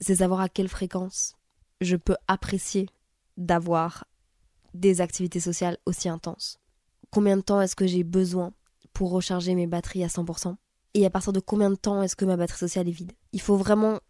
C'est 0.00 0.16
savoir 0.16 0.40
à 0.40 0.48
quelle 0.48 0.68
fréquence 0.68 1.34
je 1.80 1.96
peux 1.96 2.16
apprécier 2.28 2.88
d'avoir 3.36 4.04
des 4.74 5.00
activités 5.00 5.40
sociales 5.40 5.78
aussi 5.86 6.08
intenses. 6.08 6.58
Combien 7.10 7.36
de 7.36 7.42
temps 7.42 7.60
est-ce 7.60 7.76
que 7.76 7.86
j'ai 7.86 8.04
besoin 8.04 8.52
pour 8.92 9.10
recharger 9.10 9.54
mes 9.54 9.66
batteries 9.66 10.04
à 10.04 10.08
100% 10.08 10.56
Et 10.94 11.06
à 11.06 11.10
partir 11.10 11.32
de 11.32 11.40
combien 11.40 11.70
de 11.70 11.76
temps 11.76 12.02
est-ce 12.02 12.16
que 12.16 12.24
ma 12.24 12.36
batterie 12.36 12.58
sociale 12.58 12.88
est 12.88 12.92
vide? 12.92 13.12
Il 13.32 13.40
faut 13.40 13.56
vraiment 13.56 14.00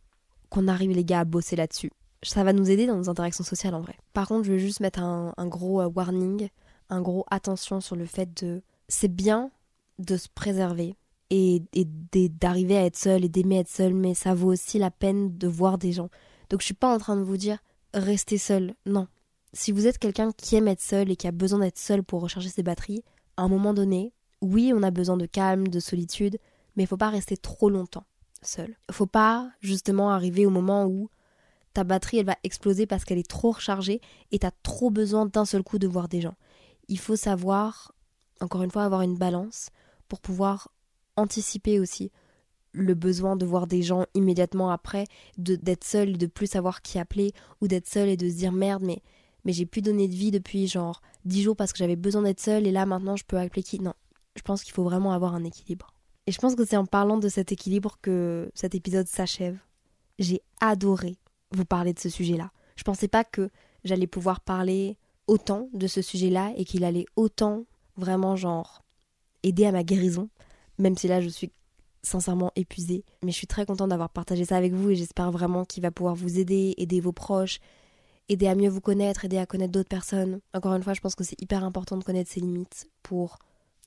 qu'on 0.48 0.68
arrive 0.68 0.92
les 0.92 1.04
gars 1.04 1.20
à 1.20 1.24
bosser 1.24 1.56
là-dessus. 1.56 1.90
Ça 2.24 2.44
va 2.44 2.52
nous 2.52 2.70
aider 2.70 2.86
dans 2.86 2.96
nos 2.96 3.08
interactions 3.08 3.44
sociales 3.44 3.74
en 3.74 3.80
vrai. 3.80 3.96
Par 4.12 4.28
contre, 4.28 4.44
je 4.44 4.52
veux 4.52 4.58
juste 4.58 4.80
mettre 4.80 5.00
un, 5.00 5.46
gros 5.46 5.80
euh, 5.80 5.88
warning, 5.88 6.48
un 6.90 7.00
gros 7.00 7.24
attention 7.30 7.80
sur 7.80 7.96
le 7.96 8.06
fait 8.06 8.42
de... 8.42 8.62
C'est 8.88 9.08
bien 9.08 9.50
de 9.98 10.16
se 10.16 10.28
préserver 10.28 10.96
et, 11.30 11.62
et 11.72 11.84
d'arriver 12.28 12.76
à 12.76 12.84
être 12.84 12.96
seul 12.96 13.24
et 13.24 13.28
d'aimer 13.28 13.60
être 13.60 13.68
seul, 13.68 13.94
mais 13.94 14.14
ça 14.14 14.34
vaut 14.34 14.52
aussi 14.52 14.78
la 14.78 14.90
peine 14.90 15.36
de 15.36 15.48
voir 15.48 15.78
des 15.78 15.92
gens. 15.92 16.10
Donc 16.50 16.60
je 16.60 16.66
suis 16.66 16.74
pas 16.74 16.92
en 16.92 16.98
train 16.98 17.16
de 17.16 17.22
vous 17.22 17.36
dire 17.36 17.58
restez 17.94 18.38
seul. 18.38 18.74
Non. 18.86 19.06
Si 19.52 19.72
vous 19.72 19.86
êtes 19.86 19.98
quelqu'un 19.98 20.32
qui 20.32 20.56
aime 20.56 20.68
être 20.68 20.82
seul 20.82 21.10
et 21.10 21.16
qui 21.16 21.28
a 21.28 21.32
besoin 21.32 21.60
d'être 21.60 21.78
seul 21.78 22.02
pour 22.02 22.20
recharger 22.20 22.48
ses 22.48 22.62
batteries, 22.62 23.04
à 23.36 23.42
un 23.42 23.48
moment 23.48 23.72
donné, 23.72 24.12
oui, 24.42 24.72
on 24.74 24.82
a 24.82 24.90
besoin 24.90 25.16
de 25.16 25.26
calme, 25.26 25.68
de 25.68 25.80
solitude, 25.80 26.38
mais 26.76 26.82
il 26.82 26.86
faut 26.86 26.96
pas 26.96 27.10
rester 27.10 27.36
trop 27.36 27.70
longtemps 27.70 28.04
seul. 28.46 28.76
Faut 28.90 29.06
pas 29.06 29.50
justement 29.60 30.10
arriver 30.10 30.46
au 30.46 30.50
moment 30.50 30.86
où 30.86 31.08
ta 31.74 31.84
batterie 31.84 32.18
elle 32.18 32.26
va 32.26 32.38
exploser 32.44 32.86
parce 32.86 33.04
qu'elle 33.04 33.18
est 33.18 33.28
trop 33.28 33.50
rechargée 33.50 34.00
et 34.30 34.38
tu 34.38 34.46
as 34.46 34.52
trop 34.62 34.90
besoin 34.90 35.26
d'un 35.26 35.44
seul 35.44 35.62
coup 35.62 35.78
de 35.78 35.86
voir 35.86 36.08
des 36.08 36.20
gens. 36.20 36.34
Il 36.88 36.98
faut 36.98 37.16
savoir, 37.16 37.92
encore 38.40 38.62
une 38.62 38.70
fois, 38.70 38.84
avoir 38.84 39.02
une 39.02 39.18
balance 39.18 39.70
pour 40.08 40.20
pouvoir 40.20 40.70
anticiper 41.16 41.80
aussi 41.80 42.10
le 42.72 42.94
besoin 42.94 43.36
de 43.36 43.46
voir 43.46 43.66
des 43.66 43.82
gens 43.82 44.04
immédiatement 44.14 44.70
après, 44.70 45.06
d'être 45.38 45.84
seul, 45.84 46.18
de 46.18 46.26
plus 46.26 46.48
savoir 46.48 46.82
qui 46.82 46.98
appeler, 46.98 47.32
ou 47.60 47.68
d'être 47.68 47.88
seul 47.88 48.08
et 48.08 48.16
de 48.16 48.28
se 48.28 48.34
dire 48.34 48.52
merde, 48.52 48.82
mais, 48.82 49.00
mais 49.44 49.52
j'ai 49.52 49.64
plus 49.64 49.80
donné 49.80 50.08
de 50.08 50.14
vie 50.14 50.32
depuis 50.32 50.66
genre 50.66 51.00
10 51.24 51.42
jours 51.42 51.56
parce 51.56 51.72
que 51.72 51.78
j'avais 51.78 51.96
besoin 51.96 52.22
d'être 52.22 52.40
seul 52.40 52.66
et 52.66 52.72
là 52.72 52.84
maintenant 52.84 53.14
je 53.14 53.24
peux 53.24 53.38
appeler 53.38 53.62
qui 53.62 53.80
Non, 53.80 53.94
je 54.34 54.42
pense 54.42 54.64
qu'il 54.64 54.72
faut 54.72 54.82
vraiment 54.82 55.12
avoir 55.12 55.34
un 55.34 55.44
équilibre. 55.44 55.94
Et 56.26 56.32
je 56.32 56.38
pense 56.38 56.56
que 56.56 56.64
c'est 56.64 56.76
en 56.76 56.86
parlant 56.86 57.18
de 57.18 57.28
cet 57.28 57.52
équilibre 57.52 57.98
que 58.02 58.50
cet 58.54 58.74
épisode 58.74 59.06
s'achève. 59.06 59.58
J'ai 60.18 60.40
adoré 60.60 61.16
vous 61.56 61.64
parler 61.64 61.92
de 61.92 61.98
ce 61.98 62.08
sujet-là. 62.08 62.50
Je 62.76 62.82
pensais 62.82 63.08
pas 63.08 63.24
que 63.24 63.50
j'allais 63.84 64.06
pouvoir 64.06 64.40
parler 64.40 64.96
autant 65.26 65.68
de 65.72 65.86
ce 65.86 66.02
sujet-là 66.02 66.52
et 66.56 66.64
qu'il 66.64 66.84
allait 66.84 67.06
autant 67.16 67.64
vraiment 67.96 68.36
genre 68.36 68.82
aider 69.42 69.66
à 69.66 69.72
ma 69.72 69.84
guérison, 69.84 70.28
même 70.78 70.96
si 70.96 71.08
là 71.08 71.20
je 71.20 71.28
suis 71.28 71.52
sincèrement 72.02 72.52
épuisée. 72.56 73.04
Mais 73.22 73.30
je 73.30 73.36
suis 73.36 73.46
très 73.46 73.66
contente 73.66 73.90
d'avoir 73.90 74.10
partagé 74.10 74.44
ça 74.44 74.56
avec 74.56 74.72
vous 74.72 74.90
et 74.90 74.96
j'espère 74.96 75.30
vraiment 75.30 75.64
qu'il 75.64 75.82
va 75.82 75.90
pouvoir 75.90 76.14
vous 76.14 76.38
aider, 76.38 76.74
aider 76.76 77.00
vos 77.00 77.12
proches, 77.12 77.60
aider 78.28 78.46
à 78.46 78.54
mieux 78.54 78.68
vous 78.68 78.80
connaître, 78.80 79.24
aider 79.24 79.38
à 79.38 79.46
connaître 79.46 79.72
d'autres 79.72 79.88
personnes. 79.88 80.40
Encore 80.52 80.74
une 80.74 80.82
fois, 80.82 80.94
je 80.94 81.00
pense 81.00 81.14
que 81.14 81.24
c'est 81.24 81.40
hyper 81.40 81.64
important 81.64 81.96
de 81.96 82.04
connaître 82.04 82.30
ses 82.30 82.40
limites 82.40 82.88
pour 83.02 83.38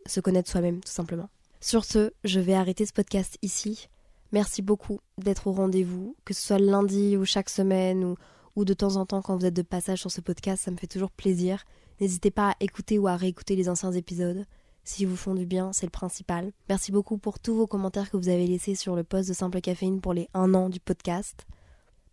se 0.05 0.19
connaître 0.19 0.49
soi-même 0.49 0.79
tout 0.79 0.91
simplement. 0.91 1.29
Sur 1.59 1.85
ce, 1.85 2.11
je 2.23 2.39
vais 2.39 2.53
arrêter 2.53 2.85
ce 2.85 2.93
podcast 2.93 3.37
ici. 3.41 3.89
Merci 4.31 4.61
beaucoup 4.61 4.99
d'être 5.17 5.47
au 5.47 5.53
rendez-vous, 5.53 6.15
que 6.25 6.33
ce 6.33 6.41
soit 6.41 6.59
lundi 6.59 7.15
ou 7.17 7.25
chaque 7.25 7.49
semaine 7.49 8.03
ou, 8.03 8.15
ou 8.55 8.65
de 8.65 8.73
temps 8.73 8.97
en 8.97 9.05
temps 9.05 9.21
quand 9.21 9.37
vous 9.37 9.45
êtes 9.45 9.53
de 9.53 9.61
passage 9.61 9.99
sur 9.99 10.11
ce 10.11 10.21
podcast, 10.21 10.63
ça 10.63 10.71
me 10.71 10.77
fait 10.77 10.87
toujours 10.87 11.11
plaisir. 11.11 11.63
N'hésitez 11.99 12.31
pas 12.31 12.51
à 12.51 12.55
écouter 12.59 12.99
ou 12.99 13.07
à 13.07 13.15
réécouter 13.15 13.55
les 13.55 13.69
anciens 13.69 13.91
épisodes. 13.91 14.45
S'ils 14.83 15.07
vous 15.07 15.17
font 15.17 15.33
du 15.33 15.45
bien, 15.45 15.73
c'est 15.73 15.85
le 15.85 15.91
principal. 15.91 16.51
Merci 16.69 16.91
beaucoup 16.91 17.17
pour 17.17 17.39
tous 17.39 17.55
vos 17.55 17.67
commentaires 17.67 18.09
que 18.09 18.17
vous 18.17 18.29
avez 18.29 18.47
laissés 18.47 18.75
sur 18.75 18.95
le 18.95 19.03
post 19.03 19.27
de 19.27 19.33
Simple 19.33 19.59
Caféine 19.59 19.99
pour 19.99 20.13
les 20.13 20.29
1 20.33 20.53
an 20.53 20.69
du 20.69 20.79
podcast. 20.79 21.45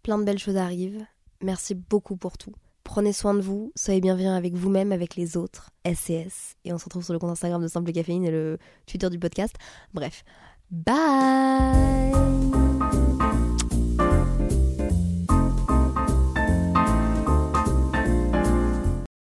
Plein 0.03 0.19
de 0.19 0.25
belles 0.25 0.39
choses 0.39 0.57
arrivent. 0.57 1.05
Merci 1.41 1.75
beaucoup 1.75 2.17
pour 2.17 2.37
tout. 2.37 2.53
Prenez 2.83 3.13
soin 3.13 3.35
de 3.35 3.41
vous, 3.41 3.73
soyez 3.77 4.01
bienveillants 4.01 4.35
avec 4.35 4.55
vous-même, 4.55 4.93
avec 4.93 5.17
les 5.17 5.37
autres. 5.37 5.71
SCS. 5.87 6.57
Et 6.65 6.73
on 6.73 6.79
se 6.79 6.85
retrouve 6.85 7.05
sur 7.05 7.13
le 7.13 7.19
compte 7.19 7.31
Instagram 7.31 7.63
de 7.63 7.69
Simple 7.69 7.93
Caféine 7.93 8.25
et 8.25 8.31
le 8.31 8.59
Twitter 8.87 9.09
du 9.09 9.19
podcast. 9.19 9.55
Bref. 9.95 10.25
Bye 10.75 12.11